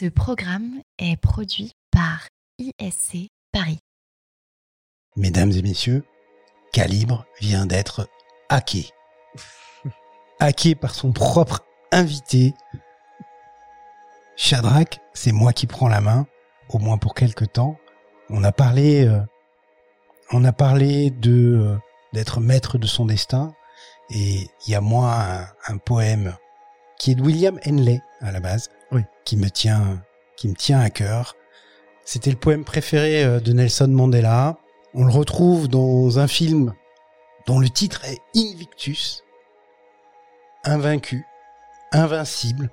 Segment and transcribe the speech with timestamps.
[0.00, 2.26] Ce programme est produit par
[2.58, 3.80] ISC Paris.
[5.14, 6.06] Mesdames et messieurs,
[6.72, 8.08] Calibre vient d'être
[8.48, 8.88] hacké.
[10.40, 12.54] hacké par son propre invité.
[14.36, 16.26] Shadrach, c'est moi qui prends la main,
[16.70, 17.76] au moins pour quelque temps.
[18.30, 19.20] On a parlé, euh,
[20.32, 21.78] on a parlé de euh,
[22.14, 23.52] d'être maître de son destin,
[24.08, 26.34] et il y a moi un, un poème
[26.98, 29.02] qui est de William Henley à la base, Oui.
[29.24, 30.02] qui me tient,
[30.36, 31.36] qui me tient à cœur.
[32.04, 34.58] C'était le poème préféré euh, de Nelson Mandela.
[34.94, 36.74] On le retrouve dans un film
[37.46, 39.22] dont le titre est Invictus,
[40.64, 41.24] invaincu,
[41.92, 42.70] invincible.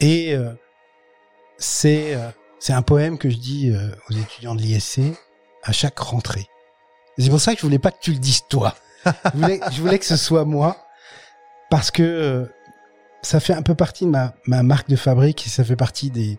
[0.00, 0.54] Et euh,
[1.58, 3.72] c'est euh, c'est un poème que je dis
[4.08, 5.00] aux étudiants de l'ISC
[5.64, 6.46] à chaque rentrée.
[7.18, 8.74] C'est pour ça que je voulais pas que tu le dises toi.
[9.04, 10.76] je, voulais, que ce soit moi
[11.70, 12.48] parce que
[13.22, 16.10] ça fait un peu partie de ma, ma marque de fabrique et ça fait partie
[16.10, 16.38] des,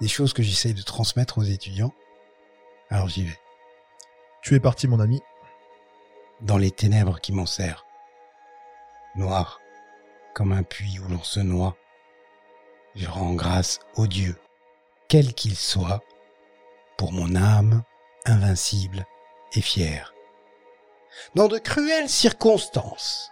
[0.00, 1.92] des choses que j'essaye de transmettre aux étudiants.
[2.90, 3.38] Alors j'y vais.
[4.42, 5.20] Tu es parti, mon ami.
[6.40, 7.86] Dans les ténèbres qui m'enserrent,
[9.14, 9.60] noir
[10.34, 11.76] comme un puits où l'on se noie,
[12.96, 14.36] je rends grâce au Dieu,
[15.08, 16.02] quel qu'il soit,
[16.96, 17.82] pour mon âme
[18.24, 19.06] invincible
[19.54, 20.14] et fière.
[21.34, 23.30] Dans de cruelles circonstances,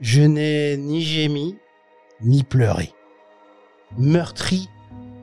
[0.00, 1.58] je n'ai ni gémi,
[2.22, 2.92] ni pleuré.
[3.98, 4.68] Meurtri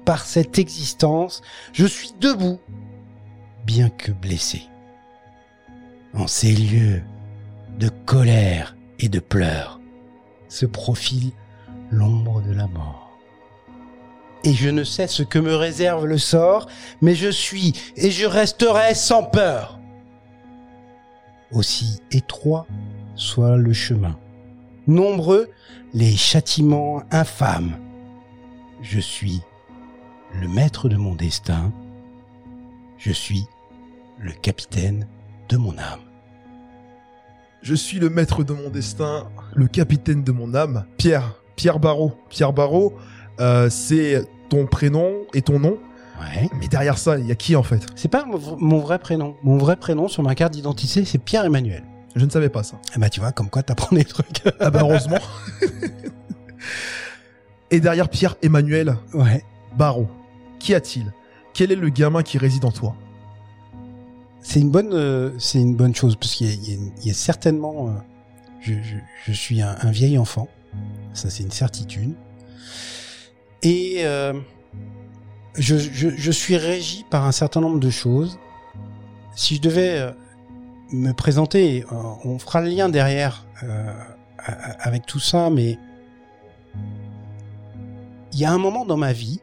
[0.05, 1.41] par cette existence,
[1.73, 2.59] je suis debout,
[3.65, 4.63] bien que blessé.
[6.13, 7.01] En ces lieux
[7.77, 9.79] de colère et de pleurs
[10.49, 11.31] se profile
[11.89, 13.17] l'ombre de la mort.
[14.43, 16.67] Et je ne sais ce que me réserve le sort,
[17.01, 19.79] mais je suis et je resterai sans peur.
[21.51, 22.65] Aussi étroit
[23.15, 24.17] soit le chemin,
[24.91, 25.49] nombreux
[25.93, 27.77] les châtiments infâmes.
[28.81, 29.41] Je suis
[30.39, 31.71] le maître de mon destin,
[32.97, 33.45] je suis
[34.19, 35.07] le capitaine
[35.49, 35.99] de mon âme.
[37.61, 40.85] Je suis le maître de mon destin, le capitaine de mon âme.
[40.97, 42.13] Pierre, Pierre Barrault.
[42.29, 42.93] Pierre Barrault,
[43.39, 45.77] euh, c'est ton prénom et ton nom.
[46.19, 46.49] Ouais.
[46.59, 47.85] Mais derrière ça, il y a qui en fait?
[47.95, 49.35] C'est pas mon vrai prénom.
[49.43, 51.83] Mon vrai prénom sur ma carte d'identité, c'est Pierre-Emmanuel.
[52.15, 52.79] Je ne savais pas ça.
[52.95, 54.43] Eh bah tu vois, comme quoi t'apprends des trucs.
[54.59, 55.19] Ah bah heureusement.
[57.71, 59.43] et derrière Pierre Emmanuel ouais.
[59.77, 60.09] Barrault,
[60.59, 61.13] qu'y a-t-il?
[61.53, 62.95] Quel est le gamin qui réside en toi?
[64.41, 67.89] C'est une bonne, euh, c'est une bonne chose parce qu'il y y y a certainement,
[67.89, 67.91] euh,
[68.59, 68.95] je, je,
[69.25, 70.47] je suis un, un vieil enfant,
[71.13, 72.15] ça c'est une certitude,
[73.61, 74.33] et euh,
[75.55, 78.39] je, je, je suis régi par un certain nombre de choses.
[79.35, 80.11] Si je devais euh,
[80.91, 83.93] me présenter, euh, on fera le lien derrière euh,
[84.79, 85.77] avec tout ça, mais
[88.33, 89.41] il y a un moment dans ma vie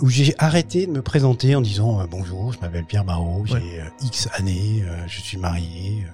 [0.00, 3.80] où j'ai arrêté de me présenter en disant euh, bonjour, je m'appelle Pierre Barrault, j'ai
[3.80, 6.04] euh, X années, euh, je suis marié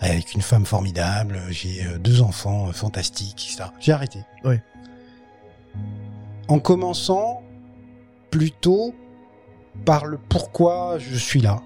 [0.00, 3.70] avec une femme formidable, j'ai deux enfants fantastiques, etc.
[3.78, 4.20] J'ai arrêté.
[4.44, 4.62] Ouais.
[6.48, 7.42] En commençant
[8.30, 8.94] plutôt
[9.84, 11.62] par le pourquoi je suis là,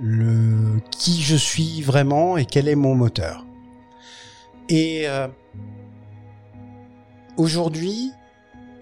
[0.00, 3.44] le qui je suis vraiment et quel est mon moteur.
[4.68, 5.28] Et euh,
[7.36, 8.10] aujourd'hui,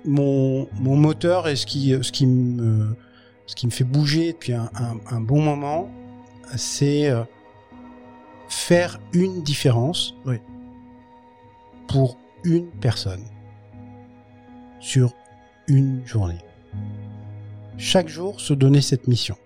[0.04, 2.97] mon, mon moteur et ce qui, ce qui me,
[3.47, 5.88] ce qui me fait bouger depuis un, un- un bon moment,
[6.56, 7.22] c'est euh,
[8.48, 10.37] faire une différence Oui.
[11.88, 13.25] pour une personne
[14.81, 15.15] sur
[15.66, 16.38] une journée.
[17.78, 19.37] Chaque jour, se donner cette mission.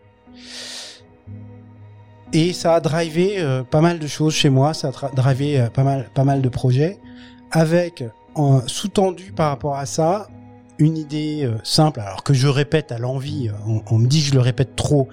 [2.33, 5.69] Et ça a drivé euh, pas mal de choses chez moi, ça a drivé euh,
[5.69, 6.99] pas mal, pas mal de projets,
[7.51, 8.05] avec
[8.37, 10.29] en sous-tendu par rapport à ça
[10.79, 13.51] une idée euh, simple, alors que je répète à l'envie,
[13.91, 15.09] on, me dit que je le répète trop,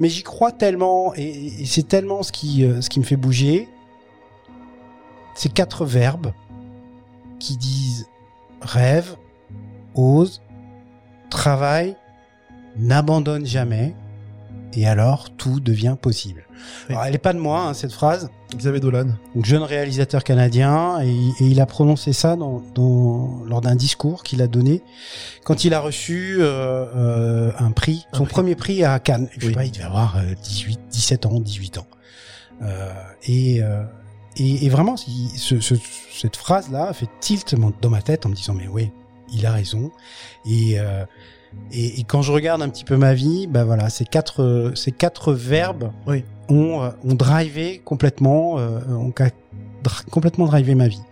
[0.00, 3.68] mais j'y crois tellement, et, c'est tellement ce qui, ce qui me fait bouger,
[5.36, 6.32] ces quatre verbes
[7.38, 8.08] qui disent
[8.60, 9.16] rêve,
[9.94, 10.42] ose,
[11.30, 11.96] travaille,
[12.76, 13.94] n'abandonne jamais,
[14.74, 16.44] et alors tout devient possible.
[16.88, 16.94] Oui.
[16.94, 19.06] Alors, elle n'est pas de moi, hein, cette phrase, Xavier Dolan.
[19.34, 21.08] donc, jeune réalisateur canadien, et,
[21.40, 24.82] et il a prononcé ça dans, dans- lors d'un discours qu'il a donné
[25.44, 28.32] quand il a reçu euh, euh, un prix, Un son prix.
[28.32, 29.28] premier prix à Cannes.
[29.32, 29.52] Je sais Oui.
[29.54, 31.86] pas, il devait avoir euh, 18, 17 ans, 18 ans.
[32.62, 32.92] Euh,
[33.24, 33.82] et, euh,
[34.36, 35.74] et, et vraiment, ce, ce-
[36.12, 38.90] cette phrase-là fait tilt dans ma tête en me disant, mais oui,
[39.32, 39.90] il a raison.
[40.46, 41.04] Et, euh,
[41.72, 44.74] et, et quand je regarde un petit peu ma vie, bah voilà, ces quatre, euh,
[44.74, 46.24] ces quatre verbes Oui.
[46.48, 49.12] ont, euh, ont drivé complètement, euh, ont
[50.10, 51.02] complètement drivé ma vie.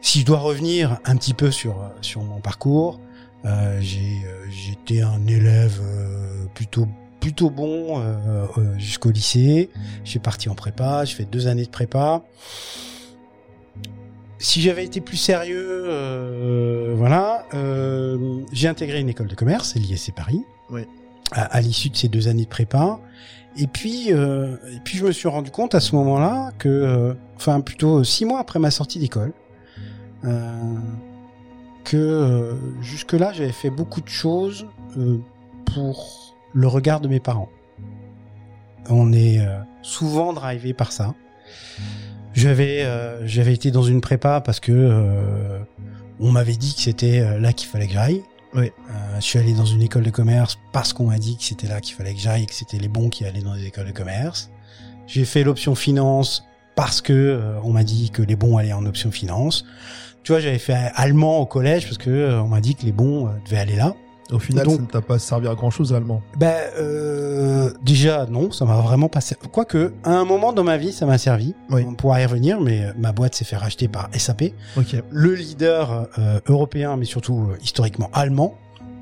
[0.00, 3.00] Si je dois revenir un petit peu sur, sur mon parcours,
[3.44, 6.86] Euh, j'ai, euh, j'étais un élève euh, plutôt
[7.18, 8.46] plutôt bon euh,
[8.78, 9.68] jusqu'au lycée.
[10.04, 11.04] Je suis parti en prépa.
[11.04, 12.22] J'ai fait deux années de prépa.
[14.42, 20.12] Si j'avais été plus sérieux, euh, voilà, euh, j'ai intégré une école de commerce, l'ISC
[20.12, 20.42] Paris.
[20.68, 20.82] Oui.
[21.30, 22.98] À, à l'issue de ces deux années de prépa.
[23.56, 27.60] Et puis, euh, et puis je me suis rendu compte à ce moment-là que, enfin
[27.60, 29.32] plutôt six mois après ma sortie d'école,
[31.84, 34.66] que jusque-là j'avais fait beaucoup de choses
[35.72, 37.48] pour le regard de mes parents.
[38.88, 39.38] On est
[39.82, 41.14] souvent drivé par ça.
[42.34, 45.58] J'avais euh, j'avais été dans une prépa parce que euh,
[46.20, 48.22] on m'avait dit que c'était euh, là qu'il fallait que j'aille.
[48.54, 48.66] Oui.
[48.66, 51.66] Euh, je suis allé dans une école de commerce parce qu'on m'a dit que c'était
[51.66, 53.92] là qu'il fallait que j'aille, que c'était les bons qui allaient dans les écoles de
[53.92, 54.50] commerce.
[55.06, 56.44] J'ai fait l'option finance
[56.76, 59.64] parce que euh, on m'a dit que les bons allaient en option finance.
[60.22, 62.92] Tu vois, j'avais fait allemand au collège parce que euh, on m'a dit que les
[62.92, 63.94] bons devaient aller là.
[64.32, 66.22] Au final, Donc- ça ne t'a pas servi à grand chose, l'allemand.
[66.38, 69.46] Ben euh, déjà non, ça m'a vraiment pas servi.
[69.48, 71.54] Quoique à un moment dans ma vie, ça m'a servi.
[71.70, 71.84] Oui.
[71.86, 74.52] On pourra y revenir, mais euh, ma boîte s'est fait racheter par SAP,
[75.10, 78.56] le leader euh, européen, mais surtout euh, historiquement allemand.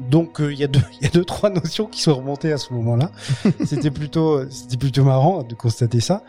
[0.08, 2.52] Donc euh, il y a deux, il y a deux trois notions qui sont remontées
[2.52, 3.10] à ce moment-là.
[3.64, 6.24] c'était plutôt, c'était plutôt marrant de constater ça.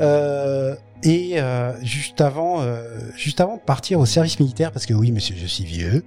[0.00, 4.94] Euh, et euh, juste avant, euh, juste avant de partir au service militaire, parce que
[4.94, 6.04] oui, monsieur, je suis vieux,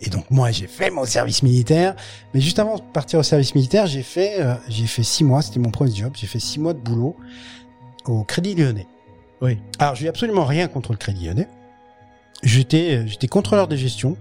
[0.00, 1.94] et donc moi j'ai fait mon service militaire.
[2.34, 5.42] Mais juste avant de partir au service militaire, j'ai fait, euh, j'ai fait six mois,
[5.42, 6.12] c'était mon premier job.
[6.14, 7.16] J'ai fait six mois de boulot
[8.06, 8.86] au Crédit Lyonnais.
[9.40, 9.58] Oui.
[9.78, 11.48] Alors j'ai absolument rien contre le Crédit Lyonnais.
[12.42, 14.16] J'étais, j'étais contrôleur de gestion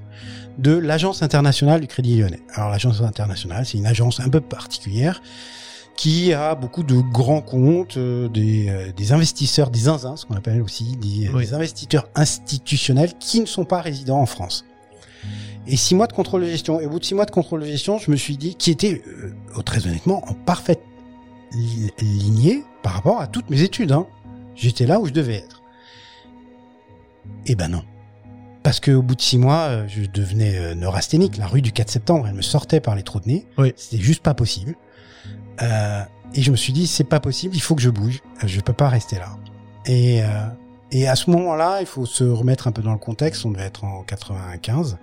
[0.57, 2.41] de l'agence internationale du Crédit Lyonnais.
[2.53, 5.21] Alors l'agence internationale, c'est une agence un peu particulière
[5.97, 10.35] qui a beaucoup de grands comptes, euh, des, euh, des investisseurs, des zinzins, ce qu'on
[10.35, 11.45] appelle aussi des, euh, Oui.
[11.45, 14.65] des investisseurs institutionnels qui ne sont pas résidents en France.
[15.67, 16.79] Et six mois de contrôle de gestion.
[16.79, 18.71] Et au bout de six mois de contrôle de gestion, je me suis dit, qui
[18.71, 20.81] était, euh, très honnêtement, en parfaite
[21.51, 23.91] li- lignée par rapport à toutes mes études.
[23.91, 24.07] Hein.
[24.55, 25.61] J'étais là où je devais être.
[27.45, 27.83] Eh ben non.
[28.63, 31.37] Parce que au bout de six mois, euh, je devenais euh, neurasthénique.
[31.37, 33.47] La rue du 4 septembre, elle me sortait par les trous de nez.
[33.57, 33.73] Oui.
[33.75, 34.75] C'était juste pas possible.
[35.61, 36.03] Euh,
[36.35, 38.21] et je me suis dit, c'est pas possible, il faut que je bouge.
[38.43, 39.35] Euh, Je peux pas rester là.
[39.85, 40.27] Et, euh,
[40.91, 43.45] et à ce moment-là, il faut se remettre un peu dans le contexte.
[43.45, 44.97] On devait être en 95.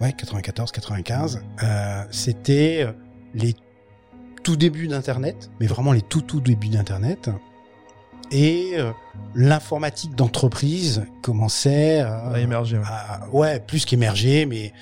[0.00, 1.42] Ouais, 94, 95.
[1.62, 2.86] Euh, C'était
[3.34, 3.54] les
[4.42, 7.28] tout débuts d'Internet, mais vraiment les tout tout débuts d'Internet.
[8.30, 8.90] Et euh,
[9.34, 12.78] l'informatique d'entreprise commençait à, À émerger.
[12.78, 12.84] ouais.
[12.86, 14.72] à- ouais, plus qu'émerger, mais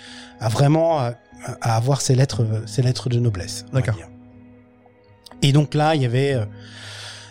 [0.40, 1.14] à vraiment à,
[1.60, 3.64] à avoir ses lettres, ses lettres de noblesse.
[3.72, 3.94] D'accord.
[5.43, 6.44] Et donc là, il y avait, euh,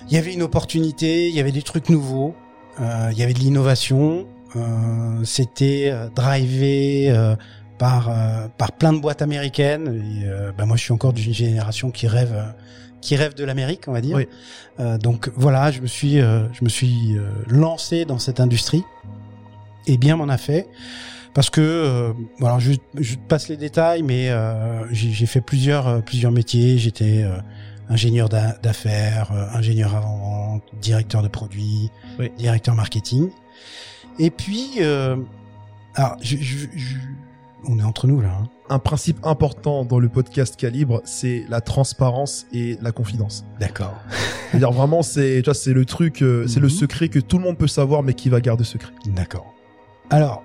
[0.07, 2.35] il y avait une opportunité, il y avait des trucs nouveaux,
[2.79, 4.27] euh, il y avait de l'innovation.
[4.55, 7.35] euh, C'était euh, drivé euh,
[7.77, 9.87] par euh, par plein de boîtes américaines.
[10.21, 12.33] Et, euh, bah, moi, je suis encore d'une génération qui rêve.
[12.95, 14.15] Euh, qui rêve de l'Amérique, on va dire.
[14.17, 14.27] Oui.
[14.79, 18.83] Euh, donc voilà, je me suis, euh, je me suis euh, lancé dans cette industrie
[19.87, 20.67] et bien m'en a fait
[21.33, 25.87] parce que euh, voilà, je, je te passe les détails, mais euh, j'ai fait plusieurs
[25.87, 26.77] euh, plusieurs métiers.
[26.77, 27.37] J'étais euh,
[27.89, 32.31] ingénieur d'a- d'affaires, euh, ingénieur avant vente, directeur de produits, Oui.
[32.37, 33.29] directeur marketing.
[34.17, 35.17] Et puis, euh,
[35.95, 36.95] alors, je, je- je-
[37.67, 38.29] on est entre nous là.
[38.41, 38.47] hein.
[38.67, 43.45] Un principe important dans le podcast Calibre, c'est la transparence et la confidence.
[43.59, 43.93] D'accord.
[44.49, 46.73] C'est-à-dire vraiment, c'est, tu vois, c'est le truc, euh, c'est le Mhm.
[46.73, 48.91] secret que tout le monde peut savoir, mais qui va garder secret.
[49.05, 49.53] D'accord.
[50.09, 50.43] Alors,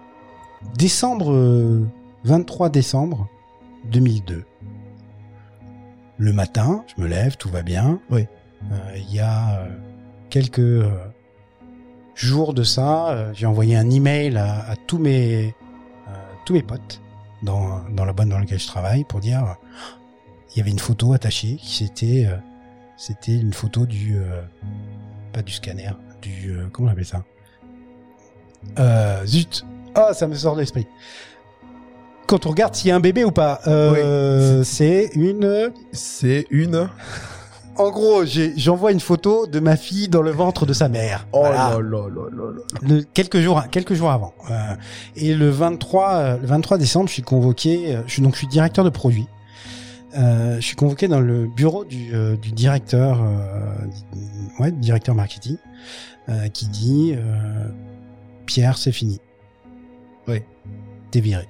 [0.76, 1.86] décembre, euh,
[2.24, 3.26] 23 décembre
[3.90, 4.44] 2002.
[6.18, 8.00] Le matin, je me lève, tout va bien.
[8.10, 8.26] Oui.
[8.70, 9.68] Euh, Il y a euh,
[10.28, 10.90] quelques euh,
[12.14, 15.54] jours de ça, euh, j'ai envoyé un email à, à tous mes
[16.08, 16.12] euh,
[16.44, 17.00] tous mes potes
[17.42, 19.56] dans dans la boîte dans laquelle je travaille pour dire
[20.52, 22.36] il y avait une photo attachée qui c'était euh,
[22.96, 24.42] c'était une photo du euh,
[25.32, 25.90] pas du scanner,
[26.22, 27.22] du euh, comment on appelle ça?
[28.78, 29.64] Euh, zut.
[29.94, 30.86] Ah, ça me sort de l'esprit.
[32.26, 35.72] Quand on regarde s'il y a un bébé ou pas, euh, c'est une.
[35.92, 36.88] C'est une.
[37.76, 38.24] En gros,
[38.56, 41.26] j'envoie une photo de ma fille dans le ventre de sa mère.
[41.32, 42.78] Oh là là là là là.
[42.82, 44.34] Le- quelques jours, quelques jours avant.
[44.50, 44.74] Euh,
[45.16, 47.94] et le 23, euh, le 23 décembre, je suis convoqué.
[47.96, 49.26] euh, Je suis donc, je suis directeur de produit.
[50.18, 53.22] Euh, je suis convoqué dans le bureau du, euh, du directeur,
[54.58, 55.56] ouais, directeur marketing,
[56.52, 57.14] qui dit
[58.46, 59.20] Pierre, c'est fini.
[60.28, 60.42] Oui.
[61.12, 61.46] T'es viré.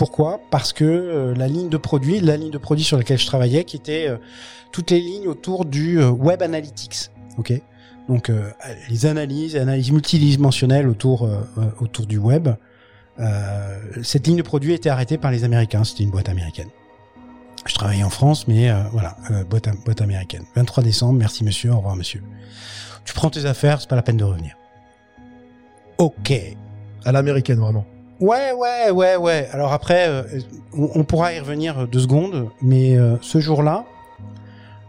[0.00, 0.40] Pourquoi?
[0.50, 3.64] Parce que euh, la ligne de produit, la ligne de produit sur laquelle je travaillais,
[3.64, 4.16] qui était euh,
[4.72, 7.10] toutes les lignes autour du euh, web analytics.
[7.36, 7.52] Ok?
[8.08, 8.32] Donc
[8.88, 11.28] les analyses, analyses multidimensionnelles autour
[11.80, 12.48] autour du web,
[14.02, 15.84] cette ligne de produits a été arrêtée par les Américains.
[15.84, 16.70] C'était une boîte américaine.
[17.66, 19.16] Je travaillais en France, mais voilà,
[19.48, 20.42] boîte, boîte américaine.
[20.56, 22.22] 23 décembre, merci monsieur, au revoir monsieur.
[23.04, 24.56] Tu prends tes affaires, c'est pas la peine de revenir.
[25.98, 26.32] Ok.
[27.04, 27.86] À l'américaine, vraiment.
[28.20, 29.48] Ouais, ouais, ouais, ouais.
[29.52, 30.22] Alors après, euh,
[30.74, 33.84] on, on pourra y revenir deux secondes, mais euh, ce jour-là,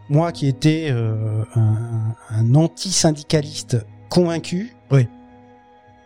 [0.09, 5.07] moi qui étais euh, un, un anti-syndicaliste convaincu, Oui.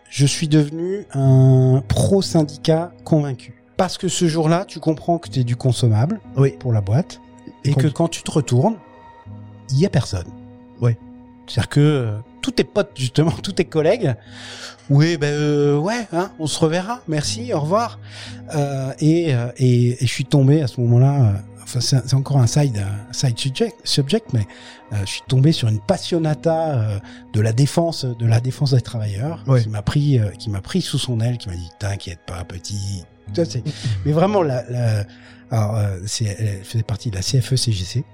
[0.08, 3.54] je suis devenu un pro-syndicat convaincu.
[3.76, 6.52] Parce que ce jour-là, tu comprends que tu es du consommable Oui.
[6.60, 7.20] pour la boîte,
[7.64, 8.76] et que quand tu te retournes,
[9.70, 10.28] il y a personne.
[10.80, 10.92] Oui.
[11.48, 12.16] C'est-à-dire que euh,
[12.46, 14.14] tous tes potes, justement, tous tes collègues,
[14.88, 17.98] oui, ben euh, ouais, hein, on se reverra, merci, au revoir.
[18.54, 21.32] Euh, et, euh, et, et je suis tombé à ce moment-là, euh,
[21.64, 24.46] enfin c'est encore un side, un side subject, subject mais
[24.92, 26.98] euh, je suis tombé sur une passionnata euh,
[27.32, 29.60] de la défense, de la défense des travailleurs, Ouais.
[29.62, 32.44] qui m'a pris, euh, qui m'a pris sous son aile, qui m'a dit t'inquiète pas
[32.44, 33.02] petit.
[33.34, 33.64] C'est-
[34.04, 35.04] mais vraiment la, la
[35.50, 38.04] alors euh, c'est, elle faisait partie de la CFE-CGC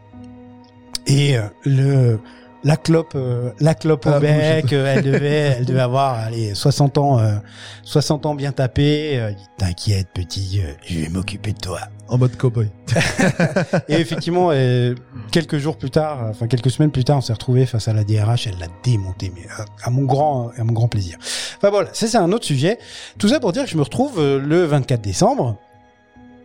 [1.06, 2.18] et euh, le
[2.64, 6.54] la clope, euh, la clope Ah, au bec, euh, elle devait, elle devait avoir, allez,
[6.54, 7.34] 60 ans, euh,
[7.82, 9.18] 60 ans bien tapés.
[9.18, 11.80] Euh, T'inquiète, petit, euh, je vais m'occuper de toi.
[12.08, 12.68] En mode cowboy.
[13.88, 14.94] Et effectivement, euh,
[15.30, 18.04] quelques jours plus tard, enfin quelques semaines plus tard, on s'est retrouvé face à la
[18.04, 18.46] DRH.
[18.46, 21.16] Elle l'a démonté, mais à, à mon grand, à mon grand plaisir.
[21.56, 22.78] Enfin voilà, ça c'est un autre sujet.
[23.18, 25.56] Tout ça pour dire que je me retrouve euh, le 24 décembre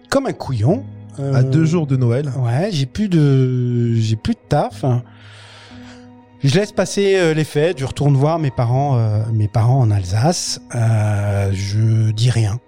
[0.10, 0.84] comme un couillon.
[1.34, 2.32] À deux jours de Noël.
[2.38, 4.86] Ouais, j'ai plus de, j'ai plus de taf.
[6.44, 7.80] Je laisse passer euh, les fêtes.
[7.80, 10.62] Je retourne voir mes parents, euh, mes parents en Alsace.
[10.76, 12.60] Euh, je dis rien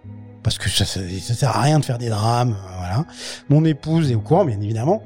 [0.44, 2.54] parce que ça, ça, ça sert à rien de faire des drames.
[2.58, 3.06] euh, voilà.
[3.50, 5.04] Mon épouse est au courant, bien évidemment.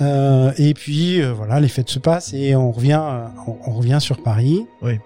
[0.00, 3.00] Euh, et puis euh, voilà, les fêtes se passent et on revient,
[3.46, 4.66] on, on revient sur Paris.
[4.80, 4.98] Oui.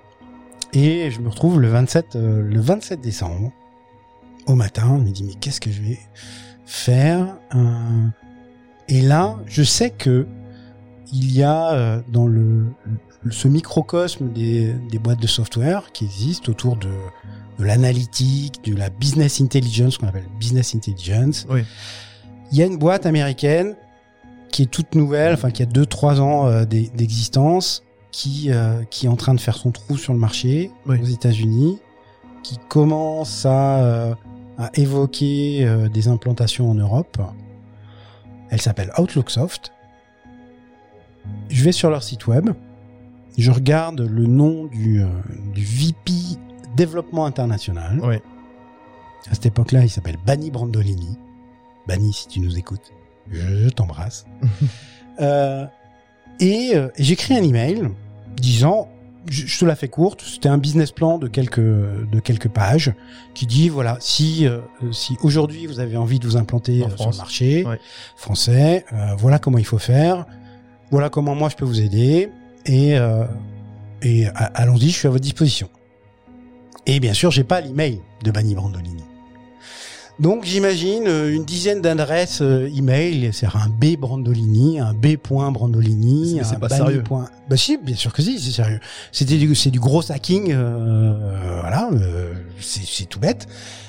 [0.73, 3.51] Et je me retrouve le 27, euh, le 27 décembre
[4.47, 4.97] au matin.
[4.99, 5.99] Je me dis mais qu'est-ce que je vais
[6.67, 8.07] faire Euh,
[8.89, 10.29] Et là, je sais que
[11.13, 12.67] il y a euh, dans le,
[13.31, 16.89] ce microcosme des, des boîtes de software qui existent autour de,
[17.59, 21.47] de l'analytique, de la business intelligence, qu'on appelle business intelligence.
[21.49, 21.63] Oui.
[22.53, 23.77] Il y a une boîte américaine
[24.51, 27.83] qui est toute nouvelle, enfin qui a 2-3 ans euh, d'e- d'existence,
[28.13, 30.99] qui, euh, qui est en train de faire son trou sur le marché Oui.
[31.01, 31.79] aux États-Unis,
[32.43, 34.15] qui commence à, euh,
[34.59, 37.19] à évoquer des implantations en Europe.
[38.51, 39.73] Elle s'appelle Outlooksoft.
[41.49, 42.51] Je vais sur leur site web.
[43.39, 45.07] Je regarde le nom du, euh,
[45.55, 46.13] du VP
[46.77, 48.01] développement international.
[49.31, 51.19] À cette époque-là, il s'appelle Bani Brandolini.
[51.87, 52.93] Bani, si tu nous écoutes,
[53.31, 54.27] je, je t'embrasse.
[55.19, 55.65] Euh,
[56.41, 57.89] et euh, j'écris un email
[58.37, 58.87] disant,
[59.31, 62.93] je, je te la fais courte, c'était un business plan de quelques de quelques pages
[63.33, 64.61] qui dit voilà si euh,
[64.93, 67.81] si aujourd'hui vous avez envie de vous implanter sur le marché Ouais.
[68.15, 68.85] français,
[69.17, 70.27] voilà comment il faut faire,
[70.91, 72.29] voilà comment moi je peux vous aider
[72.67, 73.25] et euh,
[74.03, 75.69] et a- allons-y, je suis à votre disposition.
[76.87, 79.03] Et bien sûr, j'ai pas l'email de Bani Brandolini.
[80.19, 85.17] Donc j'imagine euh, une dizaine d'adresses euh, email, c'est un B Brandolini, un B.
[85.23, 87.03] Brandolini, c'est un pas Bani sérieux.
[87.03, 88.81] point- Bah si, bien sûr que si, c'est sérieux.
[89.13, 93.47] C'était du, c'est du gros hacking, euh, euh, voilà, euh, c'est, c'est tout bête,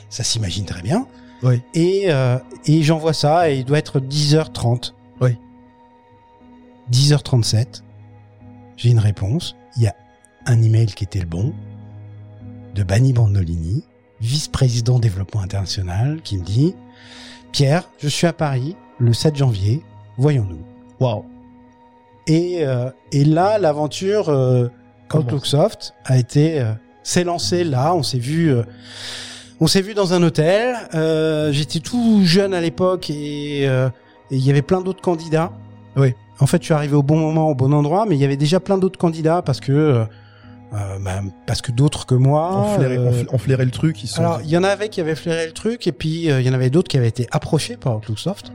[0.10, 1.08] ça s'imagine très bien.
[1.44, 1.62] Oui.
[1.76, 4.94] Et, euh, et j'envoie ça et il doit être 10h30.
[5.22, 5.38] Oui.
[6.92, 7.84] 10h37.
[8.76, 9.56] J'ai une réponse.
[9.76, 9.96] Il y a
[10.46, 11.54] un email qui était le bon
[12.76, 13.84] de Bani Brandolini,
[14.22, 16.76] vice-président développement international, qui me dit
[17.52, 19.84] Pierre, je suis à Paris le 7 janvier,
[20.18, 20.64] voyons-nous.
[21.00, 21.26] Waouh.
[22.28, 24.68] Et, euh, et là, l'aventure euh.
[25.14, 26.74] Outlooksoft a été euh,
[27.08, 27.96] s'est lancée là.
[27.96, 28.64] On s'est vu, euh,
[29.60, 30.76] on s'est vu dans un hôtel.
[30.94, 33.90] Euh, J'étais tout jeune à l'époque et euh,
[34.30, 35.54] et il y avait plein d'autres candidats.
[35.96, 36.14] Oui.
[36.40, 38.38] En fait, je suis arrivé au bon moment, au bon endroit, mais il y avait
[38.38, 40.06] déjà plein d'autres candidats parce que euh,
[41.00, 42.52] bah, parce que d'autres que moi.
[42.56, 44.04] On flairait, on euh, on flairait le truc.
[44.04, 44.20] Ils sont...
[44.22, 46.50] alors, il y en avait qui avaient flairé le truc, et puis euh, il y
[46.50, 48.52] en avait d'autres qui avaient été approchés par Outlooksoft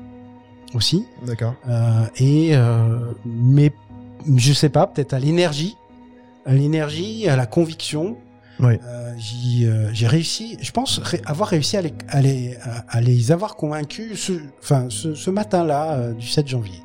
[0.74, 1.06] aussi.
[1.26, 1.54] D'accord.
[1.68, 3.72] Euh, et euh, mais
[4.36, 5.76] je sais pas, peut-être à l'énergie,
[6.46, 8.16] à l'énergie, à la conviction.
[8.60, 8.74] Oui.
[8.86, 9.14] Euh,
[9.64, 12.56] euh, j'ai réussi, je pense ré- avoir réussi à les, à les,
[12.90, 16.78] à- les avoir convaincus ce, enfin, ce, ce matin-là du 7 janvier.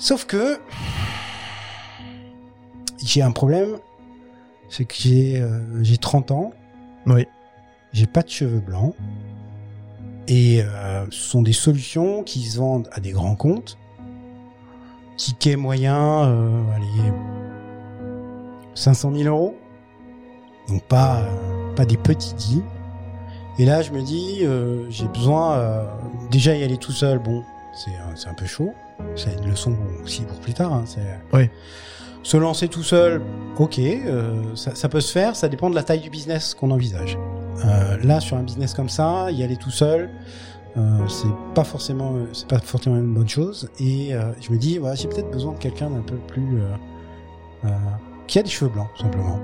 [0.00, 0.58] Sauf que
[3.04, 3.76] j'ai un problème,
[4.70, 6.52] c'est que j'ai euh, j'ai 30 ans,
[7.06, 7.26] Oui.
[7.92, 8.94] j'ai pas de cheveux blancs,
[10.26, 13.76] et euh, ce sont des solutions qui se vendent à des grands comptes,
[15.18, 17.12] ticket moyen, euh, allez,
[18.74, 19.54] 500 000 euros,
[20.68, 22.64] donc pas euh, pas des petits deals.
[23.58, 25.84] Et là, je me dis, euh, j'ai besoin euh,
[26.30, 27.18] déjà y aller tout seul.
[27.18, 27.42] Bon,
[27.74, 28.72] c'est un peu chaud.
[29.16, 30.72] C'est une leçon aussi pour plus tard.
[30.72, 31.48] hein, c'est- Oui.
[32.22, 33.22] Se lancer tout seul,
[33.58, 35.34] ok, euh, ça, ça peut se faire.
[35.36, 37.18] Ça dépend de la taille du business qu'on envisage.
[37.64, 40.10] Euh, là, sur un business comme ça, y aller tout seul,
[40.76, 43.70] euh, c'est pas forcément, c'est pas forcément une bonne chose.
[43.80, 46.60] Et euh, je me dis, voilà, j'ai peut-être besoin de quelqu'un d'un peu plus
[48.26, 49.38] qui a des cheveux blancs, simplement.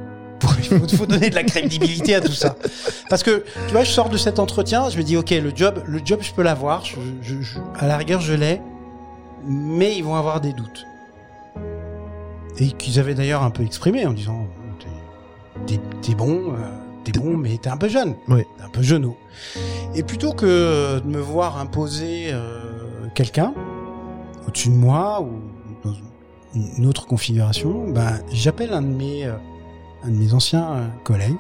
[0.59, 2.57] Il faut, faut donner de la crédibilité à tout ça.
[3.11, 5.83] Parce que, tu vois, je sors de cet entretien, je me dis, ok, le job,
[5.87, 8.61] le job, je peux l'avoir, je, je- je- à la rigueur, je l'ai,
[9.47, 10.87] mais ils vont avoir des doutes.
[12.59, 14.47] Et qu'ils avaient d'ailleurs un peu exprimé en disant,
[15.67, 16.57] t'es- bon, euh,
[17.05, 18.15] t'es bon, mais t'es un peu jeune.
[18.29, 18.43] Oui.
[18.57, 19.17] T'es un peu jeuneau.
[19.95, 23.53] Et plutôt que de me voir imposer euh, quelqu'un
[24.47, 25.41] au-dessus de moi ou
[25.85, 25.95] dans
[26.55, 29.33] une autre configuration, ben, j'appelle un de mes, euh,
[30.05, 31.37] un de mes anciens collègues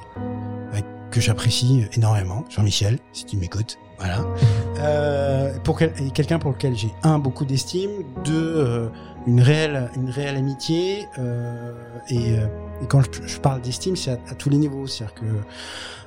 [1.12, 3.78] que j'apprécie énormément, Jean-Michel, si tu m'écoutes.
[3.98, 4.24] Voilà.
[4.80, 7.90] Euh, pour quel- quelqu'un pour lequel j'ai un beaucoup d'estime,
[8.24, 8.88] deux euh,
[9.26, 11.72] une réelle une réelle amitié euh,
[12.10, 12.46] et, euh,
[12.82, 15.24] et quand je, je parle d'estime, c'est à, à tous les niveaux, c'est-à-dire que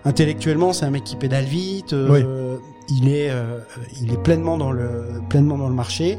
[0.05, 1.96] intellectuellement, c'est un mec qui pédale vite.
[2.91, 3.31] Il est,
[4.01, 6.17] il est pleinement dans le, pleinement dans le marché.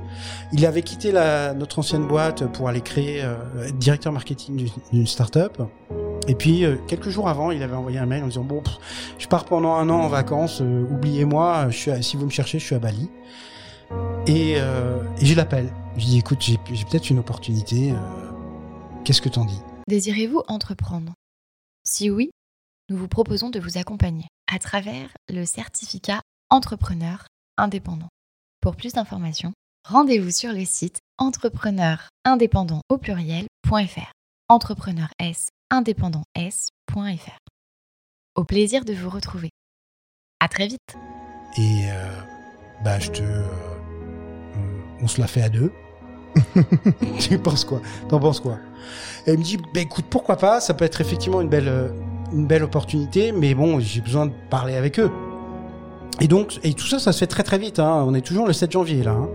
[0.53, 3.19] Il avait quitté la, notre ancienne boîte pour aller créer,
[3.67, 5.61] être directeur marketing d'une- d'une start-up.
[6.31, 8.63] Et puis euh, quelques jours avant, il avait envoyé un mail en disant bon,
[9.19, 10.61] je pars pendant un an en vacances.
[10.61, 11.69] euh, oubliez-moi.
[11.73, 13.11] Si vous me cherchez, je suis à Bali.
[14.29, 15.73] Et, euh, et je l'appelle.
[15.97, 17.91] Je dis écoute, j'ai peut-être une opportunité.
[17.91, 17.97] euh,
[19.05, 19.59] Qu'est-ce que t'en dis?
[19.89, 21.15] Désirez-vous entreprendre?
[21.85, 22.31] Si oui,
[22.91, 27.27] nous vous proposons de vous accompagner à travers le certificat entrepreneur
[27.59, 28.09] indépendant.
[28.61, 29.53] Pour plus d'informations,
[29.89, 34.13] rendez-vous sur le site entrepreneurindépendant au pluriel.fr.
[34.49, 35.09] Entrepreneur
[35.73, 37.39] S indépendant S.fr.
[38.37, 39.51] Au plaisir de vous retrouver.
[40.41, 40.97] À très vite.
[41.59, 42.21] Et euh,
[42.85, 43.45] bah je te, euh,
[45.01, 45.73] on se la fait à deux.
[47.19, 47.81] tu penses quoi?
[48.09, 48.59] T'en penses quoi?
[49.27, 50.61] Et il me dit, bah écoute, pourquoi pas?
[50.61, 51.89] Ça peut être effectivement une belle, euh,
[52.33, 55.11] une belle opportunité, mais bon, j'ai besoin de parler avec eux.
[56.21, 57.79] Et donc, et tout ça, ça se fait très très vite.
[57.79, 58.05] Hein.
[58.07, 59.13] On est toujours le 7 janvier là.
[59.13, 59.29] hein.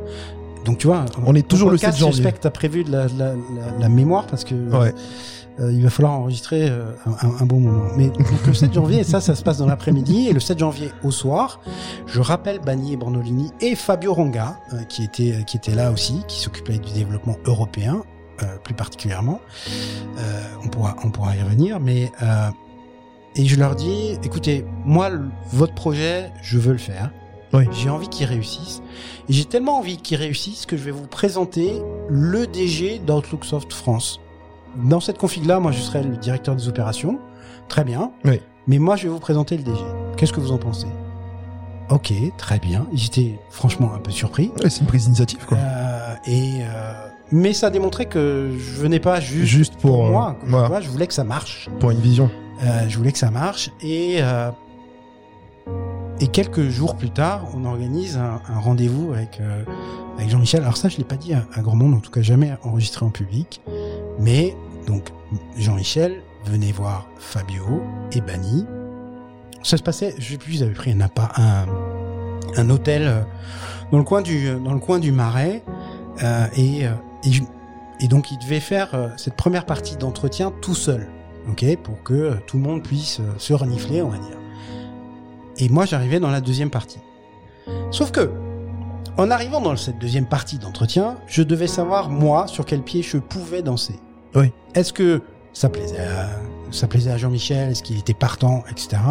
[0.65, 2.15] Donc tu vois, On est toujours le podcast, 7 janvier.
[2.23, 4.89] J'espère que t'as prévu de la, de la, la- la mémoire parce que Ouais.
[4.89, 4.91] euh,
[5.59, 6.91] il va falloir enregistrer euh,
[7.21, 7.85] un, bon moment.
[7.95, 10.27] Mais donc, le 7 janvier, et ça, ça se passe dans l'après-midi.
[10.27, 11.61] Et le 7 janvier au soir,
[12.07, 16.23] je rappelle Bani et Bornolini et Fabio Ronga, euh, qui, était, qui était là aussi,
[16.27, 18.03] qui s'occupait du développement européen,
[18.43, 19.39] euh, plus particulièrement.
[20.17, 21.79] Euh, on, pourra, on pourra y revenir.
[21.79, 22.49] Mais, euh,
[23.37, 27.11] et je leur dis, écoutez, moi, le- votre projet, je veux le faire.
[27.53, 27.63] Oui.
[27.71, 28.81] J'ai envie qu'il réussisse.
[29.29, 34.19] Et j'ai tellement envie qu'il réussisse que je vais vous présenter le DG d'Outlooksoft France.
[34.75, 37.19] Dans cette config-là, moi, je serai le directeur des opérations.
[37.69, 38.11] Très bien.
[38.25, 38.41] Oui.
[38.67, 39.77] Mais moi, je vais vous présenter le DG.
[40.17, 40.87] Qu'est-ce que vous en pensez?
[41.89, 42.87] Ok, très bien.
[42.93, 44.51] J'étais franchement un peu surpris.
[44.63, 45.57] Ouais, c'est une prise d'initiative, quoi.
[45.57, 46.93] Euh, et euh,
[47.31, 50.35] mais ça démontrait que je venais pas juste, Juste pour, pour moi.
[50.43, 50.67] Tu voilà.
[50.67, 51.69] vois, je voulais que ça marche.
[51.79, 52.29] Pour une vision.
[52.63, 53.69] Euh, je voulais que ça marche.
[53.81, 54.49] Et, euh,
[56.19, 59.63] et quelques jours plus tard, on organise un, un rendez-vous avec, euh,
[60.17, 60.61] avec Jean-Michel.
[60.61, 63.05] Alors ça, je l'ai pas dit à, à grand monde, en tout cas jamais enregistré
[63.05, 63.61] en public.
[64.19, 64.55] Mais
[64.87, 65.09] donc,
[65.57, 68.65] Jean-Michel venait voir Fabio et Bani.
[69.63, 71.65] Ça se passait, je sais plus, ils pris un,
[72.55, 73.21] un, hôtel euh,
[73.91, 75.63] dans le coin du, dans le coin du Marais.
[76.23, 76.91] Euh, et, euh,
[77.23, 77.31] et,
[77.99, 81.07] et donc, il devait faire euh, cette première partie d'entretien tout seul
[81.49, 84.37] ok, pour que euh, tout le monde puisse euh, se renifler, on va dire.
[85.57, 86.99] Et moi, j'arrivais dans la deuxième partie.
[87.91, 88.31] Sauf que,
[89.17, 93.17] en arrivant dans cette deuxième partie d'entretien, je devais savoir, moi, sur quel pied je
[93.17, 93.99] pouvais danser.
[94.35, 94.51] Oui.
[94.73, 95.21] Est-ce que
[95.53, 96.29] ça plaisait à,
[96.71, 97.71] ça plaisait à Jean-Michel?
[97.71, 99.01] Est-ce qu'il était partant, etc.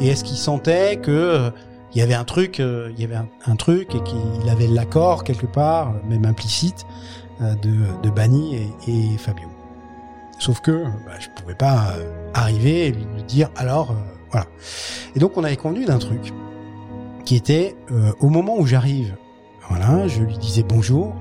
[0.00, 1.50] Et est-ce qu'il sentait que euh,
[1.94, 5.24] il y avait un truc, euh, il y avait un, truc et qu'il avait l'accord
[5.24, 6.86] quelque part, même implicite,
[7.40, 9.48] euh, de, de Bani et, Fabio?
[10.38, 11.94] Sauf que bah, je pouvais pas
[12.34, 13.94] arriver et lui dire alors
[14.30, 14.46] voilà.
[15.14, 16.32] Et donc on avait convenu d'un truc
[17.24, 17.74] qui était
[18.20, 19.16] au moment où j'arrive,
[19.70, 21.14] voilà, je lui disais bonjour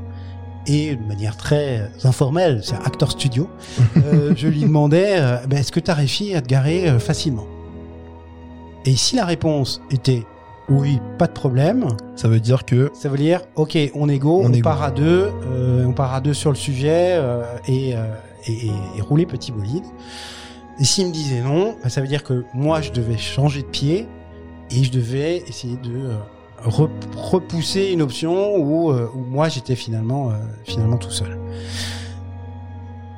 [0.67, 3.49] et de manière très informelle, c'est Actor Studio,
[3.97, 6.99] euh, je lui demandais euh, Ben, est-ce que tu as réussi à te garer euh,
[6.99, 7.45] facilement?
[8.85, 10.23] Et si la réponse était
[10.67, 14.41] oui, pas de problème, Ça veut dire que ça veut dire, ok, on est go,
[14.43, 14.63] On on, est go.
[14.69, 18.03] part à deux, euh, on part à deux sur le sujet euh, et, euh,
[18.47, 19.83] et, et- et rouler petit bolide.
[20.79, 23.67] Et s'il me disait non, bah, ça veut dire que moi je devais changer de
[23.67, 24.07] pied
[24.71, 26.15] et je devais essayer de euh,
[26.65, 31.37] repousser une option où, euh, où moi j'étais finalement euh, finalement tout seul.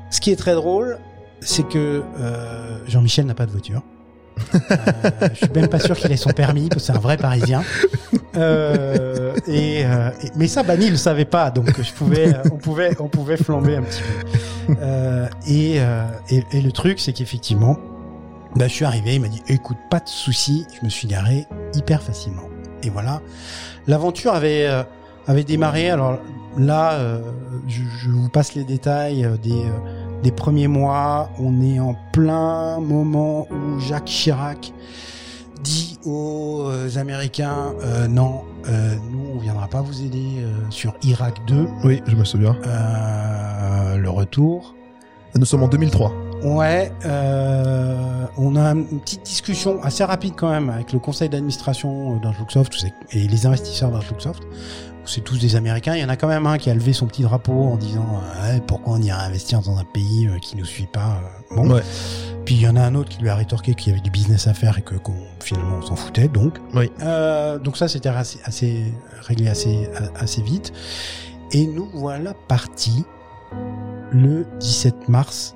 [0.10, 1.00] Ce qui est très drôle,
[1.42, 3.82] c'est que euh, Jean-Michel n'a pas de voiture.
[4.54, 7.18] Euh, je suis même pas sûr qu'il ait son permis, parce que c'est un vrai
[7.18, 7.64] Parisien.
[8.36, 13.08] Euh, et, euh, mais ça, Bani le savait pas, donc je pouvais, on pouvait, on
[13.08, 14.78] pouvait flamber un petit peu.
[15.48, 15.78] Et,
[16.30, 17.78] et, et le truc, c'est qu'effectivement,
[18.56, 21.46] bah, je suis arrivé, il m'a dit, écoute, pas de souci, je me suis garé
[21.74, 22.48] hyper facilement.
[22.84, 23.22] Et voilà,
[23.88, 24.84] l'aventure avait euh,
[25.28, 25.90] avait démarré.
[25.90, 26.18] Alors
[26.58, 27.22] là, euh,
[27.68, 29.64] je, je vous passe les détails euh, des
[30.24, 31.30] des premiers mois.
[31.40, 34.74] On est en plein moment où Jacques Chirac
[35.64, 41.40] dit aux Américains euh, non, euh, nous on viendra pas vous aider euh, sur Irak
[41.48, 42.56] 2, Oui, je me souviens.
[43.96, 44.76] le retour.
[45.36, 46.12] Nous sommes en 2003.
[46.44, 52.18] Ouais, euh, on a une petite discussion assez rapide quand même avec le conseil d'administration
[52.18, 54.44] d'Outlooksoft tous ces- et les investisseurs d'Outlooksoft.
[55.06, 55.96] C'est tous des Américains.
[55.96, 58.06] Il y en a quand même un qui a levé son petit drapeau en disant
[58.44, 61.22] euh, pourquoi on irait investir dans un pays euh, qui nous suit pas.
[61.52, 61.70] euh, Bon.
[61.74, 61.82] Ouais.
[62.46, 64.12] Puis il y en a un autre qui lui a rétorqué qu'il y avait du
[64.12, 64.96] business à faire et que
[65.40, 66.28] finalement on s'en foutait.
[66.28, 66.92] Donc, Oui.
[67.02, 70.72] Euh, donc ça c'était assez, assez réglé assez assez vite.
[71.54, 73.06] Et nous voilà partis
[74.12, 75.56] le 17 mars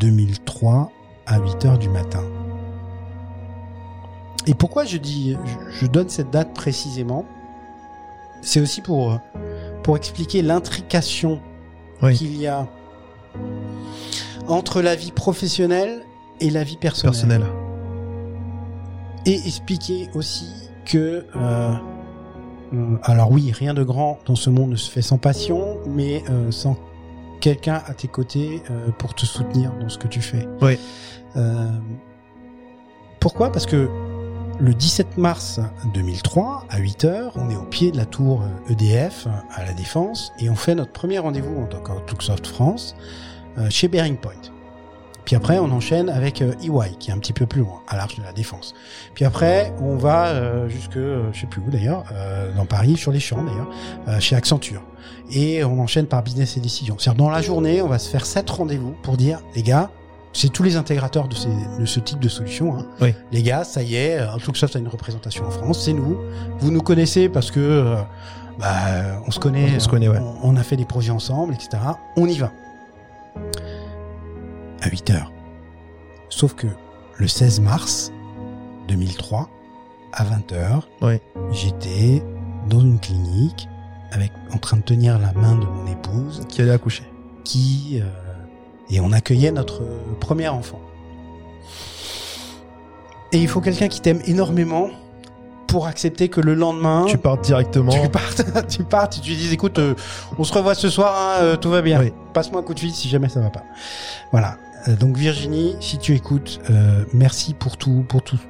[0.00, 0.90] 2003
[1.26, 2.22] à 8 heures du matin.
[4.46, 5.36] Et pourquoi je dis,
[5.70, 7.24] je, donne cette date précisément?
[8.42, 9.18] C'est aussi pour
[9.82, 11.40] pour expliquer l'intrication
[12.02, 12.16] Oui.
[12.16, 12.66] qu'il y a
[14.48, 16.02] entre la vie professionnelle
[16.40, 17.12] et la vie personnelle.
[17.12, 17.42] Personnel.
[19.26, 21.74] Et expliquer aussi que, euh,
[22.72, 26.24] euh, alors oui, rien de grand dans ce monde ne se fait sans passion, mais
[26.30, 26.76] euh, sans
[27.40, 30.46] quelqu'un à tes côtés euh, pour te soutenir dans ce que tu fais.
[30.60, 30.78] Oui.
[31.36, 31.68] Euh,
[33.18, 33.52] pourquoi?
[33.52, 33.88] Parce que
[34.60, 35.60] le 17 mars
[35.94, 39.72] 2003, à 8 heures, on est au pied de la tour euh, EDF à la
[39.72, 42.94] Défense et on fait notre premier rendez-vous en tant qu'Outlooksoft France
[43.58, 44.50] euh, chez Bearing Point.
[45.24, 47.96] Puis après, on enchaîne avec euh, EY, qui est un petit peu plus loin, à
[47.96, 48.74] l'arche de la Défense.
[49.14, 53.12] Puis après, on va euh, jusque, je sais plus où d'ailleurs, euh, dans Paris, sur
[53.12, 53.70] les champs d'ailleurs,
[54.08, 54.82] euh, chez Accenture.
[55.32, 56.96] Et on enchaîne par business et décision.
[56.98, 59.90] C'est-à-dire, dans la journée, on va se faire sept rendez-vous pour dire, les gars,
[60.32, 62.76] c'est tous les intégrateurs de, ces, de ce type de solution.
[62.78, 62.86] Hein.
[63.00, 63.14] Oui.
[63.32, 66.16] Les gars, ça y est, euh, Outlooksoft a une représentation en France, c'est nous.
[66.60, 67.96] Vous nous connaissez parce que euh,
[68.58, 70.18] bah, on se connaît, On se connaît, ouais.
[70.42, 71.70] on, on a fait des projets ensemble, etc.
[72.16, 72.52] On y va.
[74.82, 75.32] À 8 heures.
[76.28, 76.66] Sauf que
[77.18, 78.12] le 16 mars
[78.88, 79.48] 2003,
[80.12, 81.18] à 20 heures, Oui.
[81.52, 82.22] j'étais
[82.68, 83.68] dans une clinique
[84.12, 87.04] avec en train de tenir la main de mon épouse Qui allait accoucher.
[87.44, 88.06] qui euh,
[88.90, 89.82] et on accueillait notre
[90.20, 90.80] premier enfant.
[93.32, 94.88] Et il faut quelqu'un qui t'aime énormément
[95.68, 97.92] pour accepter que le lendemain Tu pars directement.
[97.92, 99.94] tu partes, tu partes, et tu dis écoute, euh,
[100.36, 102.00] on se revoit ce soir, hein, euh, tout va bien.
[102.00, 102.12] Oui.
[102.34, 103.62] Passe-moi un coup de fil si jamais ça va pas.
[104.32, 104.56] Voilà.
[104.88, 108.40] Euh, donc Virginie, si tu écoutes, euh, merci pour tout, pour tout,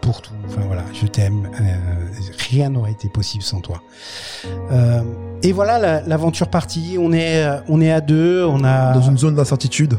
[0.00, 0.32] pour, tout.
[0.46, 1.48] Enfin voilà, je t'aime.
[1.60, 1.74] Euh,
[2.50, 3.82] rien n'aurait été possible sans toi.
[4.72, 5.02] Euh,
[5.42, 6.96] et voilà la- l'aventure partie.
[7.00, 8.44] On est, euh, on est à deux.
[8.44, 9.98] On a, Dans une zone d'incertitude.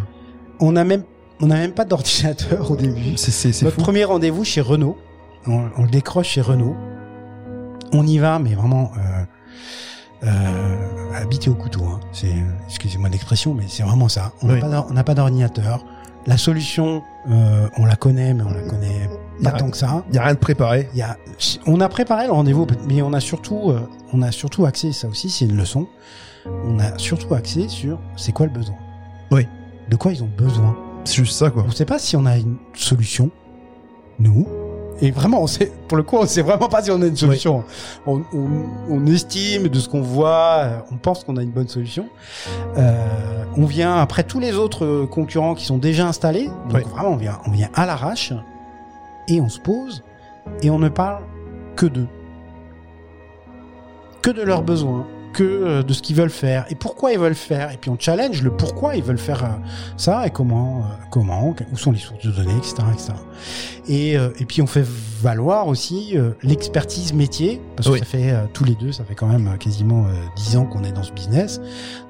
[0.59, 1.03] on a même,
[1.41, 3.13] on a même pas d'ordinateur au début.
[3.17, 3.81] C'est Notre fou.
[3.81, 4.97] premier rendez-vous chez Renault.
[5.47, 6.75] On, on le décroche chez Renault.
[7.93, 11.83] On y va, mais vraiment euh, euh, habité au couteau.
[11.85, 11.99] Hein.
[12.11, 12.33] C'est,
[12.67, 14.31] excusez-moi l'expression, mais c'est vraiment ça.
[14.41, 14.59] On n'a Oui.
[14.59, 15.85] pas d'or- on n'a pas d'ordinateur.
[16.29, 19.09] La solution, euh, on la connaît, mais on la connaît
[19.43, 20.03] pas tant que ça.
[20.09, 20.87] Il y a rien de préparé.
[20.93, 21.17] Il y a,
[21.65, 23.79] on a préparé le rendez-vous, mais on a surtout, euh,
[24.13, 25.87] on a surtout axé, ça aussi c'est une leçon.
[26.45, 28.75] On a surtout axé sur c'est quoi le besoin.
[29.31, 29.47] Oui.
[29.89, 30.77] De quoi ils ont besoin.
[31.03, 31.63] C'est juste ça, quoi.
[31.63, 33.31] On ne sait pas si on a une solution,
[34.19, 34.45] nous.
[35.01, 37.15] Et vraiment, on sait, pour le coup, on sait vraiment pas si on a une
[37.15, 37.63] solution.
[38.05, 42.07] On, on- on estime de ce qu'on voit, on pense qu'on a une bonne solution.
[42.77, 46.47] Euh, on vient après tous les autres concurrents qui sont déjà installés.
[46.47, 46.81] Donc Oui.
[46.91, 48.33] vraiment, on vient, on vient à l'arrache
[49.29, 50.03] et on se pose
[50.61, 51.23] et on ne parle
[51.77, 52.07] que d'eux,
[54.21, 57.35] que de leurs besoins, que euh, de ce qu'ils veulent faire et pourquoi ils veulent
[57.35, 57.71] faire?
[57.71, 59.47] Et puis on challenge le pourquoi ils veulent faire euh,
[59.97, 63.13] ça et comment, euh, comment, où sont les sources de données, etc., etc.
[63.87, 64.85] Et, et puis on fait
[65.21, 67.99] valoir aussi l'expertise métier parce que Oui.
[67.99, 71.01] ça fait tous les deux, ça fait quand même quasiment dix ans qu'on est dans
[71.03, 71.59] ce business.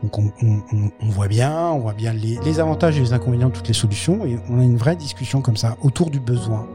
[0.04, 3.14] Donc on, on, on- on voit bien, on voit bien les, les avantages et les
[3.14, 6.20] inconvénients de toutes les solutions et on a une vraie discussion comme ça autour du
[6.20, 6.68] besoin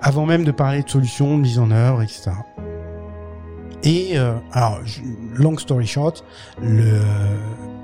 [0.00, 2.30] avant même de parler de solutions, de mise en œuvre, etc.
[3.82, 4.78] Et euh, alors,
[5.34, 6.24] long story short,
[6.60, 7.00] le,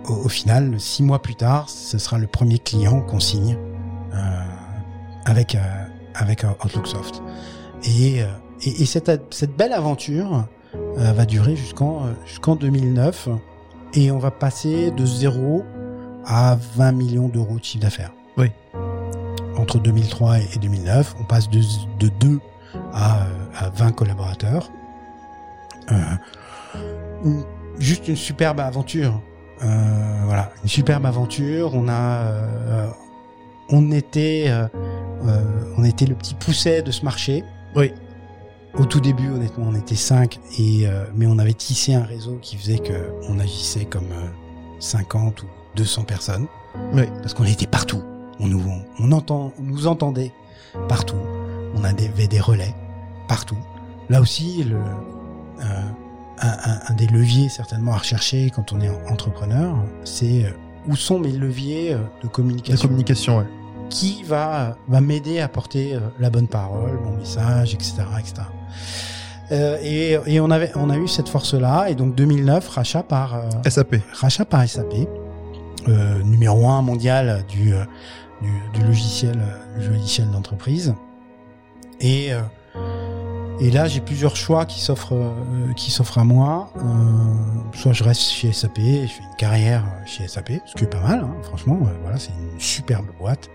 [0.08, 3.56] au, au final, six mois plus tard, ce sera le premier client qu'on signe
[4.14, 4.16] euh,
[5.24, 5.58] avec euh,
[6.14, 7.22] avec euh, Outlooksoft.
[7.84, 8.26] Et, euh,
[8.62, 13.28] et, et cette, cette belle aventure euh, va durer jusqu'en jusqu'en 2009
[13.94, 15.64] et on va passer de 0
[16.24, 18.12] à 20 millions d'euros de chiffre d'affaires.
[18.36, 18.50] Oui.
[19.56, 21.16] En entre 2003 et 2009.
[21.20, 21.60] On passe de,
[21.98, 22.40] de 2
[22.92, 23.26] à,
[23.58, 24.70] à 20 collaborateurs.
[25.92, 25.96] Euh,
[27.24, 27.44] une-
[27.78, 29.20] juste une superbe aventure.
[29.62, 31.74] Euh, voilà, une superbe aventure.
[31.74, 32.88] On a, euh,
[33.70, 34.50] on était,
[35.76, 37.42] on était le petit pousset de ce marché.
[37.74, 37.92] Oui.
[38.78, 42.38] Au tout début, honnêtement, on était 5 et euh, mais on avait tissé un réseau
[42.42, 44.28] qui faisait que on agissait comme euh,
[44.80, 45.46] 50 ou
[45.76, 46.46] 200 personnes.
[46.92, 47.04] Oui.
[47.22, 48.02] Parce qu'on était partout.
[48.38, 48.62] On nous,
[49.00, 50.30] on entend, on nous entendait
[50.88, 51.16] partout.
[51.74, 52.74] On avait des relais
[53.28, 53.56] partout.
[54.10, 54.76] Là aussi, le,
[55.60, 60.50] un, un- un des leviers certainement à rechercher quand on est entrepreneur, c'est euh,
[60.88, 63.44] où sont mes leviers euh, de communication communication, ouais.
[63.90, 68.34] qui va va m'aider à porter euh, la bonne parole, mon message, etc., etc.
[69.52, 73.02] Euh, et, et on avait on a eu cette force là et donc 2009 rachat
[73.04, 73.96] par euh, SAP.
[74.12, 74.92] rachat par SAP
[75.88, 77.84] euh, numéro un mondial du euh,
[78.42, 80.94] du, du logiciel euh, du logiciel d'entreprise
[82.00, 82.40] et euh,
[83.60, 86.80] et là j'ai plusieurs choix qui s'offrent euh, qui s'offrent à moi Euh,
[87.74, 91.00] soit je reste chez SAP je fais une carrière chez SAP ce qui est pas
[91.00, 93.48] mal hein, franchement euh, voilà c'est une superbe boîte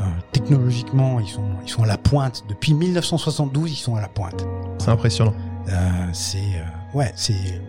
[0.00, 4.08] Euh, technologiquement ils sont ils sont à la pointe depuis 1972 ils sont à la
[4.08, 4.44] pointe
[4.78, 5.34] C'est impressionnant.
[5.68, 5.72] euh,
[6.12, 7.60] c'est euh, ouais, c'est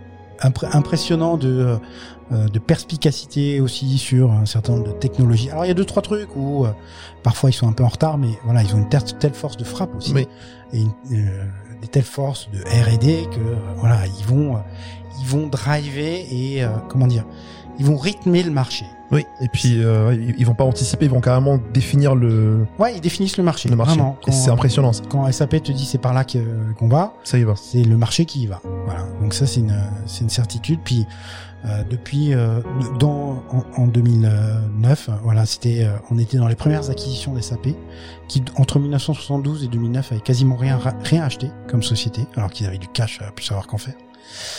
[0.74, 1.78] impressionnant de
[2.32, 5.52] euh, de perspicacité aussi sur un certain nombre de technologies.
[5.52, 6.72] Alors il y a deux trois trucs où euh,
[7.22, 9.58] parfois ils sont un peu en retard, mais voilà, ils ont une telle, telle force
[9.58, 10.28] de frappe aussi Oui.
[10.74, 11.46] Et euh,
[11.82, 14.60] des telles forces de R&D que euh, voilà, ils vont euh,
[15.22, 17.26] ils vont driver et euh, comment dire,
[17.80, 18.86] ils vont rythmer le marché.
[19.12, 19.24] Oui.
[19.40, 23.38] Et puis, euh, ils vont pas anticiper, ils vont carrément définir le, Ouais, ils définissent
[23.38, 23.70] le marché.
[23.70, 23.96] le marché.
[23.96, 25.04] Vraiment, Et c'est impressionnant, ça.
[25.10, 26.26] Quand SAP te dit c'est par là
[26.80, 27.54] qu'on va, Ça y va.
[27.56, 28.62] c'est le marché qui y va.
[28.86, 29.06] Voilà.
[29.22, 29.76] Donc ça c'est une
[30.08, 30.80] c'est une certitude.
[30.84, 31.06] Puis
[31.66, 32.62] euh, depuis euh,
[33.00, 37.42] dans en, en 2009, euh, voilà, c'était euh, on était dans les premières acquisitions des
[37.42, 37.68] SAP
[38.28, 42.78] qui entre 1972 et 2009 avaient quasiment rien rien acheté comme société, alors qu'ils avaient
[42.80, 43.96] du cash à plus savoir qu'en faire.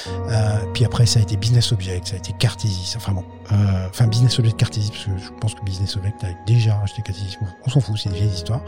[0.09, 3.89] Euh, puis après ça a été Business Object, ça a été Cartesis, enfin bon, euh,
[3.89, 7.39] enfin Business Object Cartesis parce que je pense que Business Object a déjà acheté Cartesis,
[7.67, 8.63] on s'en fout, c'est des vieilles histoires.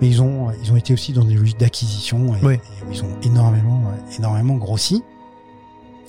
[0.00, 2.54] Mais ils ont ils ont été aussi dans des logiques d'acquisition et, Oui.
[2.54, 5.02] et où ils ont énormément euh, énormément grossi.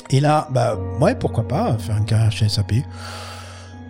[0.09, 2.73] Et là, bah ouais, pourquoi pas faire une carrière chez SAP.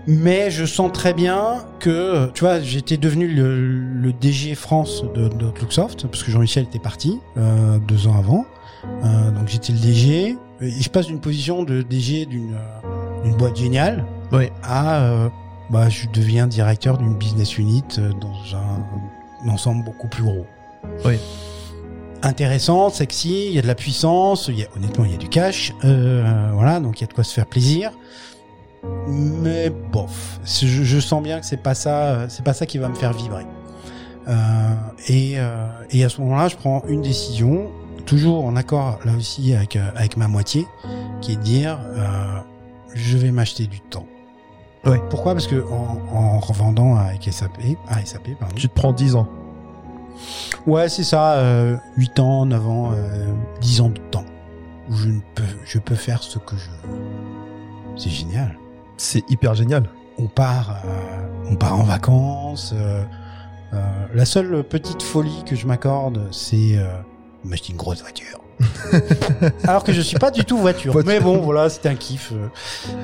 [0.06, 5.30] Mais je sens très bien que, tu vois, j'étais devenu le, le DG France de,
[5.30, 8.46] de parce que Jean-Michel était parti euh, deux ans avant.
[8.86, 10.38] Euh, donc j'étais le DG.
[10.62, 14.06] Et je passe d'une position de DG d'une euh, d'une boîte géniale
[14.64, 15.30] à, euh,
[15.70, 17.84] bah, je deviens directeur d'une business unit
[18.20, 20.46] dans un, un ensemble beaucoup plus gros.
[21.06, 21.20] Oui.
[22.24, 25.18] Intéressant, sexy, il y a de la puissance, il y a, honnêtement, il y a
[25.18, 27.92] du cash, euh, voilà, donc il y a de quoi se faire plaisir.
[29.08, 32.90] Mais bof, je, je sens bien que c'est pas ça, c'est pas ça qui va
[32.90, 33.46] me faire vibrer.
[34.28, 34.74] Euh,
[35.08, 37.70] et, euh, et à ce moment-là, je prends une décision,
[38.06, 40.68] toujours en accord là aussi avec euh, avec ma moitié,
[41.22, 42.40] qui est de dire, euh,
[42.94, 44.06] je vais m'acheter du temps.
[44.86, 45.02] Ouais.
[45.10, 45.34] Pourquoi?
[45.34, 48.56] Parce que en, en revendant avec SAP, à SAP, pardon.
[48.56, 49.28] Tu te prends 10 ans.
[50.68, 54.26] Ouais, c'est ça, euh, 8 ans, 9 ans, euh, 10 ans de temps.
[54.90, 57.00] Où je ne peux, je peux faire ce que je veux.
[57.96, 58.58] C'est génial.
[58.98, 59.90] C'est hyper génial.
[60.18, 62.74] On part, euh, on part en vacances.
[62.76, 63.04] euh,
[63.74, 66.78] euh, la seule petite folie que je m'accorde, c'est
[67.46, 68.40] euh, m'acheter une grosse voiture.
[69.68, 70.96] Alors que je suis pas du tout voiture.
[71.06, 72.32] Mais bon, voilà, c'était un kiff.
[72.34, 72.48] euh.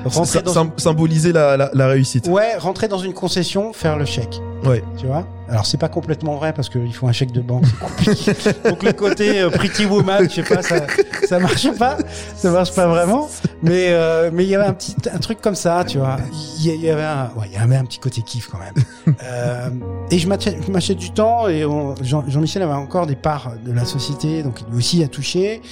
[0.04, 2.26] Rentrer Ça- dans sym- Symboliser la, la, la réussite.
[2.28, 4.40] Ouais, rentrer dans une concession, faire le chèque.
[4.64, 4.82] Ouais.
[4.98, 5.26] Tu vois?
[5.48, 8.32] Alors c'est pas complètement vrai parce qu'il faut un chèque de banque, c'est compliqué.
[8.68, 10.86] Donc le côté euh, Pretty Woman, je sais pas, ça,
[11.26, 11.96] ça marche pas,
[12.36, 13.28] ça marche pas vraiment.
[13.62, 16.18] Mais euh, mais il y avait un petit un truc comme ça, tu vois.
[16.58, 18.74] Il y, avait un ouais, il y avait un petit côté kiff quand même.
[19.24, 19.70] Euh,
[20.10, 23.84] et je m'achète du temps et on- Jean- Jean-Michel avait encore des parts de la
[23.84, 25.62] société, donc il lui aussi a touché.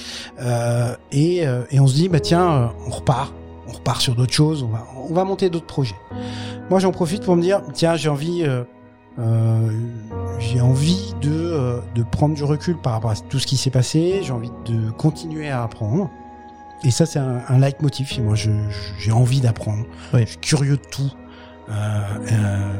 [0.41, 3.33] Euh, et euh, et on se dit bah tiens, euh, on repart,
[3.67, 5.95] on repart sur d'autres choses, on va on va monter d'autres projets.
[6.69, 8.63] Moi, j'en profite pour me dire, tiens, j'ai envie, euh,
[10.39, 13.69] j'ai envie de, euh, de prendre du recul par rapport à tout ce qui s'est
[13.71, 14.21] passé.
[14.23, 16.09] J'ai envie de continuer à apprendre.
[16.85, 18.35] Et ça, c'est un, un leitmotiv chez moi.
[18.35, 19.83] Je, je- j'ai envie d'apprendre.
[20.13, 20.21] Oui.
[20.21, 21.11] Je suis curieux de tout.
[21.69, 21.73] Euh,
[22.31, 22.73] euh,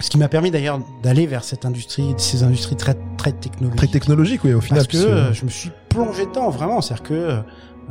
[0.00, 3.76] ce qui m'a permis d'ailleurs d'aller vers cette industrie, ces industries très très technologiques.
[3.78, 4.84] Très technologique, oui, au final.
[4.86, 6.80] Parce que euh, je me suis plongé dedans, vraiment.
[6.82, 7.40] C'est-à-dire que euh,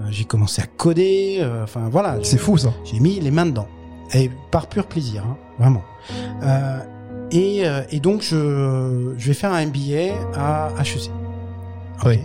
[0.10, 1.40] j'ai commencé à coder.
[1.42, 2.18] euh, Enfin voilà.
[2.22, 2.70] c'est fou, ça.
[2.86, 3.68] J'ai mis les mains dedans.
[4.14, 5.82] Et par pur plaisir, hein, vraiment.
[7.34, 11.12] Euh, et, euh, et donc, je, je vais faire un MBA à HEC.
[12.06, 12.20] Oui.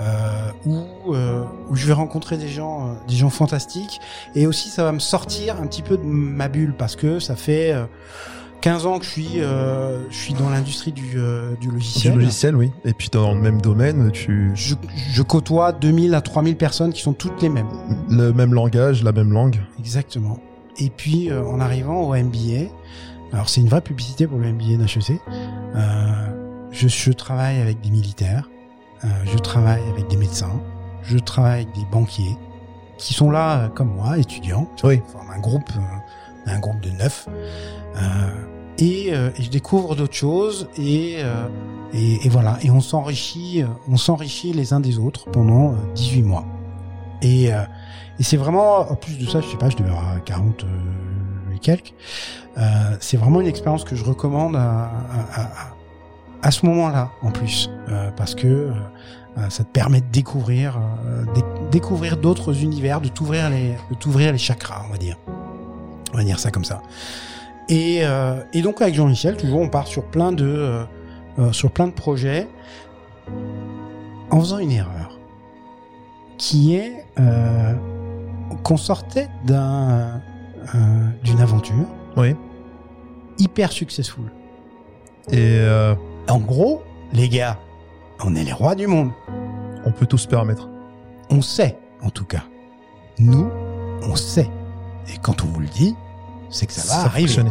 [0.00, 4.00] Euh, où, euh, où je vais rencontrer des gens, euh, des gens fantastiques.
[4.34, 7.36] Et aussi, ça va me sortir un petit peu de ma bulle parce que ça
[7.36, 7.84] fait euh,
[8.60, 12.14] 15 ans que je suis, euh, je suis dans l'industrie du, euh, du Du logiciel.
[12.16, 12.72] logiciel, oui.
[12.84, 14.74] Et puis dans le même domaine, tu Je,
[15.12, 17.68] je côtoie 2000 à 3000 personnes qui sont toutes les mêmes.
[18.10, 19.60] le même langage, la même langue.
[19.78, 20.40] Exactement.
[20.78, 22.68] Et puis, euh, en arrivant au MBA,
[23.34, 25.20] alors c'est une vraie publicité pour le MBA d'HEC,
[25.74, 28.48] euh, je, je travaille avec des militaires,
[29.04, 30.62] euh, je travaille avec des médecins,
[31.02, 32.38] je travaille avec des banquiers
[32.96, 34.68] qui sont là euh, comme moi, étudiants.
[34.84, 35.02] Oui.
[35.12, 37.28] Forme un groupe, euh, un groupe de neuf.
[37.96, 38.00] Euh,
[38.78, 41.48] et, euh, et je découvre d'autres choses et, euh,
[41.92, 42.58] et, et voilà.
[42.62, 46.46] Et on s'enrichit, on s'enrichit les uns des autres pendant euh, 18 mois.
[47.20, 47.62] Et, euh,
[48.18, 50.66] et c'est vraiment, en plus de ça, je sais pas, je devais avoir 40 euh,
[50.66, 51.13] et
[51.68, 58.34] Euh, c'est vraiment une expérience que je recommande à, ce moment-là, en plus, euh, parce
[58.34, 58.70] que euh,
[59.48, 60.78] ça te permet de découvrir,
[61.34, 65.16] dé- découvrir d'autres univers, de t'ouvrir les, de t'ouvrir les chakras, on va dire.
[66.12, 66.80] On va dire ça comme ça.
[67.68, 68.02] Et,
[68.52, 70.84] et donc avec Jean-Michel, toujours, on part sur plein de,
[71.50, 72.46] sur plein de projets,
[74.30, 75.18] en faisant une erreur,
[76.38, 77.04] qui est
[78.62, 80.20] qu'on sortait d'un,
[81.22, 82.34] d'une aventure Oui.
[83.38, 84.24] hyper successful.
[85.30, 85.94] Et euh,
[86.28, 87.58] En gros, les gars,
[88.24, 89.10] on est les rois du monde.
[89.86, 90.68] on peut tout se permettre.
[91.30, 92.44] On sait, en tout cas.
[93.18, 93.48] Nous,
[94.02, 94.50] on sait.
[95.12, 95.94] Et quand on vous le dit,
[96.50, 97.42] c'est que ça va arriver.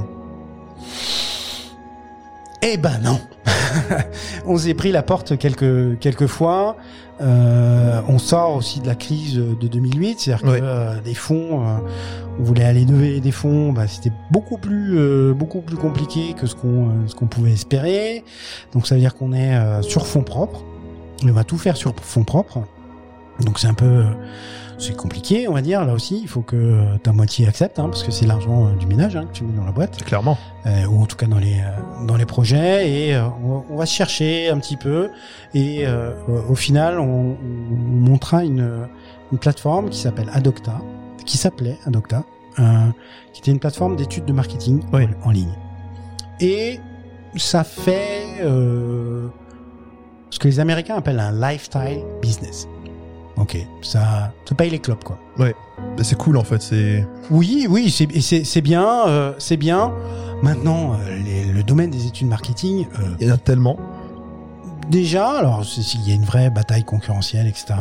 [2.62, 3.20] Eh ben non.
[4.46, 6.78] on s'est pris la porte quelques quelques fois.
[7.24, 10.60] Euh, on sort aussi de la crise de 2008, c'est-à-dire Ouais.
[10.60, 11.78] que euh, des fonds, euh,
[12.40, 16.48] on voulait aller lever des fonds, bah, c'était beaucoup plus euh, beaucoup plus compliqué que
[16.48, 18.24] ce qu'on euh, ce qu'on pouvait espérer.
[18.74, 20.64] Donc ça veut dire qu'on est euh, sur fonds propres.
[21.26, 22.60] On va tout faire sur fonds propres.
[23.42, 24.04] Donc c'est un peu euh,
[24.78, 25.86] c'est compliqué, on va dire.
[25.86, 28.86] Là aussi, il faut que ta moitié accepte, hein, parce que c'est l'argent euh, du
[28.86, 30.38] ménage hein, que tu mets dans la boîte Clairement.
[30.66, 33.24] euh, ou en tout cas dans les euh, dans les projets et euh,
[33.70, 35.10] on, va- se chercher un petit peu
[35.54, 36.12] et euh,
[36.50, 37.38] au final on,
[37.72, 38.88] on montra une
[39.32, 40.80] une plateforme qui s'appelle Adocta
[41.26, 42.24] qui s'appelait Adocta
[42.60, 42.64] euh,
[43.34, 45.08] qui était une plateforme d'études de marketing Oui.
[45.24, 45.54] en, en ligne
[46.40, 46.80] et
[47.36, 49.28] ça fait euh,
[50.30, 52.68] ce que les Américains appellent un lifestyle business
[53.38, 55.48] ok ça ça paye les clopes quoi Bah,
[56.04, 56.62] c'est cool en fait.
[56.62, 59.92] C'est oui, oui, c'est bien, euh, c'est bien.
[60.42, 63.78] Maintenant, euh, les- le domaine des études marketing, euh, il y en a tellement.
[64.90, 67.74] déjà, alors c'est- il y a une vraie bataille concurrentielle, etc.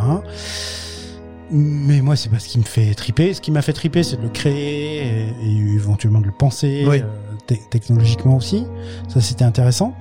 [1.51, 3.35] Mais moi, c'est pas ce qui me fait triper.
[3.35, 6.85] Ce qui m'a fait triper, c'est de le créer et, et éventuellement de le penser
[6.89, 7.01] Oui.
[7.01, 7.07] euh,
[7.47, 8.65] te- technologiquement aussi.
[9.09, 9.95] Ça, c'était intéressant.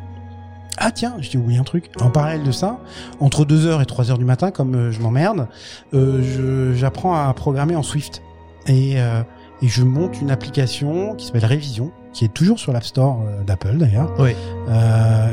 [0.77, 1.89] Ah tiens, j'ai oublié un truc.
[2.01, 2.79] En parallèle de ça,
[3.19, 5.47] entre 2h et 3h du matin, comme euh, je m'emmerde,
[5.93, 8.21] euh, je- j'apprends à programmer en Swift.
[8.67, 9.21] Et, euh,
[9.61, 13.43] et je monte une application qui s'appelle Révision, qui est toujours sur l'App Store euh,
[13.43, 14.31] d'Apple d'ailleurs, Oui.
[14.69, 15.31] euh,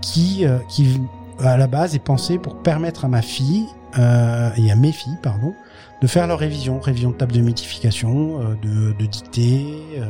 [0.00, 1.00] qui, euh, qui
[1.40, 3.66] à la base est pensée pour permettre à ma fille
[3.98, 5.54] euh, et à mes filles, pardon,
[6.02, 9.66] de faire leur révision, révision de table de multiplication, euh, de, de dictée
[9.98, 10.04] euh,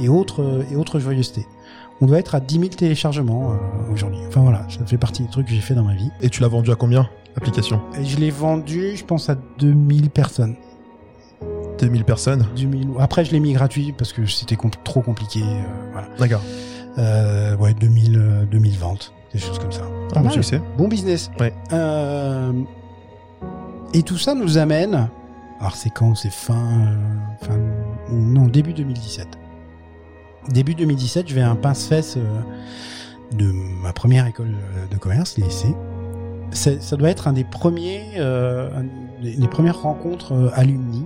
[0.00, 1.46] et autres et autres joyeusetés.
[2.00, 4.20] On doit être à 10 000 téléchargements euh, aujourd'hui.
[4.28, 6.10] Enfin voilà, ça fait partie des trucs que j'ai fait dans ma vie.
[6.20, 10.10] Et tu l'as vendu à combien l'application Et je l'ai vendu, je pense, à 2000
[10.10, 10.56] personnes.
[11.78, 12.46] 2000 personnes.
[12.56, 12.88] 2000...
[12.98, 15.42] Après, je l'ai mis gratuit parce que c'était compl- trop compliqué.
[15.42, 16.08] euh, voilà.
[16.18, 16.42] D'accord.
[16.98, 19.82] Euh, ouais, 2000, euh, 2000 ventes, des choses comme ça.
[20.12, 20.32] Ah, bon mal.
[20.32, 20.60] succès.
[20.78, 21.30] Bon business.
[21.40, 21.52] Ouais.
[21.72, 22.52] Euh,
[23.92, 25.08] et tout ça nous amène.
[25.60, 27.58] Alors c'est quand C'est fin, euh, fin,
[28.10, 29.26] non début 2017.
[30.50, 32.40] Début 2017, je vais à un pince-fesse euh,
[33.36, 33.50] de
[33.82, 35.36] ma première école euh, de commerce.
[36.52, 38.70] C'est- Ça doit être un des premiers, euh,
[39.20, 41.04] des, premières rencontres euh, alumni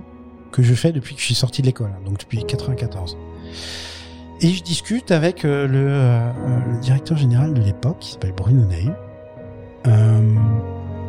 [0.51, 3.17] que je fais depuis que je suis sorti de l'école, hein, donc depuis 94.
[4.41, 6.31] Et je discute avec le, euh,
[6.73, 8.89] le directeur général de l'époque, qui s'appelle Bruno Ney.
[9.87, 10.35] Euh,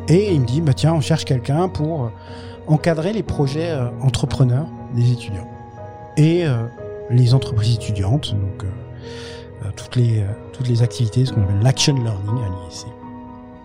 [0.09, 2.11] et il me dit, bah tiens, on cherche quelqu'un pour
[2.67, 5.49] encadrer les projets entrepreneurs des étudiants.
[6.17, 6.45] Et
[7.11, 8.67] les entreprises étudiantes, donc euh,
[9.65, 12.87] euh, toutes, les, euh, toutes les activités, ce qu'on appelle l'action learning à l'IEC.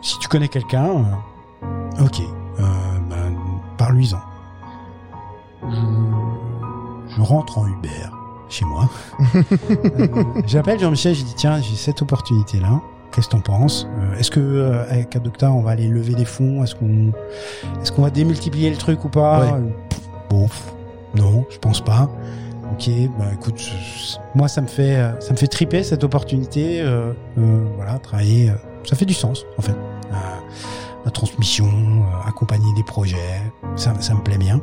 [0.02, 2.20] Si tu connais quelqu'un, euh, ok,
[2.60, 2.64] euh,
[3.10, 3.36] ben,
[3.78, 4.20] parle-lui-en.
[5.70, 7.90] Je, je rentre en Uber
[8.50, 8.90] chez moi.
[10.00, 12.82] Euh, J'appelle Jean-Michel, j'ai dit tiens, j'ai cette opportunité-là.
[13.12, 13.88] Qu'est-ce que t'en penses?
[14.00, 16.64] Euh, Est-ce que euh, avec Adocta, on va aller lever des fonds?
[16.64, 17.12] Est-ce qu'on
[17.82, 19.40] est-ce qu'on va démultiplier le truc ou pas?
[19.54, 19.62] Ouais.
[19.90, 20.48] Pff, Bon,
[21.16, 22.10] non, je pense pas.
[22.74, 26.82] Ok, bah écoute, je- moi ça me fait euh, ça me fait triper cette opportunité.
[26.82, 28.54] euh, euh, voilà, travailler, euh,
[28.84, 29.76] ça fait du sens en fait.
[31.06, 31.70] La transmission,
[32.28, 33.42] accompagner des projets,
[33.78, 34.60] ça, ça me plaît bien.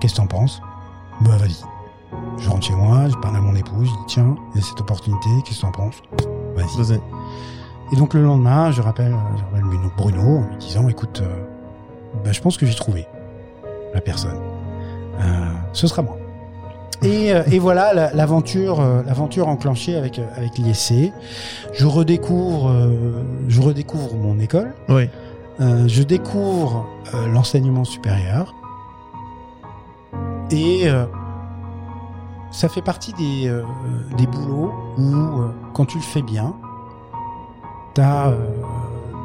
[0.00, 0.60] Qu'est-ce que t'en penses?
[1.22, 1.56] Bah vas-y.
[2.38, 4.66] Je rentre chez moi, je parle à mon épouse, je dis tiens, il y a
[4.66, 6.02] cette opportunité, qu'est-ce que tu en penses
[6.56, 7.00] Vas-y.
[7.92, 11.44] Et donc le lendemain, je rappelle, je rappelle Bruno- Bruno en lui disant écoute, euh,
[12.22, 13.06] bah, je pense que j'ai trouvé
[13.94, 14.36] la personne.
[15.20, 16.18] Euh, ce sera moi.
[17.02, 21.12] Et, euh, et voilà la- l'aventure, euh, l'aventure enclenchée avec euh, avec l'ISC.
[21.74, 22.72] Je redécouvre,
[23.48, 24.74] je redécouvre mon école.
[24.88, 25.08] Oui.
[25.60, 28.54] Euh, je découvre euh, l'enseignement supérieur
[30.50, 31.06] et euh,
[32.52, 33.50] ça fait partie des,
[34.16, 35.14] des boulots où
[35.74, 36.54] quand tu le fais bien,
[37.94, 38.32] t'as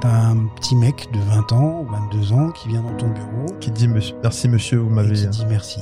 [0.02, 3.46] t'as un petit mec de 20 ans ou 22 ans qui vient dans ton bureau
[3.60, 5.14] Qui dit monsieur, merci monsieur, vous m'avez.
[5.14, 5.80] qui dit merci.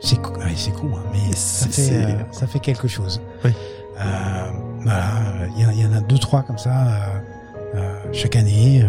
[0.00, 3.20] C'est con, ouais, c'est con, hein, mais ça fait, c'est- euh, ça fait quelque chose.
[3.44, 3.52] Oui.
[3.98, 4.50] Euh,
[4.82, 5.04] voilà,
[5.56, 8.82] il y, en- il y en a deux trois comme ça euh, euh, chaque année
[8.82, 8.88] euh,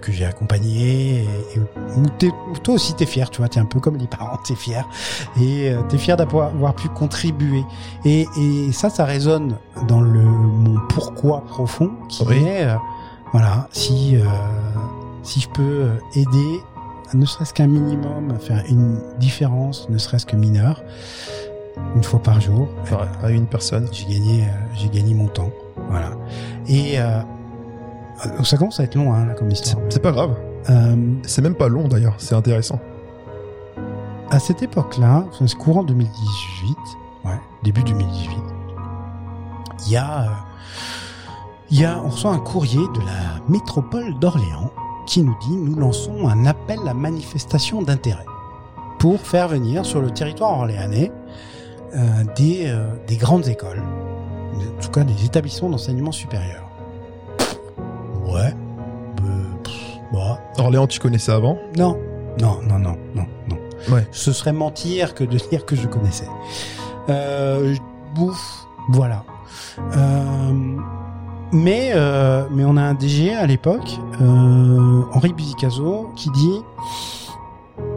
[0.00, 1.60] que j'ai accompagné et, et
[1.96, 4.88] où toi aussi t'es fier, tu vois, t'es un peu comme les parents, t'es fier
[5.38, 7.62] et euh, t'es fier d'avoir avoir pu contribuer.
[8.06, 9.56] Et, et ça, ça résonne
[9.86, 12.42] dans le mon pourquoi profond qui Oui.
[12.44, 12.76] est euh,
[13.32, 14.24] voilà, si euh,
[15.22, 16.60] si je peux euh, aider
[17.14, 20.82] ne serait-ce qu'un minimum faire une différence, ne serait-ce que mineure,
[21.94, 22.68] une fois par jour,
[23.22, 23.88] à une personne.
[23.92, 25.50] j'ai gagné, euh, j'ai gagné mon temps.
[25.88, 26.10] Voilà.
[26.66, 27.20] Et euh,
[28.44, 29.84] ça commence à être long, hein, là, comme C'est histoire.
[29.88, 30.34] c'est pas grave.
[30.70, 32.78] Euh, C'est même pas long d'ailleurs, c'est intéressant.
[34.30, 36.76] à cette époque-là, c'est courant 2018,
[37.24, 37.30] ouais,
[37.62, 38.36] début 2018,
[39.86, 40.26] il y a,
[41.70, 44.70] il y a, on reçoit un courrier de la métropole d'Orléans
[45.08, 48.26] qui nous dit nous lançons un appel à manifestation d'intérêt
[48.98, 51.10] pour faire venir sur le territoire orléanais
[51.94, 56.62] euh, des, euh, des grandes écoles, en tout cas des établissements d'enseignement supérieur.
[58.26, 58.52] Ouais,
[59.24, 59.44] euh,
[60.12, 61.58] bah, Orléans, tu connaissais avant?
[61.76, 61.98] Non,
[62.38, 63.56] non, non, non, non, non.
[63.90, 64.06] Ouais.
[64.12, 66.28] Ce serait mentir que de dire que je connaissais.
[67.08, 67.74] Euh,
[68.14, 69.24] bouffe, voilà.
[69.96, 70.76] Euh,
[71.52, 76.60] mais, euh, mais on a un DG à l'époque, euh, Henri Buzicazo, qui dit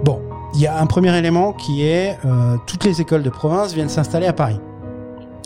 [0.04, 0.20] bon,
[0.54, 3.90] il y a un premier élément qui est euh, toutes les écoles de province viennent
[3.90, 4.60] s'installer à Paris.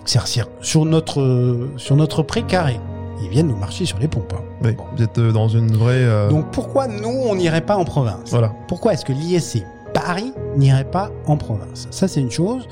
[0.05, 2.79] C'est-à-dire sur notre sur notre précaré.
[3.23, 4.33] Ils viennent nous marcher sur les pompes.
[4.37, 4.43] hein.
[4.63, 4.73] Oui.
[4.73, 4.83] Bon.
[4.95, 5.93] Vous êtes euh, dans une vraie.
[5.95, 8.29] euh, Donc pourquoi nous on n'irait pas en province?
[8.29, 8.51] Voilà.
[8.67, 9.63] pourquoi est-ce que l'ISC
[9.95, 12.67] Paris n'irait pas en province Ça, c'est une chose.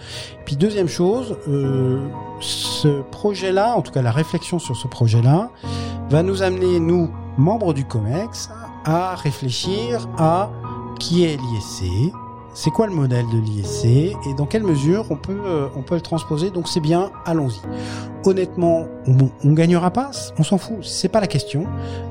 [0.45, 2.05] Puis deuxième chose, euh,
[2.41, 5.49] ce projet-là, en tout cas la réflexion sur ce projet-là,
[6.09, 8.49] va nous amener, nous, membres du COMEX,
[8.83, 10.51] à réfléchir à
[10.99, 12.13] qui est l'ISC,
[12.53, 15.95] c'est quoi le modèle de l'ISC et dans quelle mesure on peut, euh, on peut
[15.95, 16.49] le transposer?
[16.51, 17.59] Donc c'est bien, allons-y.
[18.25, 21.65] Honnêtement, on, on gagnera pas, on s'en fout, c'est pas la question.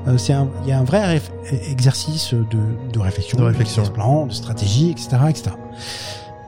[0.07, 1.21] Euh, c'est un, il y a un vrai
[1.69, 2.43] exercice de,
[2.91, 3.83] de réflexion, De réflexion.
[3.87, 5.51] plan, de stratégie, etc., etc.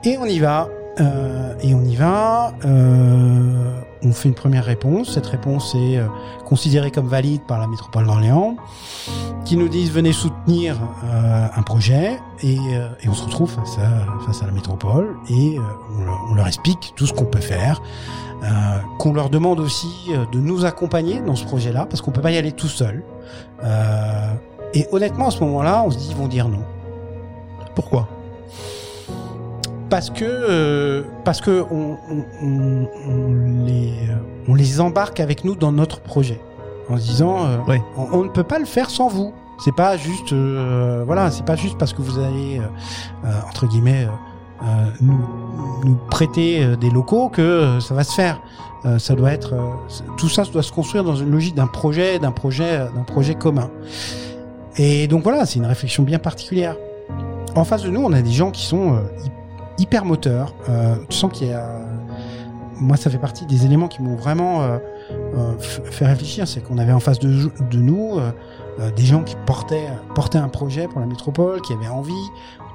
[0.04, 0.68] Et on y va.
[1.00, 2.52] euh, et on y va.
[4.02, 5.14] On fait une première réponse.
[5.14, 6.06] Cette réponse est euh,
[6.44, 8.56] considérée comme valide par la métropole d'Orléans,
[9.44, 12.18] qui nous disent venez soutenir euh, un projet.
[12.42, 15.58] Et, euh, et on se retrouve face à, la métropole et
[16.28, 17.80] on, leur, explique tout ce qu'on peut faire.
[18.98, 22.36] Qu'on leur demande aussi de nous accompagner dans ce projet-là, parce qu'on peut pas y
[22.36, 23.02] aller tout seul.
[24.74, 26.62] Et honnêtement, à ce moment-là, on se dit ils vont dire non.
[27.74, 28.08] Pourquoi?
[29.88, 31.96] Parce que euh, parce que on,
[32.42, 33.92] on, on- les
[34.48, 36.40] on les embarque avec nous dans notre projet
[36.88, 37.58] en se disant euh,
[38.12, 39.32] on, ne peut pas le faire sans vous.
[39.64, 42.62] C'est pas juste euh, voilà, c'est pas juste parce que vous allez euh,
[43.26, 45.18] euh, entre guillemets euh, euh, nous
[45.84, 48.40] nous prêter euh, des locaux que euh, ça va se faire.
[48.84, 49.70] Euh, ça doit être euh,
[50.16, 53.34] tout ça doit se construire dans une logique d'un projet, d'un projet, euh, d'un projet
[53.34, 53.70] commun.
[54.76, 56.76] Et donc voilà, c'est une réflexion bien particulière.
[57.54, 59.00] En face de nous, on a des gens qui sont euh,
[59.78, 60.54] hyper moteurs.
[60.68, 61.80] Euh, tu sens qu'il y a
[62.78, 64.76] moi, ça fait partie des éléments qui m'ont vraiment euh,
[65.34, 66.46] euh, fait réfléchir.
[66.46, 68.20] C'est qu'on avait en face de, nous
[68.94, 72.12] des gens qui portaient, portaient un projet pour la métropole, qui avaient envie.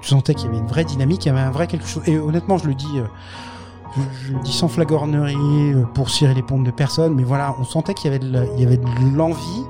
[0.01, 2.01] Tu sentais qu'il y avait une vraie dynamique, il y avait un vrai quelque chose.
[2.07, 2.99] Et honnêtement, je le dis,
[3.95, 8.11] je, dis sans flagornerie pour cirer les pompes de personne, mais voilà, on sentait qu'il
[8.11, 8.25] y avait
[8.57, 9.63] y avait de l'envie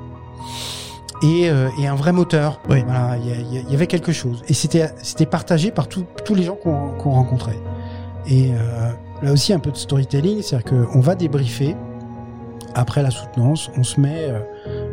[1.22, 2.59] et, euh, et un vrai moteur.
[2.69, 2.84] Oui.
[2.86, 4.43] Voilà, il y, avait quelque chose.
[4.47, 7.59] Et c'était c'était partagé par tous tous les gens qu'on rencontrait.
[8.28, 8.91] Et euh,
[9.22, 11.76] là aussi, un peu de storytelling, c'est-à-dire qu'on va débriefer
[12.76, 14.39] après la soutenance, on se met, euh,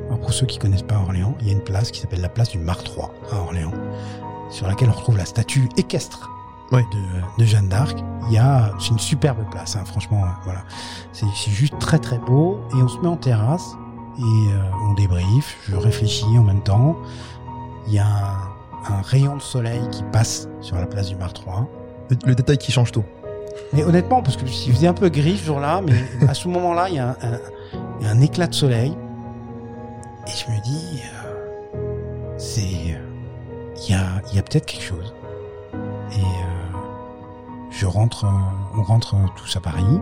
[0.07, 2.29] alors pour ceux qui connaissent pas Orléans, il y a une place qui s'appelle la
[2.29, 3.73] place du Mar 3 à Orléans,
[4.51, 6.29] sur laquelle on retrouve la statue équestre
[6.73, 6.83] Oui.
[6.93, 7.97] de, de Jeanne d'Arc.
[8.29, 10.61] Il y a, c'est une superbe place, hein, franchement, voilà.
[11.13, 13.77] C'est juste très très beau, et on se met en terrasse,
[14.19, 14.59] et euh,
[14.89, 16.97] on débriefe, je réfléchis en même temps.
[17.87, 21.33] Il y a un, un rayon de soleil qui passe sur la place du Mar
[21.33, 21.67] 3.
[22.11, 23.05] le, le détail qui change tout.
[23.73, 25.95] Mais honnêtement, parce que il faisait un peu gris ce jour-là, mais
[26.29, 27.17] à ce moment-là, il y, a
[28.03, 28.97] un- éclat de soleil.
[30.27, 32.63] Et je me dis, euh, c'est.
[33.87, 34.01] Il y a,
[34.35, 35.15] y a peut-être quelque chose.
[36.13, 36.79] Et euh,
[37.71, 38.27] je rentre,
[38.77, 40.01] on rentre tous à Paris.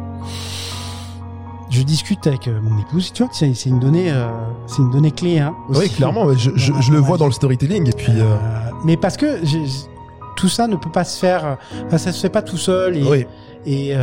[1.71, 3.13] Je discute avec euh, mon épouse.
[3.13, 4.29] Tu vois c'est une donnée, euh,
[4.67, 5.39] c'est une donnée clé.
[5.41, 7.89] Hein, Oui, clairement, je, je- je le vois dans le storytelling.
[7.89, 8.37] Et puis, euh, Euh,
[8.85, 9.41] mais parce que
[10.37, 11.55] tout ça ne peut pas se faire, euh,
[11.87, 12.97] enfin, ça se fait pas tout seul.
[12.97, 13.27] Et, oui,
[13.67, 13.95] et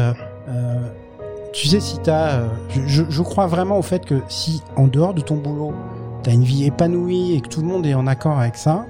[1.54, 4.88] tu sais, si t'as, euh, je, je, je crois vraiment au fait que si en
[4.88, 5.72] dehors de ton boulot,
[6.24, 8.86] t'as une vie épanouie et que tout le monde est en accord avec ça,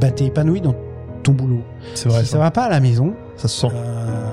[0.00, 0.74] bah t'es épanoui dans
[1.22, 1.60] ton boulot.
[1.94, 2.20] c'est vrai.
[2.20, 3.68] si ça Ça, va pas à la maison, ça se sent.
[3.74, 4.30] euh,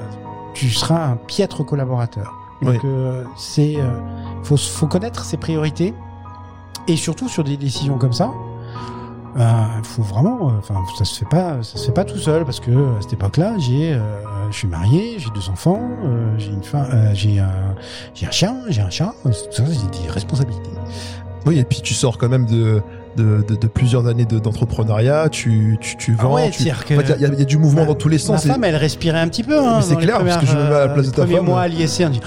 [0.53, 2.33] tu seras un piètre collaborateur.
[2.61, 2.73] Oui.
[2.73, 3.89] Donc euh, c'est, euh,
[4.43, 5.93] faut, faut connaître ses priorités
[6.87, 8.31] et surtout sur des décisions comme ça.
[9.37, 12.43] Il faut vraiment, euh, enfin, ça se fait pas, ça se fait pas tout seul
[12.43, 13.99] parce que à cette époque-là, j'ai, euh,
[14.51, 17.75] je suis marié, j'ai deux enfants, euh, j'ai une femme, euh, j'ai un,
[18.13, 20.71] j'ai un chien, j'ai un chat, euh, j'ai des responsabilités.
[21.45, 22.81] Oui, et puis tu sors quand même de,
[23.15, 25.29] de, de, de plusieurs années de- d'entrepreneuriat.
[25.29, 26.33] tu, tu, tu Ah vends.
[26.35, 26.63] ouais, tu...
[26.63, 28.09] c'est-à-dire que- En fait, il y, a- il y a du mouvement Ma- dans tous
[28.09, 28.45] les Ma sens.
[28.45, 29.57] et- femme, elle respirait un petit peu.
[29.59, 31.45] Hein, c'est clair, parce que je me mets à la place euh, de ta femme.
[31.45, 32.21] mois à l'ISC, on dit,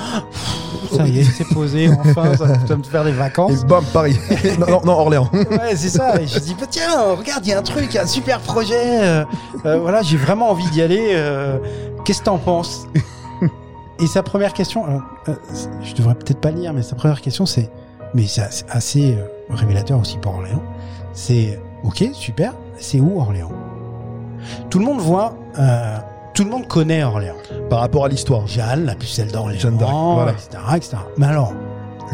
[0.95, 3.63] ça y est, c'est posé, enfin, ça va me faire des vacances.
[3.63, 4.17] Et bam, Paris.
[4.59, 5.31] non, non, non, Orléans.
[5.33, 6.21] Ouais, c'est ça.
[6.21, 8.07] Et je dis, bah, tiens, regarde, il y a un truc, il y a un
[8.07, 8.75] super projet.
[9.03, 9.25] euh,
[9.65, 11.11] euh, voilà, j'ai vraiment envie d'y aller.
[11.15, 11.57] euh,
[12.05, 12.87] Qu'est-ce que t'en penses?
[14.01, 15.03] Et sa première question, alors,
[15.83, 17.71] je devrais peut-être pas lire, mais sa première question, c'est,
[18.15, 19.17] mais c'est assez-
[19.49, 20.63] révélateur aussi pour Orléans.
[21.13, 22.55] C'est, ok, super.
[22.79, 23.53] C'est où Orléans?
[24.71, 25.99] Tout le monde voit, euh,
[26.35, 27.37] tout le monde connaît Orléans.
[27.71, 28.47] Par rapport à l'histoire.
[28.47, 30.33] Jeanne, la pucelle d'Orléans, Jeanne d'Arc, voilà.
[30.33, 30.97] etc., etc.
[31.17, 31.53] Mais alors,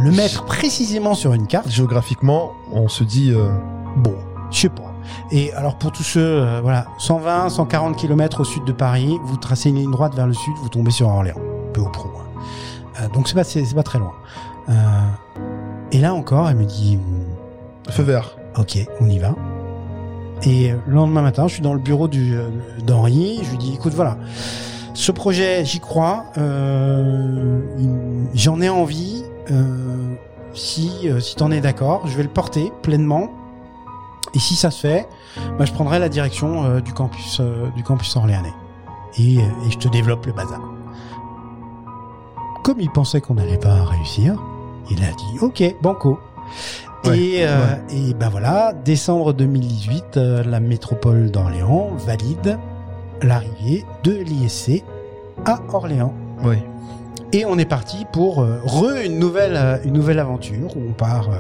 [0.02, 1.68] le mettre précisément sur une carte.
[1.70, 3.32] Géographiquement, on se dit.
[3.32, 3.48] euh,
[3.96, 4.14] Bon,
[4.50, 4.82] je sais pas.
[5.32, 9.36] Et alors pour tous ceux, euh, voilà, 120, 140 km au sud de Paris, vous
[9.38, 11.40] tracez une ligne droite vers le sud, vous tombez sur Orléans,
[11.72, 12.08] peu au pro.
[12.10, 12.40] hein.
[13.00, 14.12] Euh, donc c'est pas, c'est c'est pas très loin.
[14.68, 14.72] Euh,
[15.92, 16.98] et là encore, elle me dit,
[17.88, 18.36] feu vert.
[18.58, 19.34] Ok, on y va.
[20.42, 22.50] Et euh, le lendemain matin, je suis dans le bureau euh,
[22.84, 24.18] d'Henri, je lui dis, écoute, voilà,
[24.94, 27.60] ce projet, j'y crois, euh,
[28.34, 29.24] j'en ai envie,
[30.54, 33.30] si, euh, si t'en es d'accord, je vais le porter pleinement.
[34.34, 35.08] Et si ça se fait,
[35.58, 37.40] bah, je prendrai la direction du campus,
[37.74, 38.52] du campus orléanais.
[39.16, 40.60] Et, et je te développe le bazar.
[42.62, 44.38] Comme il pensait qu'on n'allait pas réussir,
[44.90, 46.18] il a dit, ok, banco.
[47.04, 52.58] Ouais, et, euh, et ben voilà, décembre 2018, euh, la métropole d'Orléans valide
[53.22, 54.82] l'arrivée de l'ISC
[55.44, 56.14] à Orléans.
[56.42, 56.56] Oui.
[57.32, 61.30] Et on est parti pour euh, re une nouvelle une nouvelle aventure où on part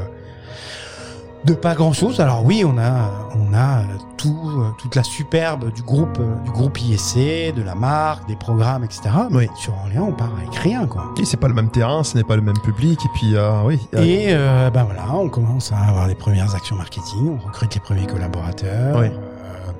[1.44, 2.20] de pas grand chose.
[2.20, 3.82] Alors oui, on a on a
[4.16, 9.02] tout toute la superbe du groupe du groupe ISC, de la marque, des programmes, etc.
[9.30, 11.04] Mais sur Orléans, on part avec rien quoi.
[11.20, 13.00] Et c'est pas le même terrain, ce n'est pas le même public.
[13.04, 13.78] Et puis, euh, oui.
[13.94, 17.74] euh, Et euh, ben voilà, on commence à avoir les premières actions marketing, on recrute
[17.74, 18.98] les premiers collaborateurs.
[18.98, 19.06] Oui.
[19.06, 19.72] Euh,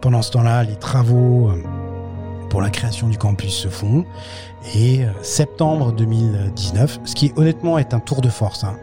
[0.00, 1.50] pendant ce temps-là, les travaux
[2.50, 4.04] pour la création du campus se font.
[4.74, 8.64] Et septembre 2019, ce qui honnêtement est un tour de force.
[8.64, 8.76] Hein.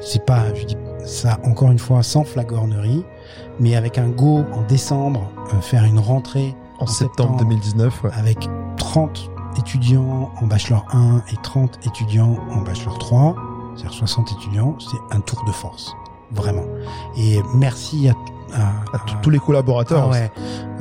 [0.00, 3.04] C'est pas, je dis ça encore une fois sans flagornerie,
[3.60, 8.10] mais avec un go en décembre, euh, faire une rentrée en septembre 2019, ouais.
[8.12, 13.34] avec 30 étudiants en bachelor 1 et 30 étudiants en bachelor 3,
[13.76, 15.94] c'est-à-dire 60 étudiants, c'est un tour de force,
[16.32, 16.64] vraiment.
[17.16, 18.12] Et merci à,
[18.54, 20.04] à- À tous les collaborateurs.
[20.08, 20.30] ah ouais,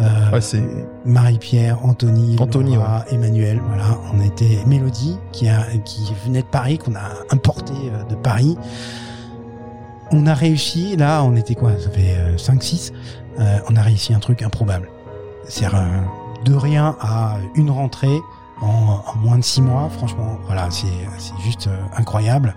[0.01, 0.63] euh, Ouais, c'est.
[1.05, 6.77] Marie-Pierre, Anthony, Anthony, Laura, Emmanuel, voilà, on était Mélodie qui a qui venait de Paris,
[6.79, 8.57] qu'on a importé euh, de Paris.
[10.17, 12.93] On a réussi, là, on était quoi Ça fait 5-6.
[13.69, 14.89] on a réussi un truc improbable.
[15.47, 15.69] C'est euh,
[16.45, 18.19] de rien à une rentrée
[18.61, 20.87] en, en moins de 6 mois, franchement, voilà, c'est
[21.43, 22.55] juste euh, incroyable.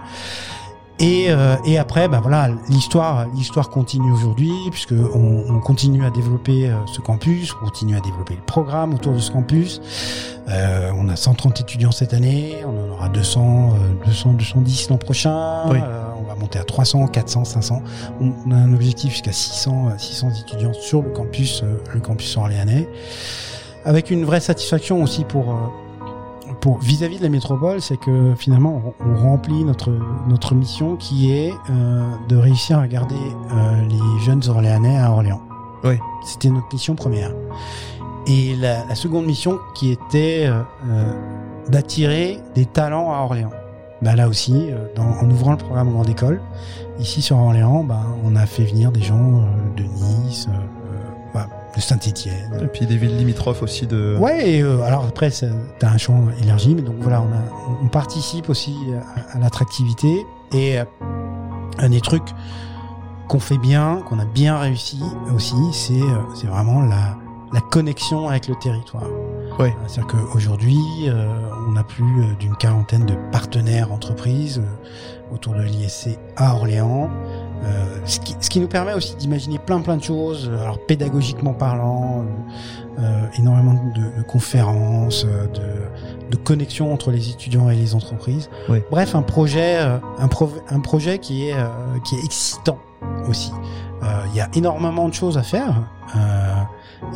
[1.00, 6.10] Et, euh, et après, bah voilà, l'histoire, l'histoire continue aujourd'hui puisque on, on continue à
[6.10, 9.80] développer euh, ce campus, on continue à développer le programme autour de ce campus.
[10.48, 14.96] Euh, on a 130 étudiants cette année, on en aura 200, euh, 200, 210 l'an
[14.98, 15.68] prochain.
[15.70, 15.78] Oui.
[16.38, 17.82] Euh, monter à 300, 400, 500.
[18.20, 22.00] On, on a un objectif jusqu'à 600, euh, 600 étudiants sur le campus, euh, le
[22.00, 22.88] campus orléanais,
[23.84, 25.50] avec une vraie satisfaction aussi pour.
[25.52, 25.56] euh,
[26.60, 29.92] pour vis-à-vis de la métropole, c'est que finalement on, on remplit notre
[30.28, 35.40] notre mission qui est euh, de réussir à garder euh, les jeunes Orléanais à Orléans.
[35.84, 35.94] Oui.
[36.24, 37.32] C'était notre mission première.
[38.26, 41.12] Et la, la seconde mission qui était euh, euh,
[41.68, 43.50] d'attirer des talents à Orléans.
[44.02, 46.40] Bah là aussi, euh, dans- en ouvrant le programme Grande École,
[47.00, 50.96] ici sur Orléans, bah, on a fait venir des gens euh, de Nice, euh,
[51.34, 52.58] bah, de Saint-Étienne.
[52.62, 54.16] Et puis des villes limitrophes aussi de.
[54.20, 55.30] Ouais, et, euh, alors après,
[55.80, 58.76] t'as un champ élargi, mais donc voilà, on, a, on participe aussi
[59.32, 60.24] à, à l'attractivité.
[60.52, 60.84] Et euh,
[61.78, 62.28] un des trucs
[63.28, 65.00] qu'on fait bien, qu'on a bien réussi
[65.34, 67.16] aussi, c'est euh, c'est vraiment la,
[67.52, 69.02] la connexion avec le territoire.
[69.58, 69.74] Ouais.
[69.86, 71.26] C'est-à-dire qu'aujourd'hui, euh,
[71.68, 77.10] on a plus euh, d'une quarantaine de partenaires entreprises euh, autour de l'ISC à Orléans.
[77.64, 81.54] Euh, ce, qui, ce qui nous permet aussi d'imaginer plein plein de choses, alors pédagogiquement
[81.54, 82.24] parlant,
[83.00, 88.48] euh, énormément de, de conférences, de, de connexions entre les étudiants et les entreprises.
[88.68, 88.78] Oui.
[88.92, 91.66] Bref, un projet, un, pro- un projet qui est euh,
[92.04, 92.78] qui est excitant
[93.28, 93.50] aussi.
[94.04, 95.82] Euh, Il y a énormément de choses à faire
[96.14, 96.18] euh,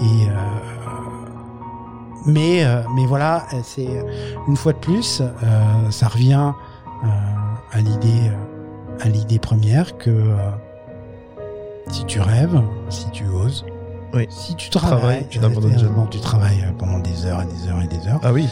[0.01, 1.22] et euh,
[2.27, 3.89] mais euh, mais voilà, euh, c'est
[4.49, 6.53] une fois de plus, euh, ça revient
[7.05, 7.09] euh,
[7.73, 10.37] à l'idée euh, à l'idée première que euh,
[11.91, 13.65] si tu rêves, si tu oses,
[14.15, 14.27] Oui.
[14.31, 16.07] si tu Travailles, tu n'abandonnes euh, jamais.
[16.11, 18.49] tu travailles euh, pendant des heures et des heures et des heures, Ah oui.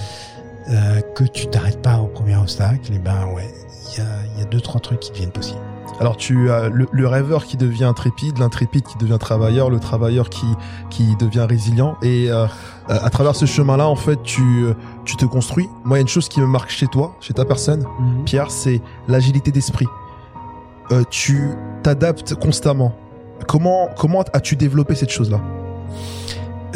[0.70, 3.48] euh, que tu t'arrêtes pas au premier obstacle, et ben ouais,
[3.92, 4.04] il y a,
[4.34, 5.60] il y a deux trois trucs qui deviennent possibles.
[6.00, 10.30] Alors tu as le, le rêveur qui devient intrépide, l'intrépide qui devient travailleur, le travailleur
[10.30, 10.46] qui
[10.88, 12.46] qui devient résilient et euh,
[12.88, 14.72] euh, à travers ce chemin-là en fait tu euh,
[15.04, 15.68] tu te construis.
[15.84, 17.84] Moi il y a une chose qui me marque chez toi, chez ta personne,
[18.24, 19.86] Pierre, c'est l'agilité d'esprit.
[20.90, 21.50] Euh, tu
[21.82, 22.94] t'adaptes constamment.
[23.46, 25.40] Comment comment as-tu développé cette chose-là?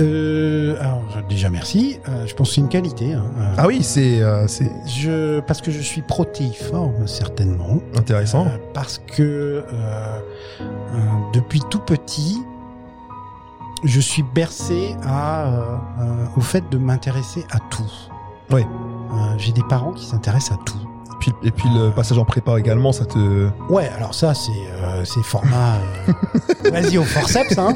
[0.00, 1.98] Euh, alors déjà merci.
[2.08, 3.12] Euh, je pense que c'est une qualité.
[3.14, 3.24] hein.
[3.38, 7.78] Euh, Ah oui, c'est euh, c'est Je parce que je suis protéiforme certainement.
[7.96, 8.46] intéressant.
[8.72, 10.96] Parce que euh, euh,
[11.32, 12.42] depuis tout petit,
[13.84, 15.50] je suis bercé à,
[16.36, 17.90] au fait de m'intéresser à tout.
[18.50, 18.64] Oui.
[19.38, 20.78] J'ai des parents qui s'intéressent à tout.
[20.78, 24.50] Et puis, et puis le passage en prépa également, ça te Ouais, alors ça c'est
[24.52, 25.76] euh, c'est format.
[26.64, 27.56] euh, Vas-y au forceps.
[27.58, 27.74] Hein.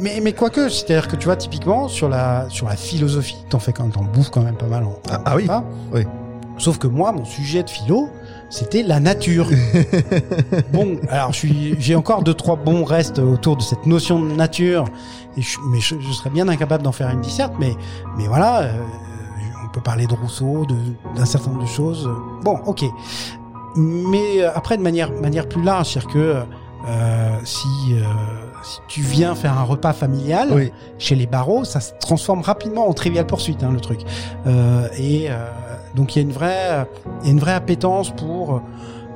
[0.00, 3.72] Mais mais quoique, c'est-à-dire que tu vois typiquement sur la sur la philosophie, t'en fais
[3.72, 4.84] quand même, t'en bouffes quand même pas mal.
[4.84, 5.64] En, Ah, en ah oui, prépa.
[5.92, 6.04] oui.
[6.56, 8.08] Sauf que moi, mon sujet de philo,
[8.50, 9.46] c'était la nature.
[10.72, 14.32] bon, alors je suis, j'ai encore deux trois bons restes autour de cette notion de
[14.32, 14.84] nature,
[15.36, 17.52] et je, mais je, je serais bien incapable d'en faire une disserte.
[17.60, 17.74] Mais
[18.16, 18.72] mais voilà, euh,
[19.64, 20.74] on peut parler de Rousseau, de
[21.16, 22.08] d'un certain nombre de choses.
[22.42, 22.84] Bon, ok.
[23.76, 26.36] Mais euh, après de manière manière plus large, c'est-à-dire que
[26.88, 28.02] euh, si euh,
[28.62, 30.72] si tu viens faire un repas familial Oui.
[30.98, 34.00] chez les barreaux, ça se transforme rapidement en trivial poursuite, hein, le truc.
[34.46, 35.36] Euh, et euh,
[35.94, 36.86] donc il y a une vraie,
[37.24, 38.62] y a une vraie appétence pour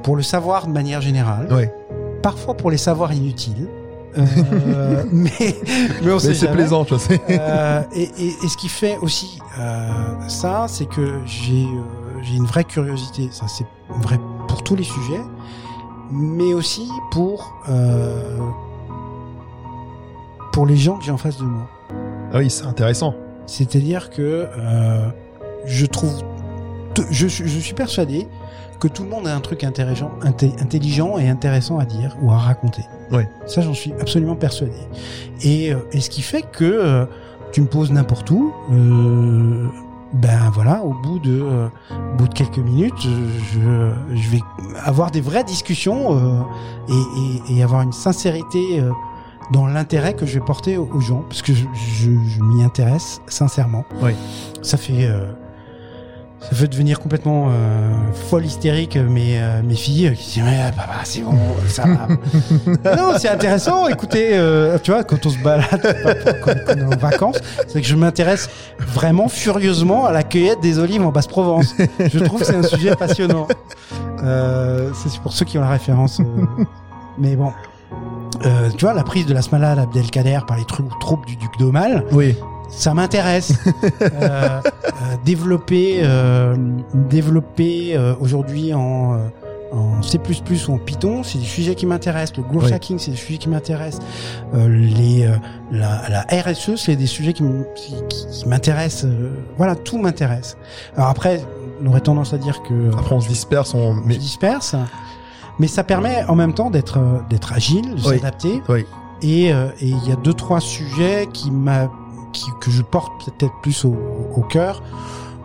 [0.03, 1.49] pour le savoir de manière générale.
[1.51, 1.65] Oui.
[2.23, 3.69] Parfois pour les savoirs inutiles.
[4.19, 5.31] Euh, mais
[6.03, 7.03] mais c'est plaisant, tu vois.
[7.03, 9.89] c'est- Euh, et, et, et ce qui fait aussi euh,
[10.29, 13.29] ça, c'est que j'ai euh, j'ai une vraie curiosité.
[13.33, 13.65] Ça, c'est
[14.03, 14.19] vrai
[14.49, 15.21] pour tous les sujets,
[16.11, 18.39] mais aussi pour euh,
[20.53, 21.69] pour les gens que j'ai en face de moi.
[22.33, 23.15] Ah oui, c'est intéressant.
[23.47, 25.09] C'est-à-dire que euh,
[25.67, 26.23] je trouve,
[27.11, 28.29] je, suis- je suis persuadé
[28.81, 32.31] que tout le monde a un truc intéressant, inté- intelligent et intéressant à dire ou
[32.33, 32.83] à raconter.
[33.11, 33.29] Ouais.
[33.47, 34.73] Ça, j'en suis absolument persuadé.
[35.43, 37.07] Et, euh, et ce qui fait que euh,
[37.53, 39.69] tu me poses n'importe où, euh,
[40.15, 44.41] ben voilà, au bout de, euh, au bout de quelques minutes, je, je vais
[44.85, 46.41] avoir des vraies discussions euh,
[46.89, 48.91] et, et, et avoir une sincérité euh,
[49.51, 53.21] dans l'intérêt que je vais porter aux, gens, parce que je, je, je m'y intéresse
[53.27, 53.85] sincèrement.
[54.01, 54.13] Oui.
[54.63, 55.27] Ça fait, euh,
[56.43, 57.93] ça fait devenir complètement euh,
[58.29, 61.35] folle hystérique mes euh, mes filles euh, qui disent mais papa c'est bon
[61.69, 62.97] ça va.
[62.97, 65.69] non c'est intéressant écoutez euh, tu vois quand on se balade
[66.45, 67.39] quand, quand on est en vacances
[67.69, 72.41] c'est que je m'intéresse vraiment furieusement à la cueillette des olives en Basse-Provence je trouve
[72.41, 73.47] que c'est un sujet passionnant
[74.25, 76.25] euh, c'est pour ceux qui ont la référence euh,
[77.19, 77.53] mais bon
[78.47, 81.51] euh, tu vois la prise de la Smala Abdelkader par les trou- troupes du duc
[81.59, 82.35] d'Aumale Oui.
[82.71, 83.53] ça m'intéresse.
[84.03, 84.61] euh, euh,
[85.25, 86.57] développer, euh,
[86.95, 89.19] développer euh, aujourd'hui en,
[89.73, 90.19] en C++
[90.69, 92.37] ou en Python, c'est des sujets qui m'intéressent.
[92.39, 92.73] Le growth Oui.
[92.73, 94.03] hacking, c'est des sujets qui m'intéressent.
[94.55, 95.37] Euh, les, euh,
[95.71, 97.45] la, la RSE, c'est des sujets qui,
[98.47, 99.05] m'intéressent.
[99.05, 100.57] euh, voilà, tout m'intéresse.
[100.97, 101.41] Alors après,
[101.83, 103.95] on aurait tendance à dire que Après, on se disperse, on.
[103.95, 104.75] je Mais disperse,
[105.59, 108.17] mais ça permet en même temps d'être euh, d'être agile, de Oui.
[108.19, 108.63] s'adapter.
[108.69, 108.87] Oui.
[109.23, 111.91] Et euh, et il y a deux trois sujets qui m'a
[112.33, 113.97] qui, que je porte peut-être plus au,
[114.35, 114.83] au cœur.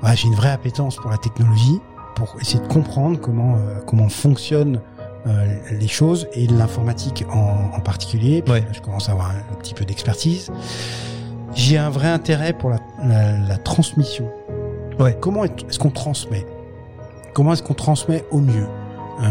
[0.04, 1.80] Ouais, J'ai une vraie appétence pour la technologie,
[2.16, 4.80] pour essayer de comprendre comment euh, comment fonctionnent
[5.28, 8.44] euh, les choses et l'informatique en, en particulier.
[8.48, 8.64] Ouais.
[8.72, 10.50] je commence à avoir un, petit peu d'expertise.
[11.54, 14.30] J'ai un vrai intérêt pour la, la, la transmission.
[15.00, 15.18] Ouais.
[15.20, 16.46] Comment est- est-ce qu'on transmet?
[17.34, 18.68] Comment est-ce qu'on transmet au mieux?
[19.22, 19.26] Euh,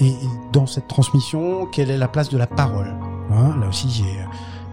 [0.00, 0.14] et,
[0.52, 2.94] dans cette transmission, quelle est la place de la parole
[3.32, 4.04] Hein, Là aussi, j'ai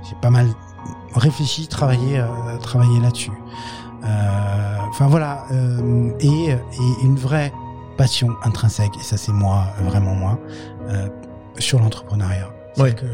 [0.09, 0.47] j'ai pas mal
[1.13, 2.25] réfléchi, travaillé, euh,
[2.61, 3.31] travaillé là-dessus.
[4.03, 6.57] Euh, Enfin voilà, euh, et, et
[7.03, 7.51] une vraie
[7.97, 10.39] passion intrinsèque, et ça c'est moi, vraiment moi,
[10.89, 11.07] euh,
[11.59, 12.49] sur l'entrepreneuriat.
[12.77, 12.93] Ouais.
[12.93, 13.05] que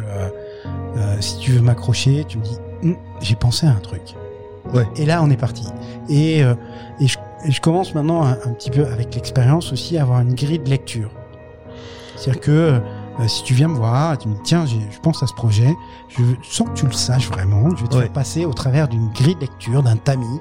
[1.20, 4.16] si tu veux m'accrocher, tu me dis, Hum, j'ai pensé à un truc.
[4.74, 4.88] Ouais.
[4.98, 5.66] Et là, on est parti.
[6.10, 6.54] Et, euh,
[7.00, 10.20] et, je, et je commence maintenant un, un petit peu avec l'expérience aussi à avoir
[10.22, 11.10] une grille de lecture.
[12.16, 15.28] C'est-à-dire que euh, si tu viens me voir, tu me dis tiens, je pense à
[15.28, 15.76] ce projet,
[16.10, 18.02] je veux- sans que tu le saches vraiment, je vais te Ouais.
[18.04, 20.40] faire passer au travers d'une grille de lecture, d'un tamis,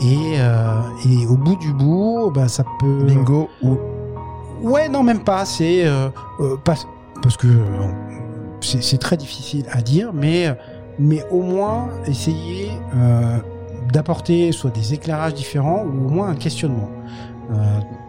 [0.00, 3.04] et, euh, et au bout du bout, bah, ça peut.
[3.04, 3.76] Bingo ou
[4.62, 5.44] Ouais, non, même pas.
[5.44, 6.08] C'est euh,
[6.64, 6.74] pas-
[7.22, 7.48] parce que
[8.60, 10.56] c'est très difficile à dire, mais
[10.98, 12.70] mais au moins essayer
[13.92, 16.88] d'apporter soit des éclairages différents ou au moins un questionnement.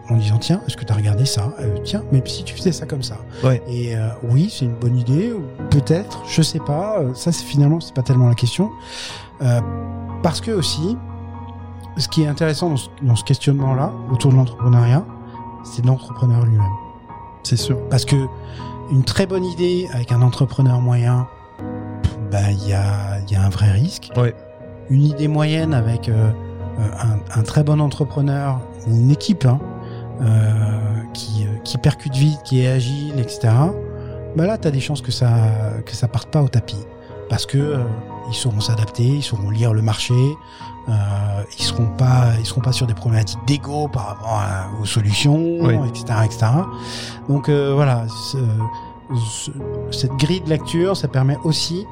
[0.08, 1.52] En disant tiens est-ce que tu as regardé ça?
[1.60, 3.60] Euh, tiens mais si tu faisais ça comme ça Ouais.
[3.68, 5.32] et euh, oui c'est une bonne idée
[5.70, 8.70] peut-être je sais pas Euh, ça c'est finalement c'est pas tellement la question
[9.42, 9.60] Euh,
[10.22, 10.96] parce que aussi
[11.98, 15.04] ce qui est intéressant dans ce, dans ce questionnement là autour de l'entrepreneuriat
[15.64, 16.66] c'est l'entrepreneur lui-même
[17.42, 17.78] c'est sûr.
[17.90, 18.16] parce que
[18.92, 21.26] une très bonne idée avec un entrepreneur moyen,
[22.30, 24.12] bah il y a, il y a un vrai risque.
[24.16, 24.32] Ouais.
[24.90, 26.30] Une idée moyenne avec euh,
[26.78, 29.58] un, un très bon entrepreneur ou une équipe hein,
[31.14, 33.48] qui, euh, qui percute vite, qui est agile, etc.
[34.36, 35.28] Bah là, tu as des chances que ça
[35.84, 36.84] que ça parte pas au tapis
[37.28, 37.78] parce que euh,
[38.30, 40.14] ils sauront s'adapter, ils sauront lire le marché,
[40.88, 40.92] euh,
[41.58, 45.58] ils seront pas ils seront pas sur des problématiques d'ego par rapport à- aux solutions,
[45.60, 45.74] Oui.
[45.88, 46.46] etc., etc.
[47.28, 48.36] Donc euh, voilà, ce-
[49.28, 49.50] ce-
[49.90, 51.86] cette grille de lecture, ça permet aussi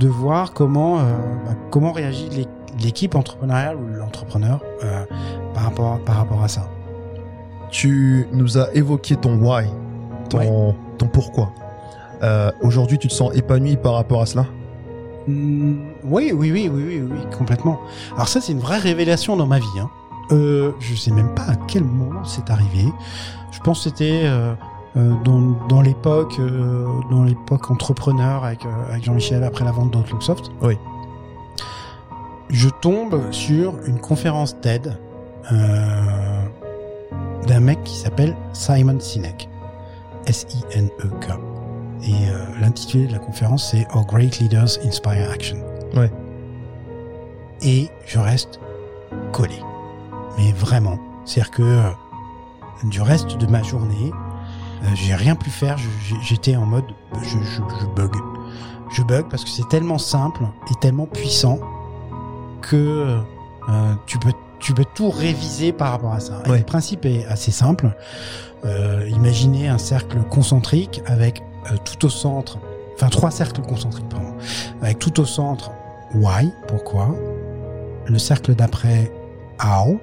[0.00, 1.02] de voir comment euh,
[1.46, 2.48] bah, comment réagit l'é-
[2.82, 5.04] l'équipe entrepreneuriale ou l'entrepreneur euh,
[5.54, 6.68] par rapport par rapport à ça.
[7.70, 9.66] Tu nous as évoqué ton why,
[10.30, 11.52] ton, ton pourquoi.
[12.22, 14.46] Euh, Aujourd'hui, tu te sens épanoui par rapport à cela?
[15.26, 17.80] Hmm, oui, oui, oui, oui, oui, oui, complètement.
[18.14, 19.66] Alors ça, c'est une vraie révélation dans ma vie.
[19.80, 19.90] Hein.
[20.32, 22.84] Euh, je sais même pas à quel moment c'est arrivé.
[23.52, 24.54] Je pense que c'était euh,
[24.96, 26.40] euh, dans, dans l'époque,
[27.10, 30.50] dans l'époque entrepreneur avec, avec Jean-Michel après la vente d'Outlooksoft.
[30.62, 30.78] Oui.
[32.48, 34.96] Je tombe sur une conférence TED
[35.52, 36.44] euh,
[37.46, 39.48] d'un mec qui s'appelle Simon Sinek.
[40.26, 41.28] S-I-N-E-K.
[42.02, 45.56] Et euh, l'intitulé de la conférence, c'est Our Great Leaders Inspire Action.
[45.94, 46.10] Ouais.
[47.62, 48.60] Et je reste
[49.32, 49.60] collé.
[50.38, 50.98] Mais vraiment.
[51.24, 51.90] C'est-à-dire que euh,
[52.84, 54.12] du reste de ma journée,
[54.82, 55.76] euh, j'ai rien pu faire.
[56.22, 56.84] J'étais en mode,
[57.22, 58.14] je, je, je bug.
[58.90, 61.58] Je bug parce que c'est tellement simple et tellement puissant
[62.62, 63.20] que
[63.68, 66.42] euh, tu peux tu peux tout réviser par rapport à ça.
[66.46, 67.90] Et le principe est assez simple.
[68.64, 72.58] Euh, imaginez un cercle concentrique avec euh, tout au centre,
[72.94, 74.34] enfin trois cercles concentriques, pardon,
[74.82, 75.70] avec tout au centre
[76.14, 77.14] why, pourquoi,
[78.06, 79.12] le cercle d'après
[79.62, 80.00] how,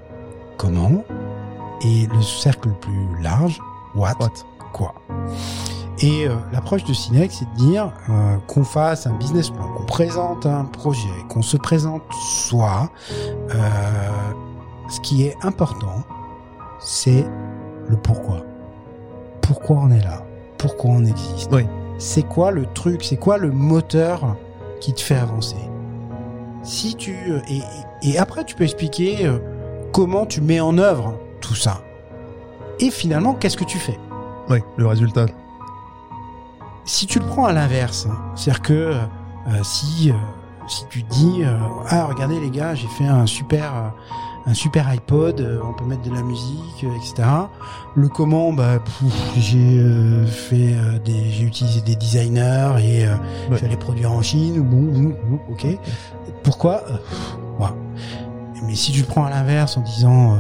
[0.58, 1.04] comment,
[1.84, 3.60] et le cercle le plus large
[3.96, 4.32] what, What
[4.72, 4.94] quoi?
[6.00, 9.86] Et euh, l'approche de Sinek, c'est de dire euh, qu'on fasse un business plan, qu'on
[9.86, 12.90] présente un projet, qu'on se présente soi.
[13.12, 13.70] Euh,
[14.90, 16.04] ce qui est important,
[16.80, 17.26] c'est
[17.88, 18.38] le pourquoi.
[19.42, 20.24] Pourquoi on est là?
[20.58, 21.52] Pourquoi on existe?
[21.52, 21.66] Oui.
[22.00, 23.04] C'est quoi le truc?
[23.04, 24.36] C'est quoi le moteur
[24.82, 25.70] qui te fait avancer?
[26.64, 27.16] Si tu
[27.50, 27.62] et,
[28.02, 29.30] et après tu peux expliquer
[29.92, 31.82] comment tu mets en œuvre tout ça.
[32.80, 34.00] Et finalement, qu'est-ce que tu fais?
[34.50, 35.28] Oui, le résultat.
[36.86, 40.14] Si tu le prends à l'inverse, hein, c'est-à-dire que euh, si euh,
[40.68, 41.58] si tu dis euh,
[41.90, 43.90] ah regardez les gars j'ai fait un super euh,
[44.46, 47.24] un super iPod, euh, on peut mettre de la musique, etc.
[47.96, 48.80] Le comment bah
[49.38, 53.16] j'ai euh, fait euh, des j'ai utilisé des designers et euh,
[53.50, 53.58] Ouais.
[53.60, 55.14] j'allais produire en Chine bon,
[55.50, 55.66] ok
[56.44, 56.84] pourquoi
[57.58, 57.76] voilà.
[58.66, 60.38] mais si tu le prends à l'inverse en disant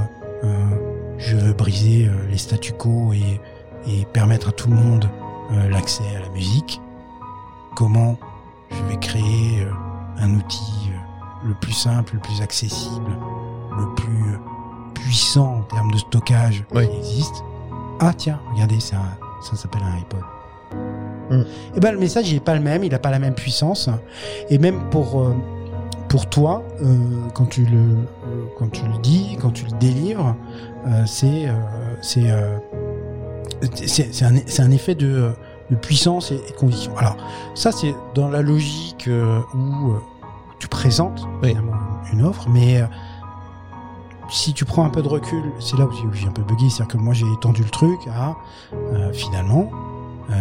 [1.17, 3.39] je veux briser les statu quo et
[3.87, 5.09] et permettre à tout le monde
[5.51, 6.81] euh, l'accès à la musique,
[7.75, 8.17] comment
[8.71, 9.71] je vais créer euh,
[10.19, 13.11] un outil euh, le plus simple, le plus accessible,
[13.77, 14.37] le plus
[14.93, 16.87] puissant en termes de stockage Oui.
[16.87, 17.43] qui existe.
[17.99, 20.21] Ah tiens, regardez, un- ça s'appelle un iPod.
[21.29, 21.43] Mm.
[21.75, 23.89] Et ben le message il est pas le même, il n'a pas la même puissance.
[24.49, 25.33] Et même pour
[26.09, 26.63] pour toi,
[27.33, 27.97] quand tu le
[28.57, 30.35] quand tu le dis, quand tu le délivres,
[31.05, 31.47] c'est
[32.01, 32.29] c'est
[33.85, 35.31] c'est un, effet de,
[35.69, 36.95] de puissance et, et conviction.
[36.97, 37.17] Alors,
[37.55, 39.99] ça, c'est dans la logique euh, où euh,
[40.59, 41.55] tu présentes Oui.
[42.11, 42.85] une offre, mais euh,
[44.29, 46.93] si tu prends un peu de recul, c'est là où j'ai- un peu bugué, c'est-à-dire
[46.93, 48.35] que moi, j'ai étendu le truc à,
[48.73, 49.69] euh, finalement,
[50.29, 50.33] euh,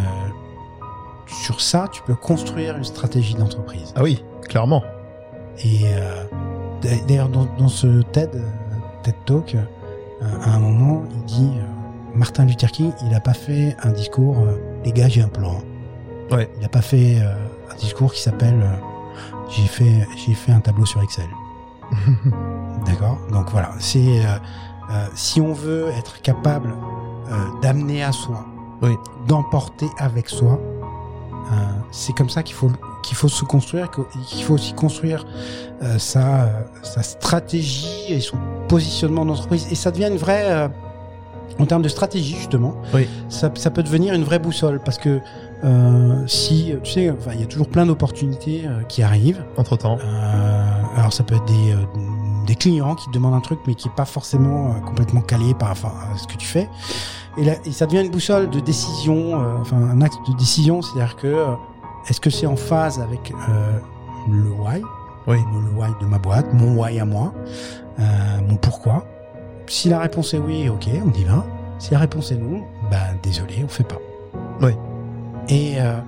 [1.27, 3.93] sur ça, tu peux construire une stratégie d'entreprise.
[3.97, 4.83] Ah oui, clairement.
[5.65, 6.25] Et euh,
[6.83, 8.43] d'a- d'ailleurs, dans, dans ce TED,
[9.03, 9.57] TED Talk,
[10.45, 11.51] à un moment, il dit
[12.15, 15.63] Martin Luther King, il n'a pas fait un discours euh, Les gars, j'ai un plan.
[16.31, 16.51] Ouais.
[16.57, 17.35] Il n'a pas fait euh,
[17.71, 18.77] un discours qui s'appelle euh,
[19.51, 21.29] J'ai fait, j'ai fait un tableau sur Excel.
[22.87, 23.19] D'accord?
[23.31, 24.23] Donc voilà, c'est
[25.15, 26.75] si on veut être capable
[27.63, 28.45] d'amener à soi,
[28.83, 28.95] Oui.
[29.27, 30.59] d'emporter avec soi,
[31.91, 32.71] c'est comme ça qu'il faut
[33.03, 35.27] qu'il faut se construire, qu'il faut aussi construire
[35.99, 36.51] sa,
[36.83, 38.39] sa stratégie et son
[38.69, 39.67] positionnement d'entreprise.
[39.71, 40.69] Et ça devient une vraie,
[41.59, 43.07] en termes de stratégie justement, Oui.
[43.29, 45.21] ça, ça peut devenir une vraie boussole parce que
[45.65, 49.45] euh, si, tu sais, enfin, il y a toujours plein d'opportunités euh, qui arrivent.
[49.57, 49.99] Entre temps.
[50.03, 50.65] Euh,
[50.97, 51.77] alors ça peut être des, euh,
[52.47, 55.55] des clients qui te demandent un truc mais qui est pas forcément euh, complètement calé
[55.55, 56.69] par rapport à ce que tu fais.
[57.39, 60.83] Et, là, et ça devient une boussole de décision, euh, enfin un axe de décision,
[60.83, 61.47] c'est-à-dire que euh,
[62.09, 63.79] est-ce que c'est en phase avec euh,
[64.31, 64.83] le why,
[65.29, 65.37] Oui.
[65.55, 67.33] le why de ma boîte, mon why à moi,
[68.01, 68.03] euh,
[68.49, 69.05] mon pourquoi?
[69.67, 71.45] Si la réponse est oui, ok, on y va.
[71.79, 73.99] Si la réponse est non, bah désolé, on fait pas.
[74.61, 74.73] Oui.
[75.49, 75.99] Et, euh,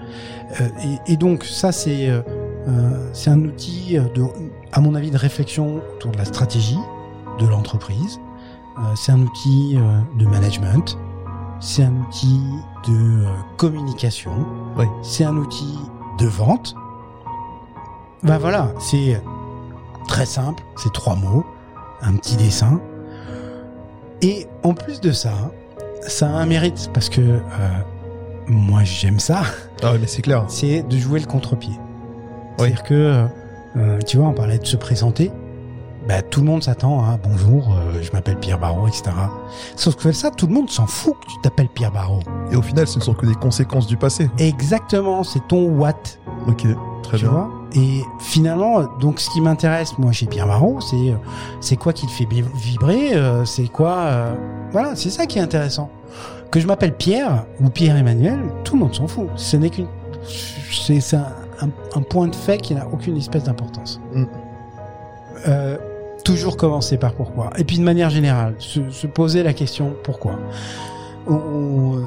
[0.60, 0.68] euh,
[1.08, 2.22] et, et donc ça c'est euh,
[2.68, 4.24] euh, c'est un outil de,
[4.72, 6.78] à mon avis, de réflexion autour de la stratégie
[7.40, 8.20] de l'entreprise.
[8.78, 9.76] Euh, c'est un outil
[10.18, 10.96] de management.
[11.60, 12.40] C'est un outil
[12.86, 13.24] de
[13.56, 14.32] communication.
[14.76, 14.84] Oui.
[15.02, 15.78] C'est un outil
[16.18, 16.74] de vente.
[18.22, 19.20] Ben voilà, c'est
[20.08, 20.62] très simple.
[20.76, 21.44] C'est trois mots,
[22.02, 22.80] un petit dessin.
[24.24, 25.52] Et en plus de ça,
[26.00, 27.40] ça a un mérite parce que euh,
[28.46, 29.42] moi j'aime ça
[29.82, 30.44] Ah ouais, mais c'est clair.
[30.48, 31.74] c'est de jouer le contre-pied.
[32.56, 33.26] C'est-à-dire que,
[33.76, 35.30] euh, tu vois, on parlait de se présenter.
[36.08, 39.10] Bah, tout le monde s'attend à bonjour, euh, je m'appelle Pierre Barrault, etc.
[39.76, 42.22] Sauf que ça, tout le monde s'en fout que tu t'appelles Pierre Barrault.
[42.50, 44.30] Et au final, ce ne sont que des conséquences du passé.
[44.38, 45.94] Exactement, c'est ton what,
[46.46, 46.66] Ok,
[47.04, 47.32] très tu bien.
[47.32, 47.50] vois.
[47.74, 51.14] Et finalement, donc, ce qui m'intéresse, moi, chez Pierre Barrault, c'est euh,
[51.60, 52.26] c'est quoi qui le fait
[52.56, 54.34] vibrer, euh, c'est quoi, euh,
[54.72, 55.88] voilà, c'est ça qui est intéressant.
[56.50, 59.28] Que je m'appelle Pierre ou Pierre Emmanuel, tout le monde s'en fout.
[59.36, 59.86] Ce n'est qu'une,
[60.70, 61.26] c'est un,
[61.60, 64.00] un- un point de fait qui n'a aucune espèce d'importance.
[64.12, 64.24] Mm.
[65.48, 65.76] Euh,
[66.24, 67.50] toujours commencer par pourquoi.
[67.58, 70.36] Et puis de manière générale, se, se poser la question pourquoi?
[71.26, 72.02] On- on,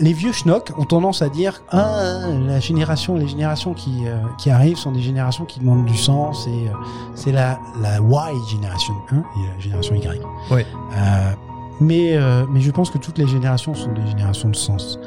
[0.00, 4.50] les vieux schnocks ont tendance à dire ah la génération, les générations qui euh, qui
[4.50, 6.72] arrivent sont des générations qui demandent du sens et euh,
[7.14, 10.20] c'est la la Y génération hein, et la génération Y.
[10.50, 10.66] Ouais.
[10.96, 11.32] Euh,
[11.80, 14.98] mais euh, mais je pense que toutes les générations sont des générations de sens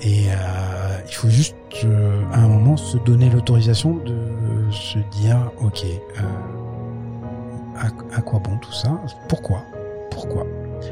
[0.00, 0.34] et euh,
[1.08, 6.22] il faut juste euh, à un moment se donner l'autorisation de se dire ok euh,
[7.76, 7.86] à,
[8.16, 8.90] à quoi bon tout ça?
[9.28, 9.62] Pourquoi?
[10.10, 10.44] Pourquoi?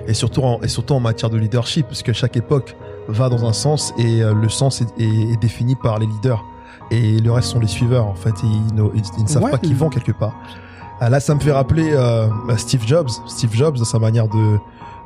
[0.07, 2.77] Et surtout, en, et surtout en matière de leadership, parce que chaque époque
[3.09, 6.45] va dans un sens et euh, le sens est, est- est défini par les leaders.
[6.91, 8.31] Et le reste sont les suiveurs, en fait.
[8.31, 9.51] et Ils, ne, ils- ils ne savent Ouais.
[9.51, 10.35] pas qu'ils vont quelque part.
[11.01, 13.09] Ah, là, ça me fait rappeler euh, Steve Jobs.
[13.27, 14.59] Steve Jobs, dans sa manière de,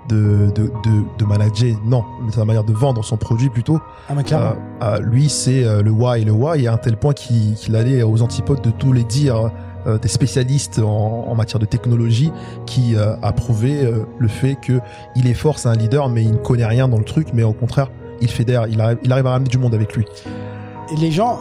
[0.08, 3.80] de, de, de, de manager, non, mais sa manière de vendre son produit plutôt.
[4.08, 7.12] ah mais Euh, euh, lui, c'est le why et le why, à un tel point
[7.14, 9.50] qu'il qu'il allait aux antipodes de tous les dires
[9.86, 12.32] euh, des spécialistes en, en matière de technologie
[12.66, 14.80] qui euh, a prouvé euh, le fait que
[15.16, 17.42] il est fort, c'est un leader, mais il ne connaît rien dans le truc, mais
[17.42, 20.04] au contraire, il fédère, il arrive, il arrive à ramener du monde avec lui.
[20.92, 21.38] Et les gens,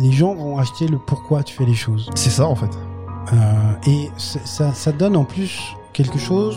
[0.00, 2.08] les gens vont acheter le pourquoi tu fais les choses.
[2.14, 2.70] C'est ça, en fait.
[3.86, 5.60] Et ça, ça donne en plus
[5.92, 6.56] quelque chose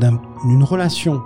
[0.00, 1.20] d'un- d'une relation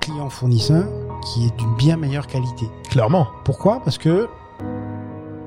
[0.00, 0.84] client-fournisseur
[1.24, 2.66] qui est d'une bien meilleure qualité.
[2.90, 3.26] Clairement.
[3.44, 3.80] Pourquoi?
[3.82, 4.28] Parce que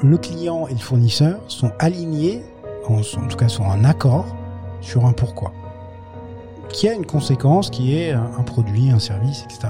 [0.01, 2.43] le client et le fournisseur sont alignés,
[2.91, 4.25] en, en tout cas sont en accord
[4.81, 5.51] sur un pourquoi,
[6.69, 9.69] qui a une conséquence qui est un, un produit, un service, etc.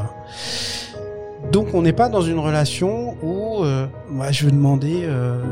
[1.51, 5.43] Donc on n'est pas dans une relation où euh, moi je veux demander euh,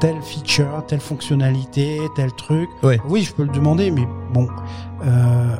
[0.00, 2.68] telle feature, telle fonctionnalité, tel truc.
[2.82, 3.00] Ouais.
[3.08, 4.48] Oui, je peux le demander, mais bon,
[5.04, 5.56] euh,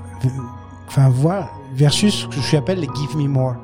[0.87, 3.57] enfin voilà, versus ce que je appelle les give me more.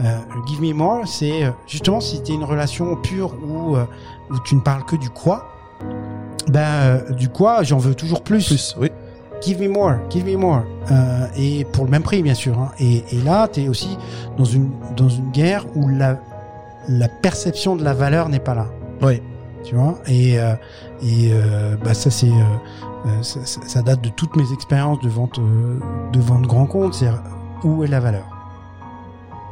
[0.00, 3.84] Euh, le give me more, c'est euh, justement si tu une relation pure où, euh,
[4.30, 5.48] où tu ne parles que du quoi,
[6.48, 8.46] ben euh, du quoi j'en veux toujours plus.
[8.46, 8.90] Plus, oui.
[9.42, 10.62] Give me more, give me more.
[10.90, 12.58] Euh, et pour le même prix, bien sûr.
[12.58, 12.70] hein.
[12.78, 13.98] Et, et là, tu es aussi
[14.38, 16.18] dans une, dans une guerre où la,
[16.88, 18.66] la perception de la valeur n'est pas là.
[19.02, 19.20] Oui.
[19.64, 19.98] Tu vois?
[20.06, 20.54] Et, euh,
[21.02, 22.32] et euh, bah, ça, c'est, euh,
[23.06, 25.38] euh, ça, ça- date de toutes mes expériences de vente,
[26.12, 26.94] de vente grand compte.
[26.94, 27.08] C'est
[27.64, 28.24] où est la valeur?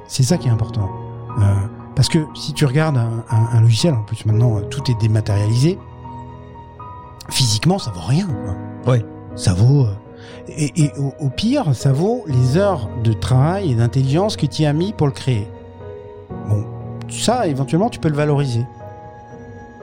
[0.07, 0.88] C'est ça qui est important.
[1.38, 1.43] Euh,
[1.97, 5.78] parce que si tu regardes un, un- un logiciel, en plus maintenant, tout est dématérialisé.
[7.33, 8.26] Physiquement, ça vaut rien.
[8.85, 8.93] Quoi.
[8.93, 9.05] Ouais.
[9.37, 9.87] Ça vaut.
[9.87, 9.95] euh,
[10.49, 14.62] et, et au, au pire, ça vaut les heures de travail et d'intelligence que tu
[14.62, 15.49] y as mis pour le créer.
[16.49, 16.64] Bon,
[17.09, 18.64] ça, éventuellement, tu peux le valoriser.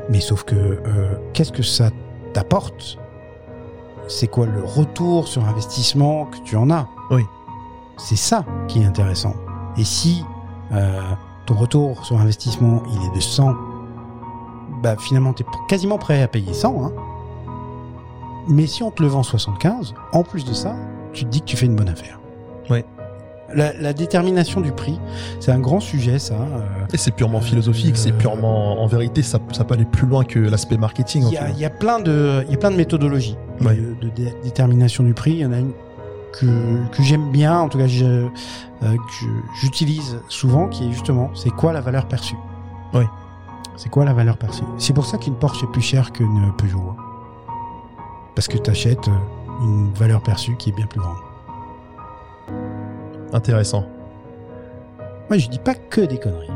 [0.10, 1.89] Mais sauf que euh, qu'est-ce que ça
[2.34, 2.97] t'apporte?
[4.08, 6.88] C'est quoi le retour sur investissement que tu en as?
[7.12, 7.24] Oui.
[7.97, 9.34] C'est ça qui est intéressant.
[9.78, 10.24] Et si
[10.72, 11.00] euh,
[11.45, 13.54] ton retour sur investissement il est de 100,
[14.82, 16.86] bah finalement tu es quasiment prêt à payer 100.
[16.86, 16.91] Hein.
[18.50, 20.76] Mais si on te le vend 75, en plus de ça,
[21.14, 22.20] tu te dis que tu fais une bonne affaire.
[22.70, 22.84] Ouais.
[23.56, 25.00] La, la détermination du prix,
[25.39, 26.36] c'est un grand sujet, ça.
[26.36, 26.60] euh,
[26.93, 30.24] Et c'est purement philosophique, c'est Euh, purement, en vérité, ça, ça peut aller plus loin
[30.24, 31.26] que l'aspect marketing.
[31.26, 33.76] en Il y, a, y a plein de, il y a plein de méthodologies Ouais.
[33.76, 35.32] de, de dé- détermination du prix.
[35.32, 35.72] Il y en a une
[36.39, 36.45] que,
[36.91, 38.28] que j'aime bien, en tout cas je- euh,
[38.82, 39.26] que
[39.62, 42.38] j'utilise souvent, qui est justement, c'est quoi la valeur perçue?
[42.93, 43.08] Ouais.
[43.78, 44.64] C'est quoi la valeur perçue?
[44.78, 46.95] C'est pour ça qu'une Porsche est plus chère qu'une Peugeot.
[48.39, 49.09] Parce que tu achètes
[49.61, 51.17] une valeur perçue qui est bien plus grande.
[53.33, 53.83] Intéressant.
[55.29, 56.47] Moi, je dis pas que des conneries.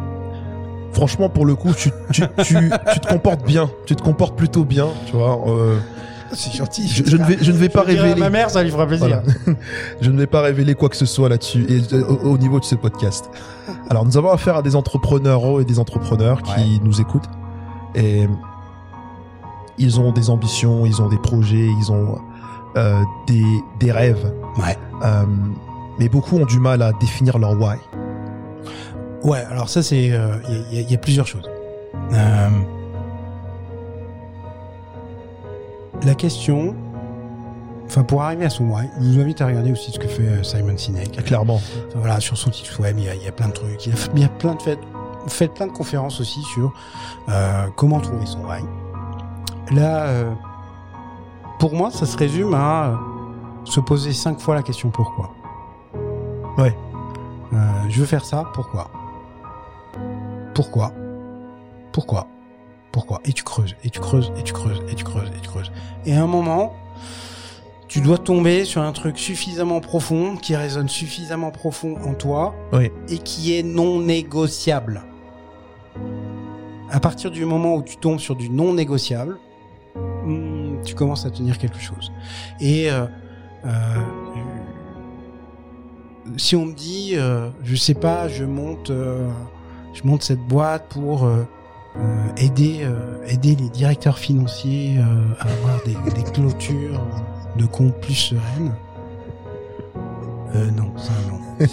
[0.94, 2.56] Franchement, pour le coup, tu, tu, tu,
[2.94, 3.70] tu te comportes bien.
[3.86, 5.38] Tu te comportes plutôt bien, tu vois.
[5.46, 5.78] euh,
[6.32, 6.88] C'est gentil.
[6.88, 8.16] Je- je ne vais- je ne vais pas révéler.
[8.16, 9.22] ma mère, ça lui fera plaisir.
[9.46, 9.60] Voilà.
[10.02, 12.62] je ne vais pas révéler quoi que ce soit là-dessus et euh, au, au niveau
[12.62, 13.30] de ce podcast.
[13.90, 16.80] Alors, nous avons affaire à des entrepreneurs et des entrepreneurs qui Ouais.
[16.82, 17.28] nous écoutent
[17.94, 18.30] et
[19.78, 22.18] ils ont des ambitions, ils ont des projets, ils ont
[22.78, 23.44] euh, des,
[23.80, 24.34] des rêves.
[24.58, 24.78] Ouais.
[25.04, 25.24] Euh,
[26.00, 27.78] mais beaucoup ont du mal à définir leur why.
[29.24, 31.28] Ouais, alors ça c'est, euh, il y, a- il y a- il y a plusieurs
[31.28, 31.50] choses.
[32.14, 32.50] Euh,
[36.06, 36.76] la question,
[37.86, 40.24] enfin pour arriver à son why, je vous invite à regarder aussi ce que fait
[40.24, 41.24] euh, Simon Sinek.
[41.24, 41.62] Clairement.
[41.96, 43.86] Voilà, sur son site web, il y a, il y a plein de trucs.
[43.86, 44.80] Il y a, il y a plein de fait,
[45.28, 46.74] fait plein de conférences aussi sur
[47.30, 48.60] euh, comment trouver son why.
[49.72, 50.32] Là, euh,
[51.60, 52.96] pour moi, ça se résume à euh,
[53.64, 55.32] se poser cinq fois la question pourquoi.
[56.58, 56.76] Ouais.
[57.54, 57.58] Euh,
[57.90, 58.90] je veux faire ça, pourquoi?
[60.54, 60.92] Pourquoi?
[61.92, 62.28] Pourquoi?
[62.92, 63.22] Pourquoi?
[63.26, 65.72] Et tu creuses, et tu creuses, et tu creuses, et tu creuses, et tu creuses.
[66.06, 66.74] Et à un moment,
[67.88, 72.92] tu dois tomber sur un truc suffisamment profond, qui résonne suffisamment profond en toi, Oui.
[73.10, 75.04] et qui est non négociable.
[76.92, 79.40] À partir du moment où tu tombes sur du non négociable,
[80.84, 82.12] tu commences à tenir quelque chose.
[82.60, 83.06] Et euh,
[83.66, 83.70] euh,
[86.38, 89.30] si on me dit, euh, je sais pas, je monte, euh,
[89.94, 91.30] je monte cette boîte pour
[92.38, 92.88] aider,
[93.28, 94.98] aider les directeurs financiers
[95.40, 97.06] à avoir des, clôtures
[97.58, 98.74] de comptes plus sereines.
[100.54, 101.68] Non, ça non,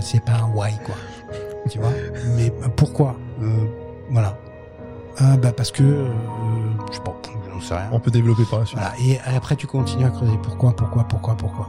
[0.00, 0.94] c'est pas, pas un why quoi,
[1.70, 1.92] tu vois?
[2.36, 3.16] Mais pourquoi?
[4.10, 4.38] Voilà.
[5.18, 6.06] Ah bah parce que, euh,
[6.90, 7.14] je sais pas,
[7.52, 7.88] j'en sais rien.
[7.92, 8.78] On peut développer par la suite.
[8.78, 8.94] Voilà.
[9.00, 10.38] Et après, tu continues à creuser.
[10.42, 11.68] Pourquoi, pourquoi, pourquoi, pourquoi?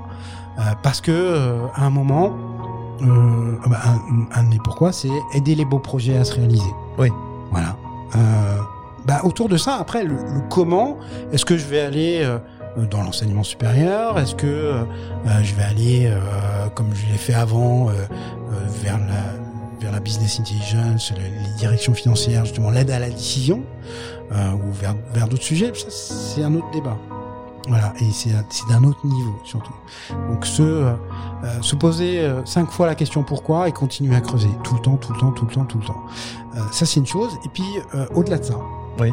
[0.60, 2.36] Euh, Parce que euh, à un moment,
[3.02, 6.36] euh, ah bah, un, un de mes pourquoi, c'est aider les beaux projets à se
[6.36, 6.74] réaliser.
[6.98, 7.10] Oui.
[7.52, 7.76] Voilà.
[8.16, 8.58] Euh,
[9.06, 10.98] bah, autour de ça, après, le, le comment,
[11.32, 12.40] est-ce que je vais aller euh,
[12.92, 14.20] dans l'enseignement supérieur?
[14.20, 14.74] Est-ce que
[15.42, 17.88] je vais aller, euh, comme je l'ai fait avant,
[18.84, 19.47] vers la
[19.80, 23.64] vers la business intelligence, le- les directions financières, justement l'aide à la décision,
[24.32, 26.98] euh, ou vers, vers d'autres sujets, ça c'est un autre débat.
[27.70, 28.30] Voilà, et c'est
[28.70, 29.74] d'un autre niveau surtout.
[30.30, 30.94] Donc se, euh,
[31.44, 34.82] euh, se poser euh, cinq fois la question pourquoi et continuer à creuser tout le
[34.82, 36.04] temps, tout le temps, tout le temps, tout le temps.
[36.72, 37.38] Ça c'est une chose.
[37.46, 37.66] Et puis
[38.16, 38.56] au-delà de ça,
[39.00, 39.12] Oui.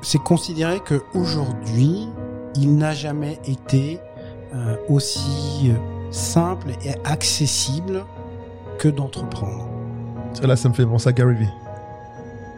[0.00, 2.08] c'est considérer que aujourd'hui
[2.56, 4.00] il n'a jamais été
[4.88, 5.72] aussi
[6.10, 8.04] simple et accessible
[8.82, 9.68] que d'entreprendre.
[10.42, 11.48] Là, ça me fait penser à Gary Vee.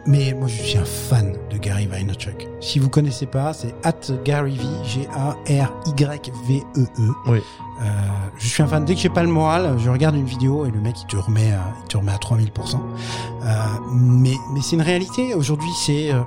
[0.07, 2.47] Mais moi, je suis un fan de Gary Vaynerchuk.
[2.61, 6.31] Si vous connaissez pas, c'est at Gary V, G-A-R-Y-V-E-E.
[7.27, 7.37] Oui.
[7.37, 7.83] Euh,
[8.39, 8.85] je suis un fan.
[8.85, 11.15] Dès que j'ai pas le moral, je regarde une vidéo et le mec, il te
[11.15, 12.75] remet à, il te remet à 3000%.
[12.75, 13.53] Euh,
[13.93, 15.35] mais, mais c'est une réalité.
[15.35, 16.21] Aujourd'hui, c'est, euh,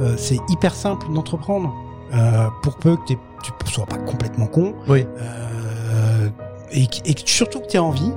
[0.00, 1.72] euh, c'est hyper simple d'entreprendre.
[2.12, 3.16] Euh, pour peu que tu
[3.66, 4.74] sois pas complètement con.
[4.88, 5.06] Oui.
[5.16, 6.28] Euh,
[6.72, 8.10] et, et surtout que tu aies envie,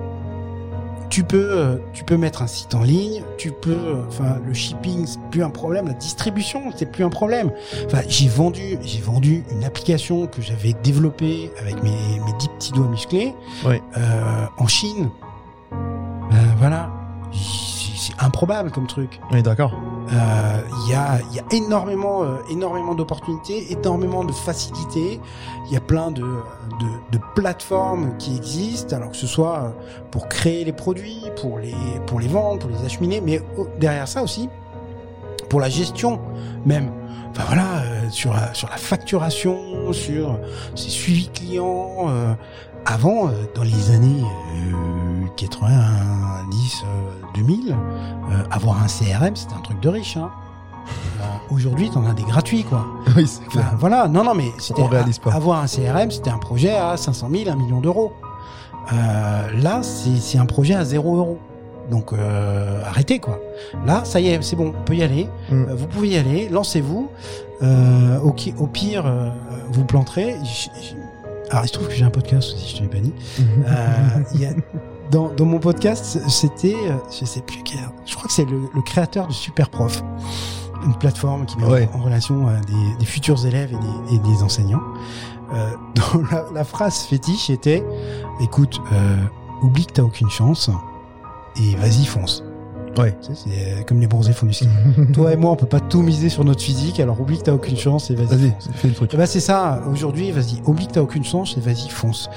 [1.09, 4.53] tu peux, euh, tu peux mettre un site en ligne, tu peux, euh, enfin, le
[4.53, 7.51] shipping, c'est plus un problème, la distribution, c'est plus un problème.
[7.85, 12.71] Enfin, j'ai vendu, j'ai vendu une application que j'avais développée avec mes, mes dix petits
[12.73, 13.33] doigts musclés,
[13.65, 13.75] Oui.
[13.97, 15.09] euh, en Chine.
[15.71, 16.89] Ben, voilà.
[18.19, 19.19] Improbable comme truc.
[19.31, 19.73] Oui, d'accord.
[20.11, 25.19] Euh, Il y, a, il y a énormément, euh, énormément d'opportunités, énormément de facilités.
[25.67, 29.69] Il y a plein de, de, de plateformes qui existent, alors que ce soit euh,
[30.11, 34.07] pour créer les produits, pour les, pour les vendre, pour les acheminer, mais au- derrière
[34.07, 34.49] ça aussi,
[35.49, 36.19] pour la gestion
[36.65, 36.91] même.
[37.31, 40.39] Enfin voilà, euh, sur, la, sur la facturation, sur
[40.75, 42.05] ces suivis clients.
[42.09, 42.33] euh,
[42.86, 46.88] avant, euh, dans les années euh, 90, euh,
[47.36, 50.17] 2000, euh, avoir un CRM, c'était un truc de riche.
[50.17, 50.30] Hein.
[51.49, 52.86] Aujourd'hui, t'en as des gratuits, quoi.
[53.17, 53.75] oui, c'est Enfin, clair.
[53.80, 54.82] voilà, non, non, mais c'était
[55.34, 58.13] avoir un CRM, c'était un projet à 500 000, 1 million d'euros.
[58.93, 61.39] Euh, là, c'est un projet à 0 euros.
[61.89, 63.39] Donc euh, arrêtez quoi.
[63.86, 65.30] Là, ça y est, c'est bon, on peut y aller.
[65.49, 65.63] Mm.
[65.73, 67.09] Vous pouvez y aller, lancez-vous.
[67.63, 69.30] Euh, au, au pire, euh,
[69.71, 70.36] vous planterez.
[71.49, 73.13] Alors, il se trouve que j'ai un podcast aussi, je te l'ai pas dit.
[73.67, 74.53] Euh, il y a-
[75.11, 78.59] dans, dans mon podcast, c'était, euh, je sais plus quel, je crois que c'est le,
[78.75, 80.03] le créateur de Super Prof,
[80.85, 81.89] une plateforme qui met en- Ouais.
[81.93, 84.81] en, relation euh, des, des futurs élèves et des, et des enseignants.
[85.53, 87.81] Euh, dont la, la phrase fétiche était,
[88.41, 89.15] écoute, euh,
[89.61, 90.69] oublie que t'as aucune chance
[91.55, 92.43] et vas-y fonce.
[92.97, 93.15] Ouais.
[93.21, 94.67] Tu sais, c'est euh, comme les bronzés font du ski.
[95.13, 97.53] Toi et moi, on peut pas tout miser sur notre physique, alors oublie que t'as
[97.53, 98.27] aucune chance et vas-y.
[98.27, 99.11] Vas-y, fais le truc.
[99.13, 102.29] Eh ben c'est ça, aujourd'hui, vas-y, oublie que t'as aucune chance et vas-y, fonce.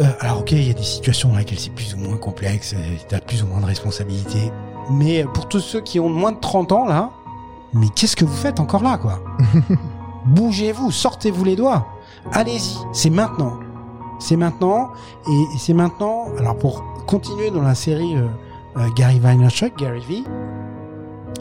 [0.00, 2.74] Euh, alors ok, il y a des situations dans lesquelles c'est plus ou moins complexe,
[2.74, 4.52] euh, t'as plus ou moins de responsabilités.
[4.90, 7.10] Mais pour tous ceux qui ont moins de 30 ans, là,
[7.74, 9.20] mais qu'est-ce que vous faites encore là, quoi?
[10.26, 11.86] Bougez-vous, sortez-vous les doigts.
[12.32, 13.58] Allez-y, c'est maintenant.
[14.20, 14.90] C'est maintenant,
[15.28, 18.26] et, et c'est maintenant, alors pour continuer dans la série euh,
[18.94, 20.24] Gary Vaynerchuk, Gary V,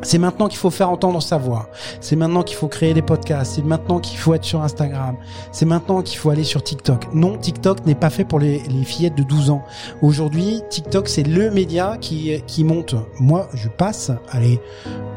[0.03, 1.69] c'est maintenant qu'il faut faire entendre sa voix.
[2.01, 3.55] C'est maintenant qu'il faut créer des podcasts.
[3.55, 5.15] C'est maintenant qu'il faut être sur Instagram.
[5.51, 7.07] C'est maintenant qu'il faut aller sur TikTok.
[7.13, 9.63] Non, TikTok n'est pas fait pour les, les fillettes de 12 ans.
[10.01, 12.95] Aujourd'hui, TikTok, c'est le média qui, qui monte.
[13.19, 14.61] Moi, je passe, allez,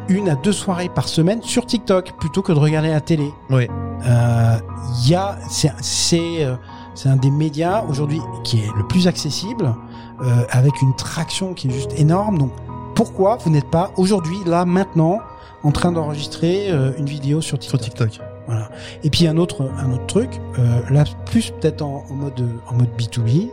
[0.09, 3.31] une à deux soirées par semaine sur TikTok plutôt que de regarder la télé.
[3.51, 3.69] Oui.
[4.07, 4.57] Euh,
[5.05, 6.47] Il y a, c'est,
[6.95, 9.75] c'est, un des médias aujourd'hui qui est le plus accessible,
[10.23, 12.39] euh, avec une traction qui est juste énorme.
[12.39, 12.53] Donc,
[12.95, 15.21] pourquoi vous n'êtes pas aujourd'hui, là, maintenant,
[15.63, 18.27] en train d'enregistrer euh, une vidéo sur Sur TikTok, TikTok.
[18.47, 18.69] Voilà.
[19.05, 22.75] Et puis un autre, un autre truc, euh, là plus peut-être en, en mode en
[22.75, 23.49] mode B2B,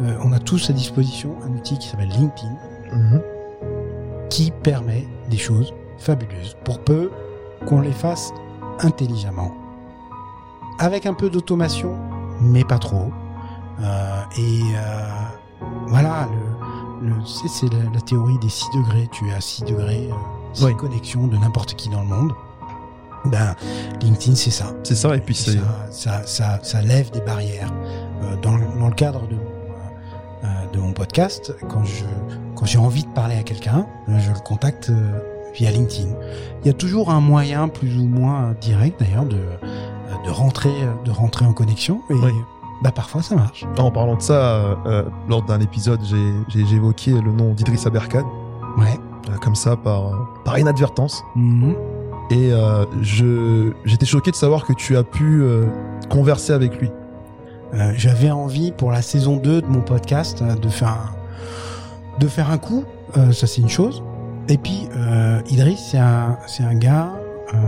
[0.00, 2.56] euh, on a tous à disposition un outil qui s'appelle LinkedIn,
[2.92, 3.22] Mhm.
[4.28, 7.10] qui permet des choses fabuleuses pour peu
[7.66, 8.32] qu'on les fasse
[8.80, 9.52] intelligemment,
[10.78, 11.94] avec un peu d'automation,
[12.42, 13.10] mais pas trop.
[13.80, 15.08] Euh, et euh,
[15.88, 16.28] voilà,
[17.02, 19.08] le, le, c'est, la, la théorie des 6 degrés.
[19.12, 20.14] Tu es à 6 degrés, euh,
[20.54, 20.76] 6 Oui.
[20.76, 22.32] connexions de n'importe qui dans le monde.
[23.26, 23.54] Ben,
[24.02, 24.66] LinkedIn, c'est ça.
[24.82, 25.52] C'est ça, et puis c'est.
[25.52, 27.72] ça, ça, ça, ça lève des barrières.
[28.22, 29.40] Euh, dans, le- dans le cadre de, mon,
[30.44, 32.04] euh, de mon podcast, quand je
[32.56, 35.18] quand j'ai envie de parler à quelqu'un, euh, je le contacte euh,
[35.54, 36.08] via LinkedIn.
[36.62, 39.56] Il y a toujours un moyen plus ou moins direct d'ailleurs de euh,
[40.24, 40.72] de rentrer
[41.04, 42.32] de rentrer en connexion et Oui.
[42.82, 43.64] bah parfois ça marche.
[43.78, 48.24] En parlant de ça, euh, euh, lors d'un épisode, j'ai évoqué le nom d'Idriss Aberkan,
[48.78, 48.98] Ouais.
[49.30, 51.22] euh, comme ça, par, euh, par inadvertance.
[51.36, 51.74] Mhm.
[52.30, 55.66] Et euh, je j'étais choqué de savoir que tu as pu euh,
[56.08, 56.90] converser avec lui.
[57.74, 62.50] Euh, j'avais envie pour la saison 2 de mon podcast de faire un, de faire
[62.50, 62.84] un coup,
[63.16, 64.02] euh, ça c'est une chose.
[64.48, 67.10] Et puis euh, Idriss c'est un c'est un gars,
[67.54, 67.58] euh,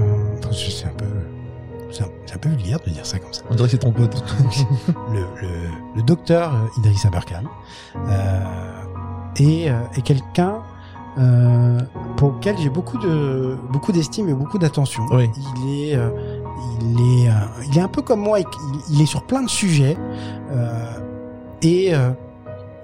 [0.53, 1.05] c'est un peu
[1.95, 3.42] c'est un, peu vulgaire de dire ça comme ça.
[3.51, 4.22] On dirait que c'est ton pote.
[5.12, 5.49] Le, le,
[5.97, 7.45] le docteur Idriss Aberkan
[7.97, 8.40] euh,
[9.36, 10.62] est, euh, est quelqu'un
[11.16, 11.78] euh,
[12.16, 15.05] pour lequel j'ai beaucoup de beaucoup d'estime et beaucoup d'attention.
[15.12, 15.30] Oui.
[15.62, 16.09] Il est euh,
[16.80, 17.32] il est euh,
[17.70, 18.40] il est un peu comme moi.
[18.40, 18.47] Il,
[18.90, 19.97] il est sur plein de sujets
[21.62, 21.92] et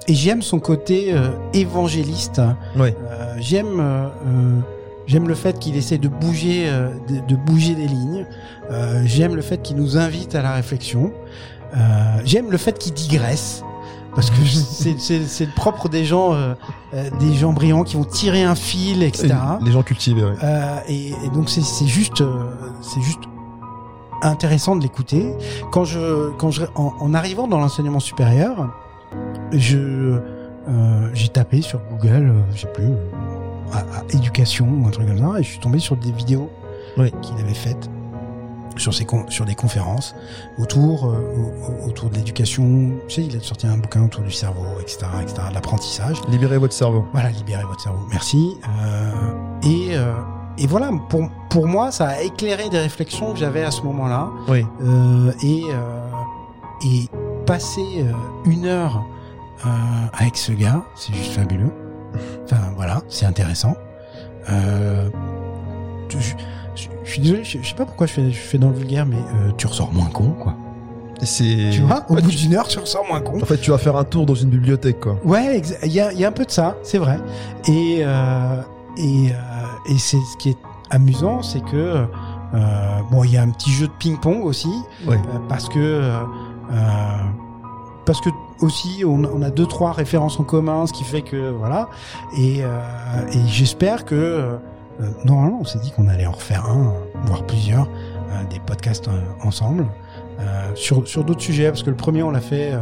[0.09, 1.15] et j'aime son côté
[1.53, 2.41] évangéliste.
[3.39, 4.11] J'aime
[5.11, 8.27] j'aime le fait qu'il essaie de bouger euh, de, de bouger des lignes.
[8.71, 11.13] Euh, j'aime le fait qu'il nous invite à la réflexion.
[11.77, 13.65] Euh, j'aime le fait qu'il digresse
[14.15, 16.55] parce que c'est le propre des gens euh,
[17.19, 19.35] des gens brillants qui vont tirer un fil etc.
[19.61, 20.35] Et Les gens cultivés, ouais.
[20.43, 23.21] Euh, et, et donc c'est juste euh, c'est juste
[24.23, 25.33] intéressant de l'écouter.
[25.73, 28.71] Quand je quand je en, en arrivant dans l'enseignement supérieur,
[29.53, 30.21] je
[31.15, 32.91] j'ai tapé sur Google, je sais plus,
[33.73, 36.51] à- à éducation ou un truc comme ça, et je suis tombé sur des vidéos
[36.99, 37.11] Oui.
[37.23, 37.89] qu'il avait faites
[38.77, 40.15] sur ses sur des conférences
[40.59, 42.93] autour euh, au- au- autour de l'éducation.
[43.09, 46.17] Tu sais, il a sorti un bouquin autour du cerveau, etc., etc., de l'apprentissage.
[46.29, 47.05] Libérez votre cerveau.
[47.13, 47.99] Voilà, libérez votre cerveau.
[48.11, 48.57] Merci.
[48.83, 49.11] Euh,
[49.65, 50.15] et, euh,
[50.57, 54.29] et voilà, pour, pour moi, ça a éclairé des réflexions que j'avais à ce moment-là.
[54.49, 54.65] Oui.
[55.43, 55.65] Et,
[56.87, 57.09] et
[57.45, 58.05] passer
[58.47, 59.05] une heure
[60.17, 61.73] avec ce gars, c'est juste fabuleux.
[62.45, 63.75] Enfin, voilà, c'est intéressant.
[64.51, 65.09] Euh,
[66.09, 68.69] je, je- je suis désolé, je, je sais pas pourquoi je fais, je fais dans
[68.71, 70.55] le vulgaire, mais euh, tu ressors moins con, quoi.
[71.23, 71.69] C'est.
[71.73, 73.41] Tu vois, au Ouais, bout tu- d'une heure, tu ressors moins con.
[73.43, 75.19] En fait, tu vas faire un tour dans une bibliothèque, quoi.
[75.25, 77.19] Ouais, il y a, y a un peu de ça, c'est vrai.
[77.69, 78.63] Et euh,
[78.97, 79.35] et, euh,
[79.93, 80.57] et c'est ce qui est
[80.89, 82.07] amusant, c'est que
[82.55, 84.71] euh, bon, il y a un petit jeu de ping-pong aussi,
[85.07, 85.17] Ouais.
[85.17, 86.21] euh, parce que euh,
[88.11, 88.31] parce que
[88.61, 91.89] aussi on, on a deux trois références en commun, ce qui fait que voilà.
[92.37, 92.81] Et, euh,
[93.33, 94.57] et j'espère que euh,
[95.25, 96.93] normalement, on s'est dit qu'on allait en refaire un,
[97.27, 99.09] voire plusieurs, euh, des podcasts
[99.45, 99.87] ensemble,
[100.75, 102.73] sur, sur d'autres sujets, parce que le premier, on l'a fait...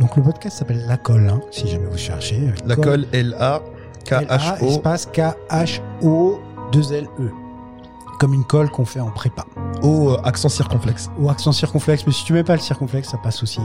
[0.00, 2.52] donc le podcast s'appelle La Colle, hein, si jamais vous cherchez.
[2.66, 3.62] La colle L-A,
[4.04, 4.66] K-H-O.
[4.66, 7.30] espace K-H-O-2-L-E.
[8.18, 9.46] Comme une colle qu'on fait en prépa.
[9.84, 11.10] Euh, accent circonflexe.
[11.18, 13.60] Ou accent circonflexe, mais si tu mets pas le circonflexe, ça passe aussi.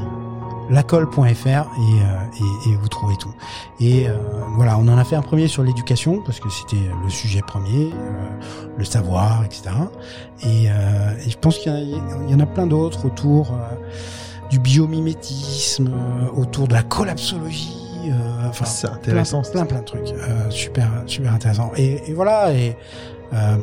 [0.70, 1.64] Lacolle.fr et, euh,
[2.66, 3.34] et, et vous trouvez tout.
[3.80, 4.16] Et euh,
[4.56, 7.92] voilà, on en a fait un premier sur l'éducation parce que c'était le sujet premier,
[7.94, 8.40] euh,
[8.78, 9.70] le savoir, etc.
[10.44, 11.72] Et, euh, et je pense qu'il
[12.30, 13.76] y, en a plein d'autres autour euh,
[14.50, 18.10] du biomimétisme, euh, autour de la collapsologie.
[18.10, 19.42] euh, enfin, C'est plein, intéressant.
[19.44, 20.10] plein, plein de trucs.
[20.12, 21.72] Euh, super, super intéressant.
[21.78, 22.54] Et, et voilà.
[22.54, 22.76] Et
[23.34, 23.58] euh,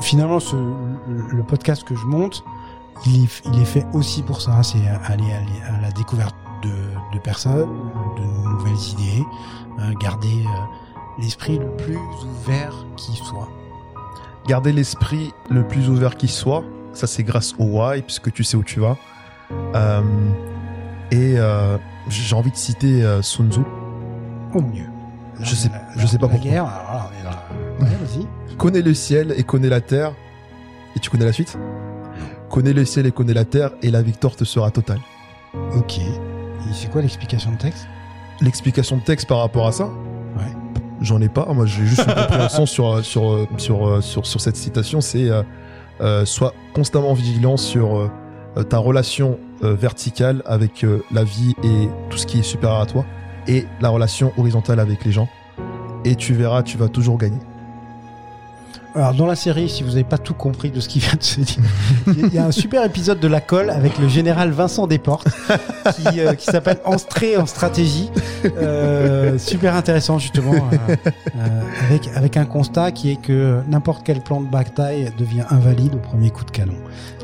[0.00, 2.42] finalement, ce, le podcast que je monte,
[3.06, 4.62] il est, il est fait aussi pour ça.
[4.62, 6.68] C'est aller, aller à la découverte de,
[7.14, 7.68] de personnes,
[8.16, 9.24] de nouvelles idées,
[9.80, 13.48] euh, garder euh, l'esprit le plus ouvert qui soit.
[14.46, 16.64] Garder l'esprit le plus ouvert qui soit.
[16.92, 18.96] Ça, c'est grâce au why, puisque tu sais où tu vas.
[19.74, 20.02] Euh,
[21.10, 21.76] et euh,
[22.08, 23.60] j'ai envie de citer euh, Sun Tzu.
[24.54, 24.86] Au mieux.
[25.40, 26.50] Je sais- je sais pas la pourquoi.
[26.50, 28.56] guerre, alors là, on est dans la- Ouais, vas-y.
[28.56, 30.12] Connais le ciel et connais la terre.
[30.96, 31.56] Et tu connais la suite?
[32.50, 34.98] Connais le ciel et connais la terre, et la victoire te sera totale.
[35.76, 35.98] Ok.
[35.98, 37.86] Et c'est quoi l'explication de texte?
[38.40, 39.84] L'explication de texte par rapport à ça?
[39.86, 40.52] Ouais.
[41.00, 41.46] J'en ai pas.
[41.52, 45.00] Moi, j'ai juste une compréhension sur, sur, sur, sur, sur cette citation.
[45.00, 45.42] C'est euh,
[46.00, 48.10] euh, sois constamment vigilant sur euh,
[48.56, 53.04] euh, ta relation verticale avec la vie et tout ce qui est supérieur à toi,
[53.46, 55.28] et la relation horizontale avec les gens.
[56.06, 57.40] Et tu verras, tu vas toujours gagner.
[58.94, 61.22] Alors dans la série, si vous n'avez pas tout compris de ce qui vient de
[61.22, 61.62] se dire,
[62.08, 65.28] il y a un super épisode de La Colle avec le général Vincent Desportes
[65.94, 68.10] qui, euh, qui s'appelle Entrée en stratégie.
[68.56, 70.96] Euh, super intéressant justement, euh,
[71.86, 75.98] avec, avec un constat qui est que n'importe quel plan de bataille devient invalide au
[75.98, 76.74] premier coup de canon.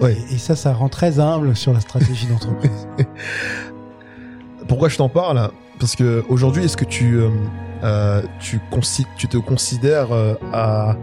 [0.03, 0.17] Ouais.
[0.31, 2.87] Et, et ça, ça rend très humble sur la stratégie d'entreprise.
[4.69, 5.51] Pourquoi je t'en parle?
[5.81, 7.19] Parce que aujourd'hui, est-ce que tu,
[8.39, 10.09] tu, te considères
[10.53, 10.97] à,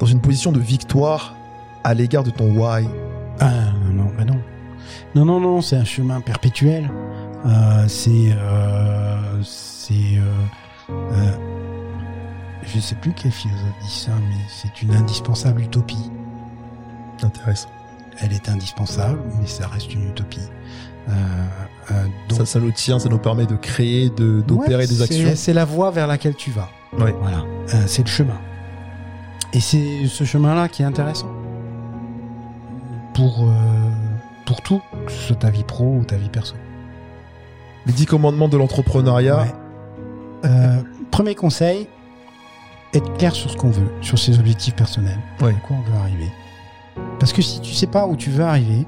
[0.00, 1.36] dans une position de victoire
[1.84, 2.88] à l'égard de ton why
[3.38, 3.50] Ah
[3.84, 4.40] non, non, bah non.
[5.14, 6.90] Non, non, non, c'est un chemin perpétuel.
[7.46, 8.32] Euh, c'est.
[8.32, 9.92] Euh, c'est.
[9.92, 11.32] Euh, euh,
[12.62, 16.10] je sais plus quel philosophe dit ça, mais c'est une indispensable utopie.
[17.22, 17.68] Intéressant.
[18.20, 20.40] Elle est indispensable, mais ça reste une utopie.
[21.08, 21.12] Euh,
[21.90, 25.02] euh, donc, Ça, ça nous tient, ça nous permet de créer, de d'opérer ouais, des
[25.02, 25.32] actions.
[25.34, 26.68] C'est la voie vers laquelle tu vas.
[26.98, 27.14] Ouais.
[27.20, 27.44] Voilà.
[27.86, 28.38] C'est le chemin.
[29.52, 31.28] Et c'est ce chemin-là qui est intéressant.
[33.14, 33.90] Pour, euh,
[34.46, 36.54] pour tout, que ce soit ta vie pro ou ta vie perso.
[37.86, 39.40] Les dix commandements de l'entrepreneuriat.
[39.40, 39.54] Ouais.
[40.44, 41.88] Euh, premier conseil,
[42.94, 45.18] être clair sur ce qu'on veut, sur ses objectifs personnels.
[45.40, 45.50] Ouais.
[45.50, 46.30] À quoi on veut arriver.
[47.18, 48.86] Parce que si tu sais pas où tu veux arriver,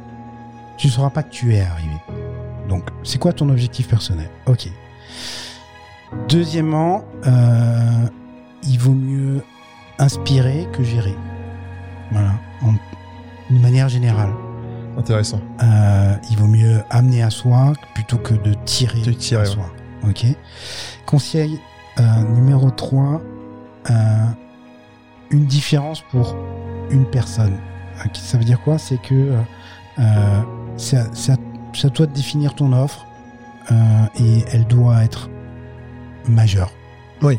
[0.76, 1.96] tu ne sauras pas que tu es arrivé.
[2.68, 4.30] Donc, c'est quoi ton objectif personnel?
[4.46, 4.68] Ok.
[6.28, 8.06] Deuxièmement, euh,
[8.62, 9.42] il vaut mieux
[10.02, 11.16] inspirer que gérer.
[12.10, 12.32] Voilà.
[12.62, 12.72] En,
[13.52, 14.30] de manière générale.
[14.98, 15.40] Intéressant.
[15.62, 19.50] Euh, il vaut mieux amener à soi plutôt que de tirer, De tirer, à ouais.
[19.50, 19.64] soi.
[20.06, 20.26] Ok.
[21.06, 21.58] Conseil
[21.98, 22.02] euh,
[22.34, 23.20] numéro 3,
[23.90, 23.94] euh,
[25.30, 26.36] une différence pour
[26.90, 27.56] une personne.
[28.14, 28.78] Ça veut dire quoi?
[28.78, 29.32] C'est que
[30.76, 33.06] c'est à, à- toi de définir ton offre
[33.70, 35.30] et elle doit être
[36.28, 36.70] majeure.
[37.22, 37.38] Oui.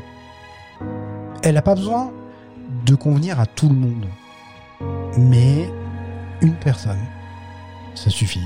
[1.44, 2.12] Elle n'a pas besoin
[2.86, 4.06] de convenir à tout le monde.
[5.18, 5.70] Mais
[6.42, 7.00] une personne,
[7.96, 8.46] ça suffit.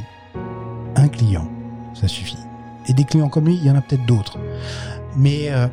[0.96, 1.48] Un client,
[1.94, 2.38] ça suffit.
[2.88, 4.38] Et des clients comme lui, il y en a peut-être d'autres.
[5.16, 5.68] Mais euh,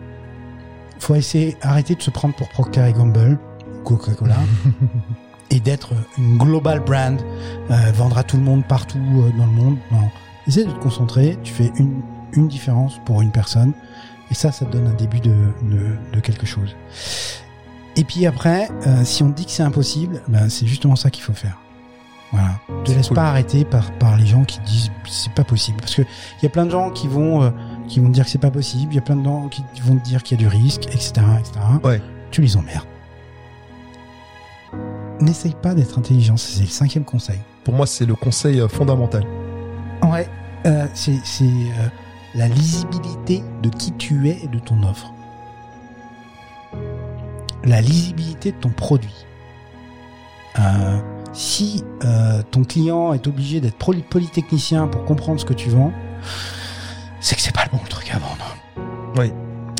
[0.98, 3.38] faut essayer, arrêter de se prendre pour Procter Gamble,
[3.84, 4.36] Coca-Cola,
[5.50, 7.20] et d'être une global brand,
[7.70, 9.76] euh, vendre à tout le monde partout euh, dans le monde.
[9.92, 10.10] Non.
[10.46, 13.72] Essaie de te concentrer, tu fais une, une différence pour une personne,
[14.30, 16.74] et ça, ça te donne un début de, de, de quelque chose.
[17.96, 21.10] Et puis après, euh, si on te dit que c'est impossible, ben c'est justement ça
[21.10, 21.58] qu'il faut faire.
[22.32, 22.58] Voilà.
[22.84, 23.14] Te C'est laisse cool.
[23.14, 25.78] pas arrêter par, par les gens qui disent c'est pas possible.
[25.80, 27.50] Parce que il y a plein de gens qui vont, euh,
[27.86, 29.62] qui vont te dire que c'est pas possible, il y a plein de gens qui
[29.82, 31.52] vont te dire qu'il y a du risque, etc., etc.
[31.84, 32.02] Ouais.
[32.32, 32.86] Tu les emmerdes.
[35.20, 37.38] N'essaye pas d'être intelligent, c'est le cinquième conseil.
[37.62, 39.24] Pour moi, c'est le conseil euh, fondamental.
[40.02, 40.28] Ouais.
[40.66, 41.88] Euh, c'est c'est, euh,
[42.34, 45.13] la lisibilité de qui tu es et de ton offre.
[47.64, 49.14] La lisibilité de ton produit.
[50.58, 51.00] Euh,
[51.32, 55.92] si euh, ton client est obligé d'être poly- polytechnicien pour comprendre ce que tu vends,
[57.20, 58.56] c'est que c'est pas le bon truc à vendre.
[59.16, 59.32] Oui.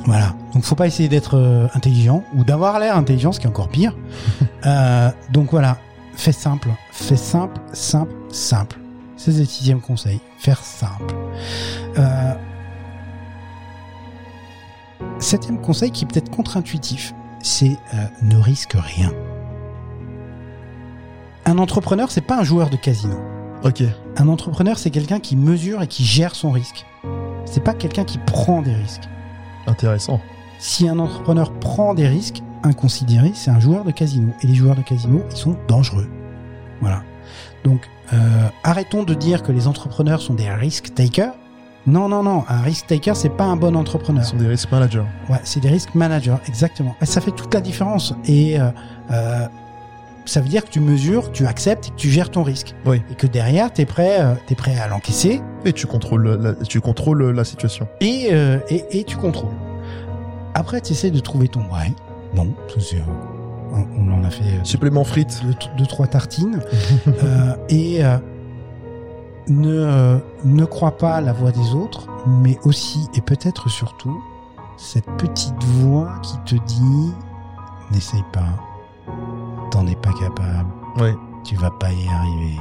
[0.07, 0.35] Voilà.
[0.53, 3.69] Donc faut pas essayer d'être euh, intelligent ou d'avoir l'air intelligent, ce qui est encore
[3.69, 3.97] pire.
[5.31, 5.79] Donc voilà,
[6.15, 8.79] fais simple, fais simple, simple, simple.
[9.17, 11.15] C'est le sixième conseil, faire simple.
[15.19, 17.15] Septième conseil qui est peut-être contre-intuitif,
[17.45, 19.13] c'est euh, ne risque rien.
[21.45, 23.17] Un entrepreneur, c'est pas un joueur de casino.
[23.63, 23.83] Ok.
[24.17, 26.87] Un entrepreneur, c'est quelqu'un qui mesure et qui gère son risque.
[27.45, 29.09] C'est pas quelqu'un qui prend des risques.
[29.67, 30.21] Intéressant.
[30.59, 34.33] Si un entrepreneur prend des risques inconsidérés, c'est un joueur de casino.
[34.43, 36.09] Et les joueurs de casino, ils sont dangereux.
[36.81, 37.03] Voilà.
[37.63, 41.35] Donc, euh, arrêtons de dire que les entrepreneurs sont des risk takers.
[41.87, 42.45] Non, non, non.
[42.49, 44.25] Un risk taker, c'est pas un bon entrepreneur.
[44.25, 45.03] Ce sont des risk managers.
[45.29, 46.95] Ouais, c'est des risk managers, exactement.
[47.03, 48.15] Et ça fait toute la différence.
[48.27, 48.71] Et euh,
[49.11, 49.47] euh,
[50.25, 52.75] ça veut dire que tu mesures, tu acceptes et que tu gères ton risque.
[52.87, 53.03] Oui.
[53.11, 56.55] Et que derrière, tu es prêt, euh, t'es prêt à l'encaisser Et tu contrôles la,
[56.55, 57.87] tu contrôles la situation.
[58.01, 59.53] et, euh, et, et tu contrôles.
[60.55, 61.95] Après, tu essaies de trouver ton why.
[62.35, 62.43] Ça,
[62.81, 63.01] c'est, euh,
[63.73, 65.43] on, on en a fait euh, Supplément frites.
[65.45, 66.61] deux, deux, trois tartines.
[67.23, 68.17] Euh, et euh,
[69.49, 74.23] ne, euh, ne crois pas à la voix des autres, mais aussi et peut-être surtout
[74.77, 77.13] cette petite voix qui te dit
[77.93, 79.13] n'essaye pas,
[79.71, 80.69] t'en es pas capable,
[80.99, 81.11] Oui.
[81.45, 82.59] tu vas pas y arriver.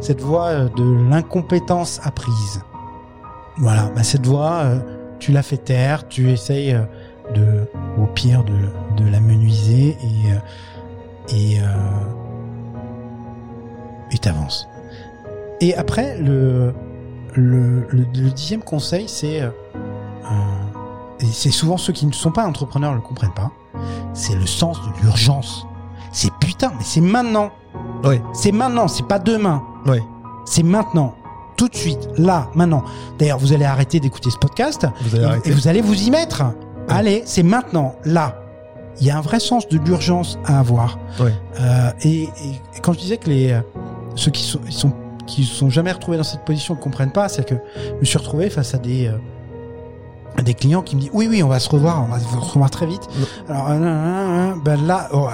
[0.00, 2.62] Cette voix euh, de l'incompétence apprise.
[3.58, 4.80] Voilà, bah cette voix, euh,
[5.18, 6.76] tu la fais taire, tu essayes
[7.34, 7.68] de,
[7.98, 8.54] au pire, de,
[9.02, 10.34] de la menuiser et,
[11.54, 11.66] et, euh,
[14.10, 14.66] et t'avances.
[15.60, 16.72] Et après, le,
[17.34, 19.50] le, le, le dixième conseil, c'est, euh,
[20.24, 23.50] euh, et c'est souvent ceux qui ne sont pas entrepreneurs le comprennent pas,
[24.14, 25.66] c'est le sens de l'urgence.
[26.12, 27.50] C'est putain, mais c'est maintenant.
[28.04, 28.20] Oui.
[28.32, 29.62] C'est maintenant, c'est pas demain.
[29.86, 29.98] Oui.
[30.44, 31.14] C'est maintenant.
[31.56, 32.82] Tout de suite, là, maintenant.
[33.18, 36.10] D'ailleurs, vous allez arrêter d'écouter ce podcast Vous allez et, et vous allez vous y
[36.10, 36.42] mettre.
[36.88, 38.36] Allez, c'est maintenant, là.
[39.00, 40.98] Il y a un vrai sens de l'urgence à avoir.
[41.20, 41.32] Ouais.
[41.60, 42.28] Euh, et,
[42.82, 43.60] quand je disais que les
[44.16, 44.92] ceux qui sont, ils sont
[45.30, 47.54] qui se sont jamais retrouvés dans cette position ne comprennent pas, c'est que
[47.94, 49.16] je me suis retrouvé face à des euh,
[50.36, 52.26] à des clients qui me disent oui oui on va se revoir, on va se
[52.52, 53.08] revoir très vite.
[53.48, 55.28] Alors euh, ben là oh,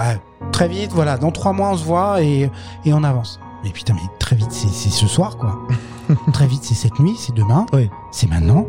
[0.53, 2.51] très vite voilà dans trois mois on se voit et
[2.85, 3.41] et on avance.
[3.65, 5.59] Mais putain mais très vite c'est c'est ce soir quoi.
[6.33, 7.91] très vite c'est cette nuit, c'est demain, Oui.
[8.13, 8.65] c'est maintenant.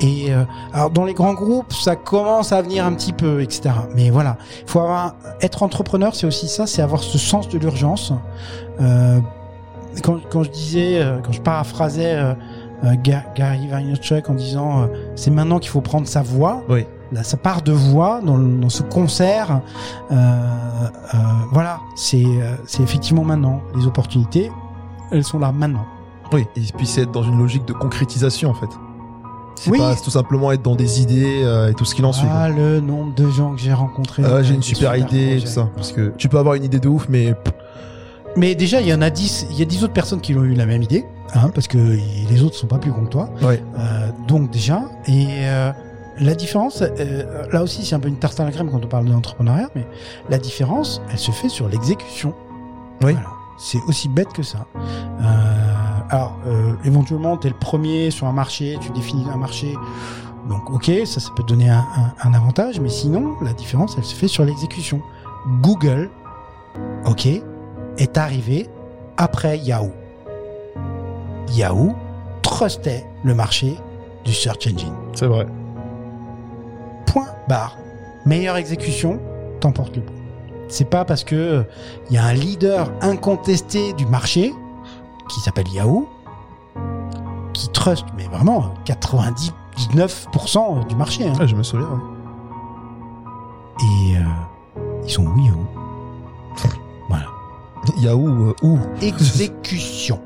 [0.00, 3.70] Et euh, alors dans les grands groupes, ça commence à venir un petit peu, etc.
[3.96, 7.58] Mais voilà, il faut avoir être entrepreneur, c'est aussi ça, c'est avoir ce sens de
[7.58, 8.12] l'urgence.
[8.80, 9.18] Euh,
[10.02, 12.34] quand, quand je disais, euh, quand je paraphrasais euh,
[12.84, 14.86] euh, Ga- Gary Vaynerchuk en disant, euh,
[15.16, 16.62] c'est maintenant qu'il faut prendre sa voix.
[16.68, 16.84] Oui.
[17.10, 19.62] Là, sa part de voix dans, ce concert,
[20.10, 21.16] euh, euh,
[21.52, 23.62] voilà, c'est euh, c'est effectivement maintenant.
[23.76, 24.50] Les opportunités,
[25.10, 25.86] elles sont là maintenant.
[26.32, 26.44] Oui.
[26.56, 28.68] Et puis c'est être dans une logique de concrétisation en fait.
[29.54, 29.78] C'est Oui.
[29.78, 32.28] pas tout simplement être dans des idées euh, et tout ce qu'il en suit.
[32.30, 34.22] Ah, le nombre de gens que j'ai rencontrés.
[34.24, 35.40] Ah, j'ai une super idée et projets.
[35.46, 35.68] tout ça.
[35.74, 37.54] Parce que tu peux avoir une idée de ouf, mais pff,
[38.38, 40.44] Mais déjà, il y en a 10, il y a 10 autres personnes qui ont
[40.44, 41.04] eu la même idée,
[41.34, 43.28] hein, parce que les autres sont pas plus cons que toi.
[43.42, 43.62] ouais.
[43.78, 45.72] Euh, donc déjà, et euh,
[46.20, 48.88] la différence, euh, là aussi c'est un peu une tarte à la crème quand on
[48.88, 49.86] parle d'entrepreneuriat, mais
[50.30, 52.32] la différence, elle se fait sur l'exécution.
[53.02, 53.12] Oui.
[53.12, 53.28] Voilà.
[53.58, 54.66] C'est aussi bête que ça.
[54.76, 55.24] Euh,
[56.10, 59.74] alors, euh, éventuellement, tu es le premier sur un marché, tu définis un marché.
[60.48, 63.96] Donc, ok, ça, ça peut te donner un, un- un avantage, mais sinon, la différence,
[63.98, 65.00] elle se fait sur l'exécution.
[65.60, 66.08] Google,
[67.04, 67.28] ok,
[67.98, 68.68] est arrivé
[69.16, 69.92] après Yahoo.
[71.52, 71.94] Yahoo
[72.42, 73.76] trustait le marché
[74.24, 74.94] du search engine.
[75.14, 75.46] C'est vrai.
[77.06, 77.76] Point barre.
[78.26, 79.20] Meilleure exécution,
[79.60, 80.12] t'emportes le pot.
[80.68, 81.62] C'est pas parce que euh,
[82.10, 84.52] il y a un leader incontesté du marché
[85.30, 86.08] qui s'appelle Yahoo
[87.54, 91.26] qui trust, mais vraiment 99% du marché.
[91.26, 91.32] hein.
[91.40, 91.88] Ah, je me souviens.
[91.88, 91.98] ouais.
[93.80, 94.20] Et euh,
[95.04, 95.64] ils sont où Yahoo?
[98.00, 100.20] Yahoo, euh, où Exécution.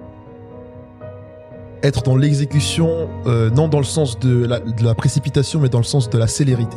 [1.82, 5.78] être dans l'exécution, euh, non dans le sens de la, de la précipitation, mais dans
[5.78, 6.76] le sens de la célérité,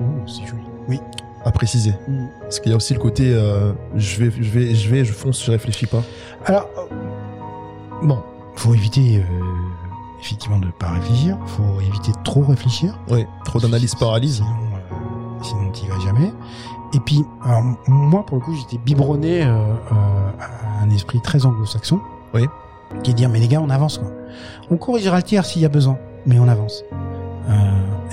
[0.00, 0.62] Ouh, c'est joli.
[0.88, 1.00] Oui.
[1.44, 1.92] à préciser.
[2.40, 5.12] Parce qu'il y a aussi le côté, euh, je vais, je vais, je vais, je
[5.12, 6.02] fonce, je réfléchis pas.
[6.46, 6.94] Alors, euh,
[8.06, 8.18] bon,
[8.56, 9.22] faut éviter euh,
[10.20, 11.36] effectivement de pas réfléchir.
[11.46, 12.96] Faut éviter de trop réfléchir.
[13.10, 14.36] Oui, trop d'analyse paralyse.
[14.36, 16.32] Sinon, euh, sinon t'y vas jamais.
[16.94, 19.90] Et puis, alors, moi, pour le coup, j'étais biberonné euh, euh,
[20.40, 22.00] à un esprit très anglo-saxon.
[22.34, 22.46] Oui.
[23.02, 24.08] Qui est de dire, mais les gars, on avance, quoi.
[24.70, 25.96] On corrigera le tir s'il y a besoin,
[26.26, 26.84] mais on avance.
[27.48, 27.52] Euh,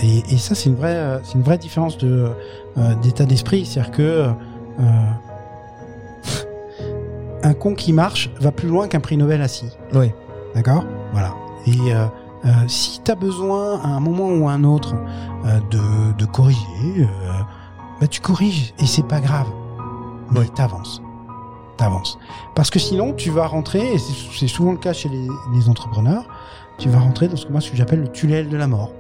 [0.02, 2.32] et, et ça, c'est une vraie, euh, c'est une vraie différence de
[2.78, 4.32] euh, d'état d'esprit, c'est-à-dire que euh,
[7.44, 9.70] un con qui marche va plus loin qu'un prix Nobel assis.
[9.94, 10.12] Oui.
[10.56, 10.86] D'accord?
[11.12, 11.34] Voilà.
[11.68, 12.06] Et euh,
[12.46, 14.96] Euh, si tu as besoin à un moment ou à un autre
[15.46, 16.60] euh, de, de corriger,
[17.00, 17.06] euh,
[18.00, 19.48] bah tu corriges et c'est pas grave.
[20.32, 20.50] Mais Oui.
[20.56, 21.02] t'avances.
[21.78, 22.18] T'avances.
[22.56, 23.98] Parce que sinon, tu vas rentrer, et
[24.38, 26.28] c'est souvent le cas chez les, les entrepreneurs,
[26.78, 28.92] tu vas rentrer dans ce que moi ce que j'appelle le tunnel de la mort.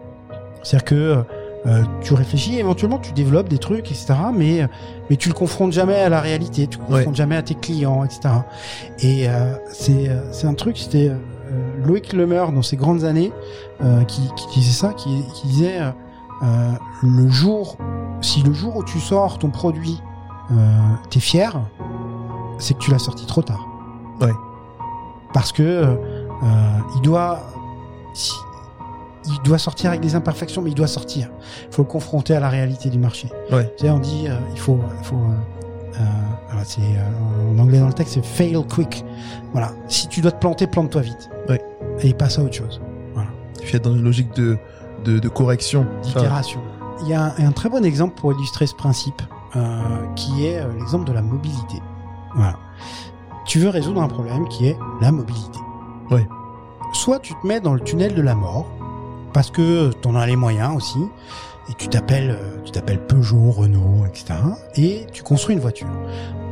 [0.63, 1.23] C'est-à-dire que
[1.65, 4.13] euh, tu réfléchis, éventuellement tu développes des trucs, etc.
[4.33, 4.67] Mais
[5.09, 6.89] mais tu le confrontes jamais à la réalité, tu le Ouais.
[6.99, 8.21] confrontes jamais à tes clients, etc.
[8.99, 11.15] Et euh, c'est euh, c'est un truc, c'était euh,
[11.51, 13.33] euh, Loïc Lemeur dans ses grandes années
[13.83, 15.91] euh, qui, qui disait ça, qui, qui disait euh,
[16.43, 16.71] euh,
[17.03, 17.75] le jour,
[18.21, 20.01] si le jour où tu sors ton produit,
[20.51, 20.55] euh,
[21.09, 21.59] t'es fier,
[22.57, 23.65] c'est que tu l'as sorti trop tard.
[24.21, 24.33] Ouais.
[25.33, 25.85] Parce que euh,
[26.43, 26.45] euh,
[26.95, 27.39] il doit,
[28.13, 28.33] si-
[29.25, 31.29] il doit sortir avec des imperfections, mais il doit sortir.
[31.69, 33.29] Il faut le confronter à la réalité du marché.
[33.51, 33.71] Ouais.
[33.77, 35.15] Tu sais, on dit, euh, il faut, il faut.
[35.15, 36.03] euh, euh,
[36.47, 39.03] voilà, c'est euh, en anglais dans le texte, c'est fail quick.
[39.51, 39.71] Voilà.
[39.87, 41.29] Si tu dois te planter, plante-toi vite.
[41.47, 41.61] Ouais.
[42.01, 42.81] Et passe à autre chose.
[43.59, 44.57] Tu fais dans une logique de,
[45.03, 45.85] de, de correction.
[45.99, 46.61] Enfin, D'itération.
[47.01, 49.21] Il y a un, très bon exemple pour illustrer ce principe,
[49.55, 49.79] euh,
[50.15, 51.81] qui est euh, l'exemple de la mobilité.
[52.35, 52.57] Voilà.
[53.45, 55.59] Tu veux résoudre un problème qui est la mobilité.
[56.11, 56.27] Ouais.
[56.93, 58.67] Soit tu te mets dans le tunnel de la mort,
[59.33, 60.99] parce que t'en as les moyens aussi,
[61.69, 64.39] et tu t'appelles, euh, tu t'appelles Peugeot, Renault, etc.
[64.75, 65.87] Et tu construis une voiture.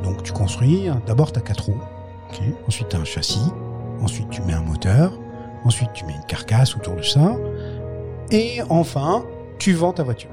[0.03, 1.81] Donc tu construis, hein, d'abord t'as quatre roues,
[2.29, 2.41] ok.
[2.67, 3.51] ensuite t'as un châssis,
[4.01, 5.11] ensuite tu mets un moteur,
[5.65, 7.35] ensuite tu mets une carcasse autour de ça,
[8.31, 9.25] et enfin
[9.57, 10.29] tu vends ta voiture.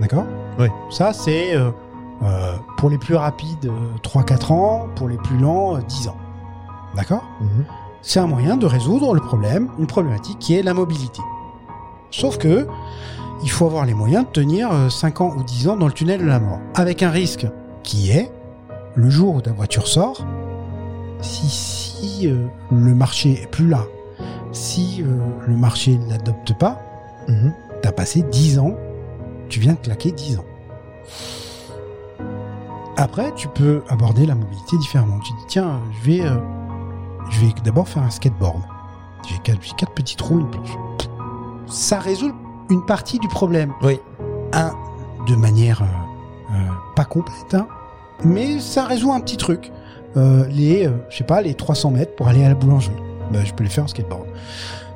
[0.00, 0.24] D'accord
[0.58, 0.68] Oui.
[0.90, 1.70] Ça c'est euh,
[2.22, 6.16] euh, pour les plus rapides euh, 3-4 ans, pour les plus lents euh, 10 ans.
[6.94, 7.64] D'accord mhm.
[8.02, 11.20] c'est un moyen de résoudre le problème, une problématique qui est la mobilité.
[12.10, 12.66] Sauf que
[13.42, 15.92] il faut avoir les moyens de tenir euh, 5 ans ou 10 ans dans le
[15.92, 17.46] tunnel de la mort, avec un risque
[17.82, 18.32] qui est
[18.94, 20.24] le jour où ta voiture sort,
[21.20, 23.84] si, si euh, le marché est plus là,
[24.52, 26.80] si euh, le marché ne l'adopte pas,
[27.28, 27.52] Mhm.
[27.82, 28.74] t'as passé 10 ans,
[29.48, 30.44] tu viens de claquer 10 ans.
[32.96, 35.18] Après, tu peux aborder la mobilité différemment.
[35.18, 36.36] Tu dis, tiens, je vais, euh,
[37.30, 38.62] je vais d'abord faire un skateboard.
[39.28, 40.70] J'ai quatre, petits trous, une planche.
[41.66, 42.32] Ça résout
[42.70, 43.72] une partie du problème.
[43.82, 44.00] Oui.
[44.52, 44.72] Un,
[45.28, 47.66] de manière euh, euh, pas complète, hein,
[48.24, 49.70] mais ça résout un petit truc.
[50.14, 52.96] Les, je sais pas, les 300 mètres pour aller à la boulangerie.
[53.30, 54.24] Ben, je peux les faire en skateboard.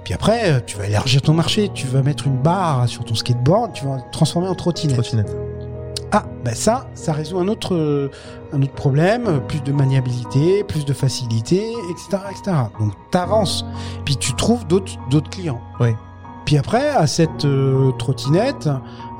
[0.05, 3.15] Puis après, euh, tu vas élargir ton marché, tu vas mettre une barre sur ton
[3.15, 4.97] skateboard, tu vas le transformer en trottinette.
[4.97, 5.37] Trottinette.
[6.13, 8.11] Ah, ben ça, ça résout un autre, euh,
[8.53, 12.57] un autre problème, euh, plus de maniabilité, plus de facilité, etc., etc.
[12.81, 13.65] Donc t'avances,
[14.05, 15.61] puis tu trouves d'autres, d'autres clients.
[15.79, 15.91] Oui.
[16.45, 18.69] Puis après, à cette euh, trottinette,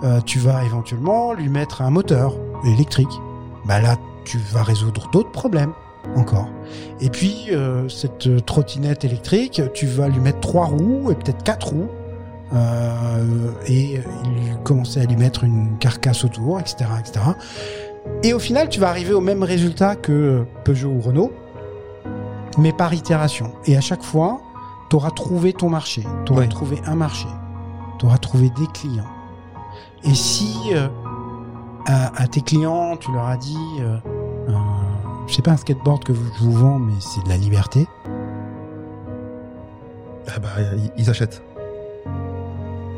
[0.03, 2.35] euh, tu vas éventuellement lui mettre un moteur
[2.65, 3.21] électrique.
[3.67, 5.73] Bah là, tu vas résoudre d'autres problèmes
[6.17, 6.49] encore.
[7.01, 11.43] Et puis euh, cette euh, trottinette électrique, tu vas lui mettre trois roues et peut-être
[11.43, 11.89] quatre roues.
[12.53, 14.03] Euh, et euh,
[14.65, 17.21] commencer à lui mettre une carcasse autour, etc., etc.
[18.25, 21.33] Et au final, tu vas arriver au même résultat que Peugeot ou Renault,
[22.59, 23.53] mais par itération.
[23.67, 24.41] Et à chaque fois,
[24.89, 27.29] tu auras trouvé ton marché, tu auras trouvé un marché,
[28.01, 29.07] tu auras trouvé des clients.
[30.03, 30.89] Et si euh,
[31.87, 33.97] à, à tes clients, tu leur as dit, euh,
[34.49, 34.53] euh,
[35.31, 37.87] je sais pas un skateboard que je vous vends, mais c'est de la liberté,
[40.29, 40.49] Ah bah,
[40.97, 41.43] ils- achètent.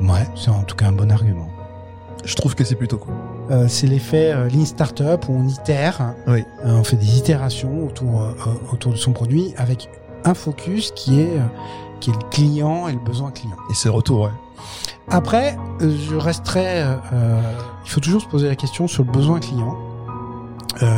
[0.01, 1.49] ouais, c'est en tout cas un bon argument.
[2.25, 3.15] Je trouve que c'est plutôt cool.
[3.51, 6.45] Euh, c'est l'effet euh, Lean Startup où on itère, Oui.
[6.65, 8.33] Euh, on fait des itérations autour, euh,
[8.73, 9.89] autour de son produit avec
[10.25, 11.37] un focus qui est,
[12.01, 13.57] qui est le client et le besoin client.
[13.71, 14.31] Et c'est retour, ouais.
[15.11, 16.85] Après, je resterai.
[17.85, 19.77] il faut toujours se poser la question sur le besoin client.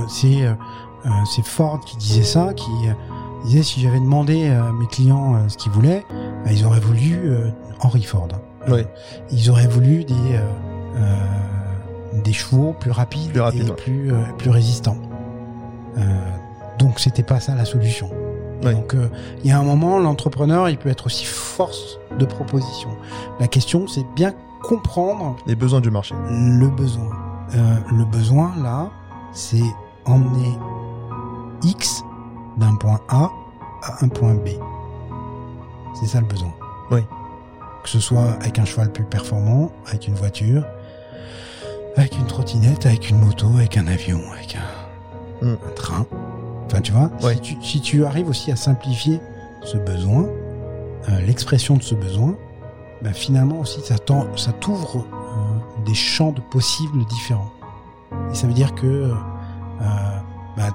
[0.08, 0.46] C'est
[1.26, 2.92] c'est Ford qui disait ça, qui euh,
[3.44, 6.04] disait si j'avais demandé à mes clients euh, ce qu'ils voulaient,
[6.44, 7.48] bah, ils auraient voulu euh,
[7.80, 8.28] Henry Ford.
[8.68, 8.84] Oui.
[9.30, 10.40] Ils auraient voulu des euh,
[10.96, 11.16] euh,
[12.22, 13.72] des chevaux plus rapides, Plus et ouais.
[13.76, 14.96] plus euh, plus résistants.
[15.98, 16.00] Euh,
[16.78, 18.10] donc c'était pas ça la solution.
[18.62, 18.72] Ouais.
[18.74, 19.08] Donc euh,
[19.42, 22.88] il y a un moment, l'entrepreneur, il peut être aussi force de proposition.
[23.40, 24.32] La question, c'est bien
[24.62, 26.14] comprendre Les besoins du marché.
[26.30, 27.10] le besoin.
[27.54, 28.88] Euh, le besoin, là,
[29.32, 29.60] c'est
[30.06, 30.56] emmener
[31.64, 32.02] X
[32.58, 33.30] d'un point A
[33.82, 34.48] à un point B.
[36.00, 36.52] C'est ça le besoin.
[36.90, 37.00] Oui.
[37.82, 40.64] Que ce soit avec un cheval plus performant, avec une voiture,
[41.96, 45.56] avec une trottinette, avec une moto, avec un avion, avec un, Mm.
[45.66, 46.06] un train.
[46.66, 47.34] Enfin, tu vois, Ouais.
[47.34, 49.20] si, tu, si tu arrives aussi à simplifier
[49.62, 50.24] ce besoin,
[51.08, 52.34] euh, l'expression de ce besoin,
[53.02, 57.50] ben finalement aussi ça t'ouvre euh, des champs de possibles différents.
[58.30, 59.14] Et ça veut dire que euh,
[60.56, 60.70] bah,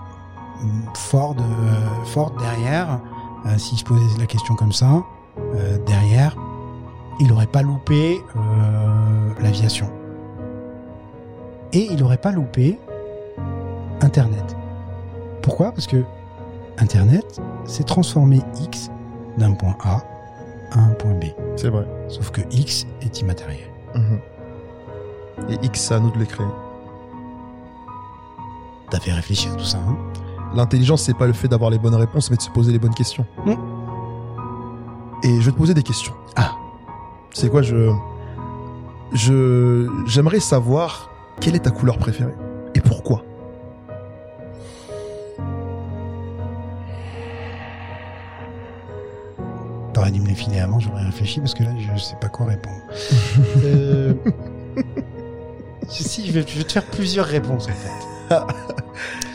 [0.95, 2.99] Ford, euh, Ford derrière,
[3.45, 5.03] euh, s'il se posait la question comme ça,
[5.55, 6.35] euh, derrière,
[7.19, 8.21] il aurait pas loupé
[9.39, 9.89] l'aviation.
[11.73, 12.79] Et il aurait pas loupé
[14.01, 14.55] Internet.
[15.41, 15.71] Pourquoi?
[15.71, 16.03] Parce que
[16.77, 18.89] Internet, c'est transformer X
[19.37, 20.01] d'un point A
[20.71, 21.25] à un point B.
[21.57, 21.85] C'est vrai.
[22.07, 23.69] Sauf que X est immatériel.
[23.95, 24.19] Mhm.
[25.49, 26.47] Et X, c'est à nous de les créer.
[28.89, 29.97] T'as fait réfléchir tout ça, hein?
[30.53, 32.93] L'intelligence, c'est pas le fait d'avoir les bonnes réponses, mais de se poser les bonnes
[32.93, 33.25] questions.
[33.45, 33.53] Mm.
[35.23, 36.13] Et je vais te poser des questions.
[36.35, 36.53] Ah.
[37.33, 37.91] C'est quoi, je,
[39.13, 42.33] je, j'aimerais savoir quelle est ta couleur préférée
[42.73, 43.23] et pourquoi.
[49.93, 52.47] T'aurais dû me les filer avant, j'aurais réfléchi parce que là, je sais pas quoi
[52.47, 52.81] répondre.
[53.63, 54.13] euh...
[55.89, 58.35] Si, je vais, je vais te faire plusieurs réponses en fait.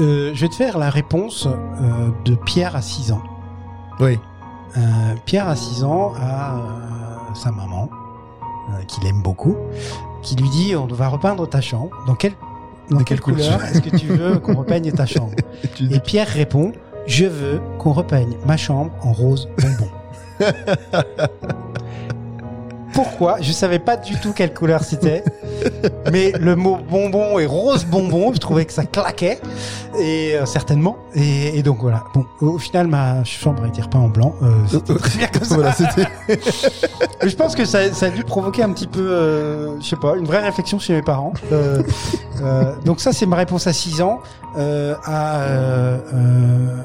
[0.00, 3.22] Euh, je vais te faire la réponse euh, de Pierre à 6 ans.
[4.00, 4.18] Oui.
[4.76, 4.80] Euh,
[5.26, 6.56] Pierre à 6 ans a
[7.34, 7.88] sa maman,
[8.88, 9.56] qu'il aime beaucoup,
[10.22, 11.90] qui lui dit on va repeindre ta chambre.
[12.06, 12.32] Dans quelle,
[12.90, 15.34] dans De quelle quelle couleur couleur est-ce que tu veux qu'on repeigne ta chambre
[15.90, 16.72] Et Pierre répond
[17.06, 19.90] Je veux qu'on repeigne ma chambre en rose bonbon.
[22.92, 25.24] Pourquoi Je savais pas du tout quelle couleur c'était,
[26.12, 29.40] mais le mot bonbon et rose bonbon, je trouvais que ça claquait,
[29.98, 30.96] et euh, certainement.
[31.14, 32.04] Et, et donc voilà.
[32.14, 34.34] Bon, au final, ma chambre a été repeinte en blanc.
[34.42, 35.54] Euh, c'était très bien comme ça.
[35.54, 35.74] voilà,
[37.22, 40.14] je pense que ça, ça a dû provoquer un petit peu, euh, je sais pas,
[40.16, 41.32] une vraie réflexion chez mes parents.
[41.52, 41.82] Euh,
[42.42, 44.20] euh, donc ça, c'est ma réponse à 6 ans.
[44.58, 46.76] Euh, à, euh, euh,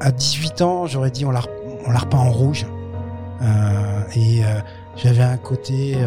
[0.00, 1.40] à 18 ans, j'aurais dit on l'a,
[1.86, 2.66] on l'a repeint en rouge.
[3.42, 4.60] Euh, et euh,
[4.96, 5.96] j'avais un côté...
[5.96, 6.06] euh,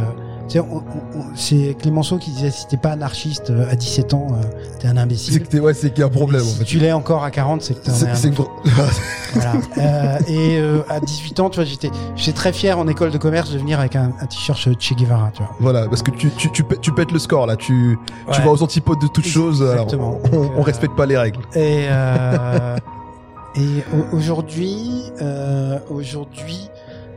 [1.36, 4.44] c'est Clémenceau qui disait si t'es pas anarchiste euh, à 17 ans, euh,
[4.80, 5.40] t'es un C'est imbécile.
[5.42, 6.42] que t'es- ouais, c'est qu'il y a un problème.
[6.42, 6.64] si en fait.
[6.66, 8.32] tu l'es encore à 40, c'est que t'es C'est un c'est
[9.34, 9.54] voilà.
[9.80, 13.18] Euh, et euh, à 18 ans, tu vois, j'étais, j'étais très fier en école de
[13.18, 15.52] commerce de venir avec un, un t-shirt Che Guevara, tu vois.
[15.60, 17.56] voilà, parce que tu, tu, tu, pè- tu pètes le score là.
[17.56, 17.98] Tu,
[18.28, 19.64] vas aux antipodes de toute chose.
[19.64, 20.20] alors Exactement.
[20.26, 21.40] on, Donc, on respecte pas les règles.
[21.56, 21.86] Et,
[23.56, 25.12] et au- aujourd'hui,
[25.90, 26.70] aujourd'hui,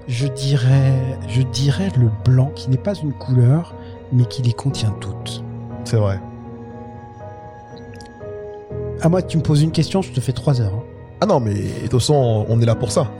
[0.08, 0.94] je dirais,
[1.28, 3.74] je dirais le blanc qui n'est pas une couleur,
[4.12, 5.44] mais qui les contient toutes.
[5.84, 6.18] C'est vrai.
[9.00, 10.74] À moi, tu me poses une question, je te fais trois heures.
[10.74, 10.82] hein.
[11.20, 13.10] Ah non, mais de toute façon, on est là pour ça.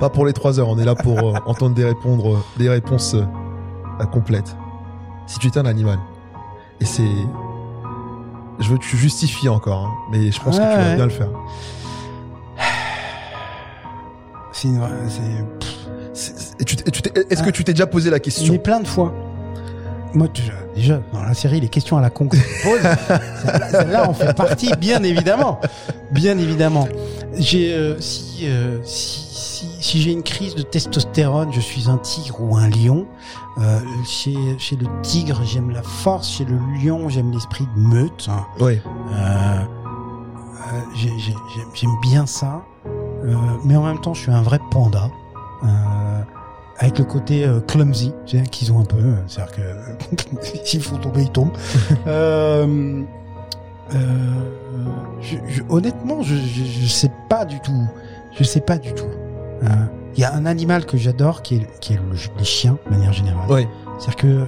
[0.00, 3.14] Pas pour les trois heures, on est là pour euh, entendre des, répondre, des réponses
[3.14, 3.24] euh,
[4.00, 4.56] euh, complètes.
[5.26, 5.98] Si tu étais un animal,
[6.80, 7.02] et c'est...
[8.58, 10.94] Je veux que tu justifies encore, hein, mais je pense que Ouais, tu vas ouais.
[10.96, 11.28] bien le faire.
[14.52, 14.80] C'est, une-
[16.14, 16.76] c'est, tu
[17.30, 19.12] Est-ce que tu t'es déjà posé la question Mais plein de fois.
[20.14, 22.80] Moi, déjà, déjà, dans la série, les questions à la con que je pose,
[23.44, 25.58] celle-là, celle-là en fait partie, bien évidemment.
[26.10, 26.86] Bien évidemment.
[27.38, 31.96] J'ai, euh, si, euh, si, si, si j'ai une crise de testostérone, je suis un
[31.96, 33.06] tigre ou un lion.
[33.58, 36.28] Euh, chez, chez le tigre, j'aime la force.
[36.30, 38.28] Chez le lion, j'aime l'esprit de meute.
[38.60, 38.80] Oui.
[38.84, 42.62] Euh, euh, j'ai- j'ai- j'aime j'aime bien ça,
[43.24, 43.34] Euh,
[43.64, 45.08] mais en même temps, je suis un vrai panda.
[45.64, 45.68] Euh,
[46.78, 48.12] avec le côté euh, clumsy,
[48.50, 51.52] qu'ils ont un peu, euh, c'est-à-dire que s'ils font tomber, ils tombent.
[52.08, 53.02] euh,
[53.94, 53.98] euh,
[55.20, 57.86] je, je- honnêtement, je, je, je sais pas du tout.
[58.32, 59.04] Je sais pas du tout.
[59.62, 59.68] Euh,
[60.16, 62.90] Il y a un animal que j'adore, qui est, qui est le- les chiens, de
[62.96, 63.44] manière générale.
[63.48, 63.66] Oui.
[63.98, 64.46] C'est-à-dire que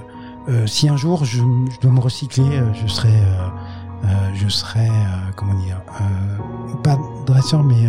[0.49, 2.43] euh, si un jour je, je dois me recycler,
[2.73, 3.47] je serai, euh,
[4.05, 4.91] euh, je serai, euh,
[5.37, 7.87] comment dire, euh, pas dresseur, mais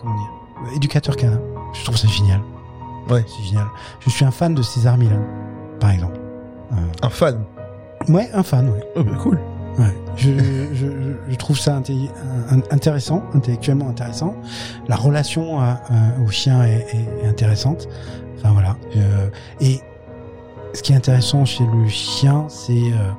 [0.00, 1.40] comment dire, éducateur canin.
[1.74, 2.40] Je trouve ça génial.
[3.10, 3.24] Ouais.
[3.26, 3.66] C'est génial.
[4.00, 5.20] Je suis un fan de César Milan,
[5.80, 6.18] par exemple.
[6.72, 7.44] Euh, Un fan.
[8.08, 8.84] ouais, un fan, ouais.
[8.96, 9.38] Oh, bah, cool.
[9.78, 9.94] Ouais.
[10.16, 10.30] Je,
[10.74, 10.86] je,
[11.28, 12.10] je- trouve ça inté-
[12.70, 14.34] intéressant, intellectuellement intéressant.
[14.86, 16.86] La relation à- à- au chien est,
[17.26, 17.88] intéressante.
[18.38, 18.76] Enfin voilà.
[18.96, 19.30] Euh,
[19.60, 19.80] et
[20.74, 23.10] ce qui est intéressant chez le chien, c'est euh,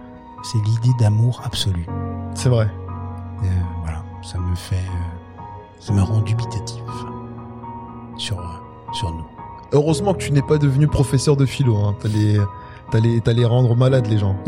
[0.44, 1.86] c'est l'idée d'amour absolu.
[2.36, 2.68] C'est vrai.
[3.44, 3.46] Euh,
[3.82, 5.13] voilà, ça me fait, euh,
[5.86, 6.82] ça me rend dubitatif
[8.18, 8.38] sur
[8.94, 9.26] sur nous.
[9.72, 11.76] Heureusement que tu n'es pas devenu professeur de philo.
[11.78, 11.96] Hein.
[12.00, 12.38] T'allais,
[12.92, 14.36] t'allais, t'allais rendre malade les gens.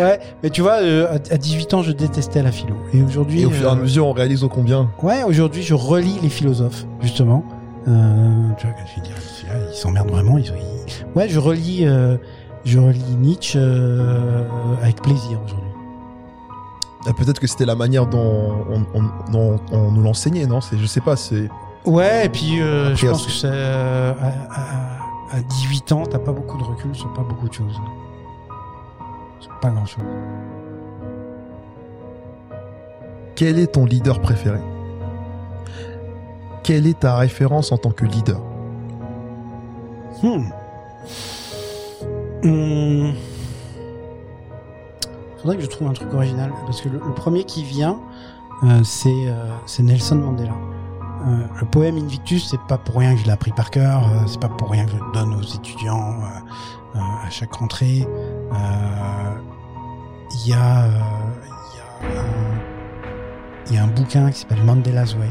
[0.00, 2.74] Ouais, mais tu vois, euh, à à 18 ans, je détestais la philo.
[2.94, 4.90] Et aujourd'hui, Et au fur et à euh, mesure, on réalise au combien?
[5.02, 7.44] Ouais, aujourd'hui, je relis les philosophes, justement.
[7.86, 10.38] Euh, tu vois, je vais dire, celui-là, ils s'emmerdent vraiment.
[10.38, 12.16] Ils, ils- Ouais, je relis, euh,
[12.64, 14.42] je relis Nietzsche euh,
[14.82, 15.63] avec plaisir aujourd'hui.
[17.06, 20.60] Ah, Peut-être que c'était la manière dont on, on- dont on nous l'enseignait, non?
[20.60, 21.16] C'est, je sais pas.
[21.16, 21.48] C'est
[21.84, 24.26] Ouais, et puis euh, Après, je pense que c'est euh, à,
[25.34, 27.78] à- à 18 ans, t'as pas beaucoup de recul sur pas beaucoup de choses.
[29.40, 30.04] Sur pas grand-chose.
[33.36, 34.60] quel est ton leader préféré?
[36.62, 38.40] Quelle est ta référence en tant que leader?
[40.22, 40.44] Hmm.
[42.44, 43.10] Hmm.
[45.44, 48.00] Faudrait que je trouve un truc original parce que le, premier qui vient,
[48.62, 50.54] euh, c'est euh, Nelson Mandela.
[51.26, 54.22] Euh, le poème Invictus, c'est pas pour rien que je l'ai appris par cœur, euh,
[54.26, 56.22] c'est pas pour rien que je le donne aux étudiants
[56.94, 58.08] à chaque rentrée.
[60.32, 60.88] Il y a,
[63.68, 65.28] y y a un bouquin qui s'appelle Mandela's Way,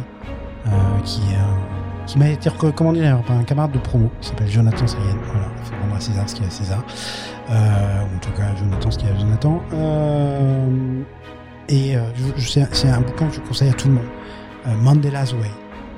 [1.05, 4.85] qui est qui m'a été recommandé d'ailleurs par un camarade de promo qui s'appelle Jonathan
[4.87, 5.15] Sayen.
[5.31, 6.83] Voilà, il faut rendre à César ce qu'il y a à César.
[7.49, 9.61] Euh, ou en tout cas, Jonathan ce qu'il y a à Jonathan.
[9.73, 11.01] Euh,
[11.69, 12.01] et euh,
[12.37, 14.05] je, c'est un bouquin que je conseille à tout le monde.
[14.67, 15.49] Euh, Mandela's Way.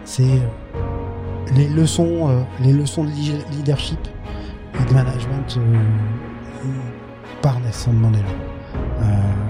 [0.03, 0.79] C'est euh,
[1.55, 3.09] les leçons, euh, les leçons de
[3.51, 3.99] leadership
[4.79, 5.79] et de management euh,
[7.41, 8.23] par Nelson Mandela.
[9.01, 9.03] Euh,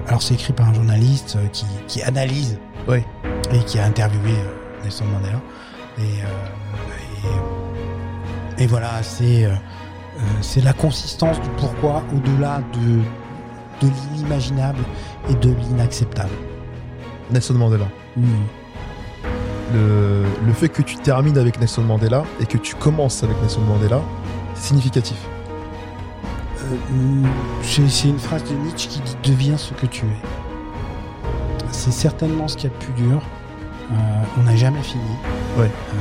[0.07, 2.57] alors c'est écrit par un journaliste qui, qui analyse
[2.87, 3.03] Ouais.
[3.51, 4.33] et qui a interviewé
[4.83, 5.39] Nelson Mandela.
[5.97, 6.25] Et, euh,
[8.57, 14.79] et, et voilà, c'est euh, euh, c'est la consistance du pourquoi au-delà de, de l'inimaginable
[15.29, 16.31] et de l'inacceptable.
[17.31, 17.87] Nelson Mandela.
[19.73, 23.61] Le, le fait que tu termines avec Nelson Mandela et que tu commences avec Nelson
[23.61, 23.99] Mandela,
[24.53, 25.17] c'est significatif.
[26.61, 27.27] Euh,
[27.61, 30.19] c'est c'est une phrase de Nietzsche qui dit deviens ce que tu es.
[31.71, 33.21] C'est certainement ce qu'il y a de plus dur.
[33.91, 33.95] Euh,
[34.39, 35.03] on n'a jamais fini.
[35.57, 35.65] Ouais.
[35.65, 35.97] Euh,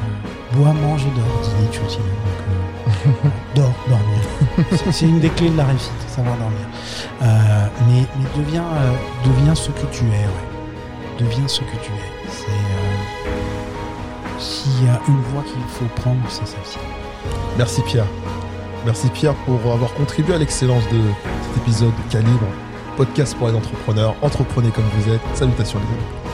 [0.00, 1.98] euh, bois, mange et dors, dit Nietzsche aussi.
[1.98, 4.20] Donc, dors, dormir.
[4.92, 6.66] C'est- une des clés de la réussite, savoir dormir.
[7.20, 8.64] Mais mais deviens,
[9.24, 10.46] deviens ce que tu es, ouais.
[11.18, 12.12] Deviens ce que tu es.
[12.28, 12.46] C'est
[14.38, 16.78] s'il y a une voie qu'il faut prendre, c'est celle-ci.
[17.56, 18.04] Merci Pierre.
[18.84, 21.00] Merci Pierre pour avoir contribué à l'excellence de
[21.42, 22.46] cet épisode de Calibre,
[22.96, 24.16] podcast pour les entrepreneurs.
[24.22, 25.20] Entreprenez comme vous êtes.
[25.34, 26.25] Salutations les amis.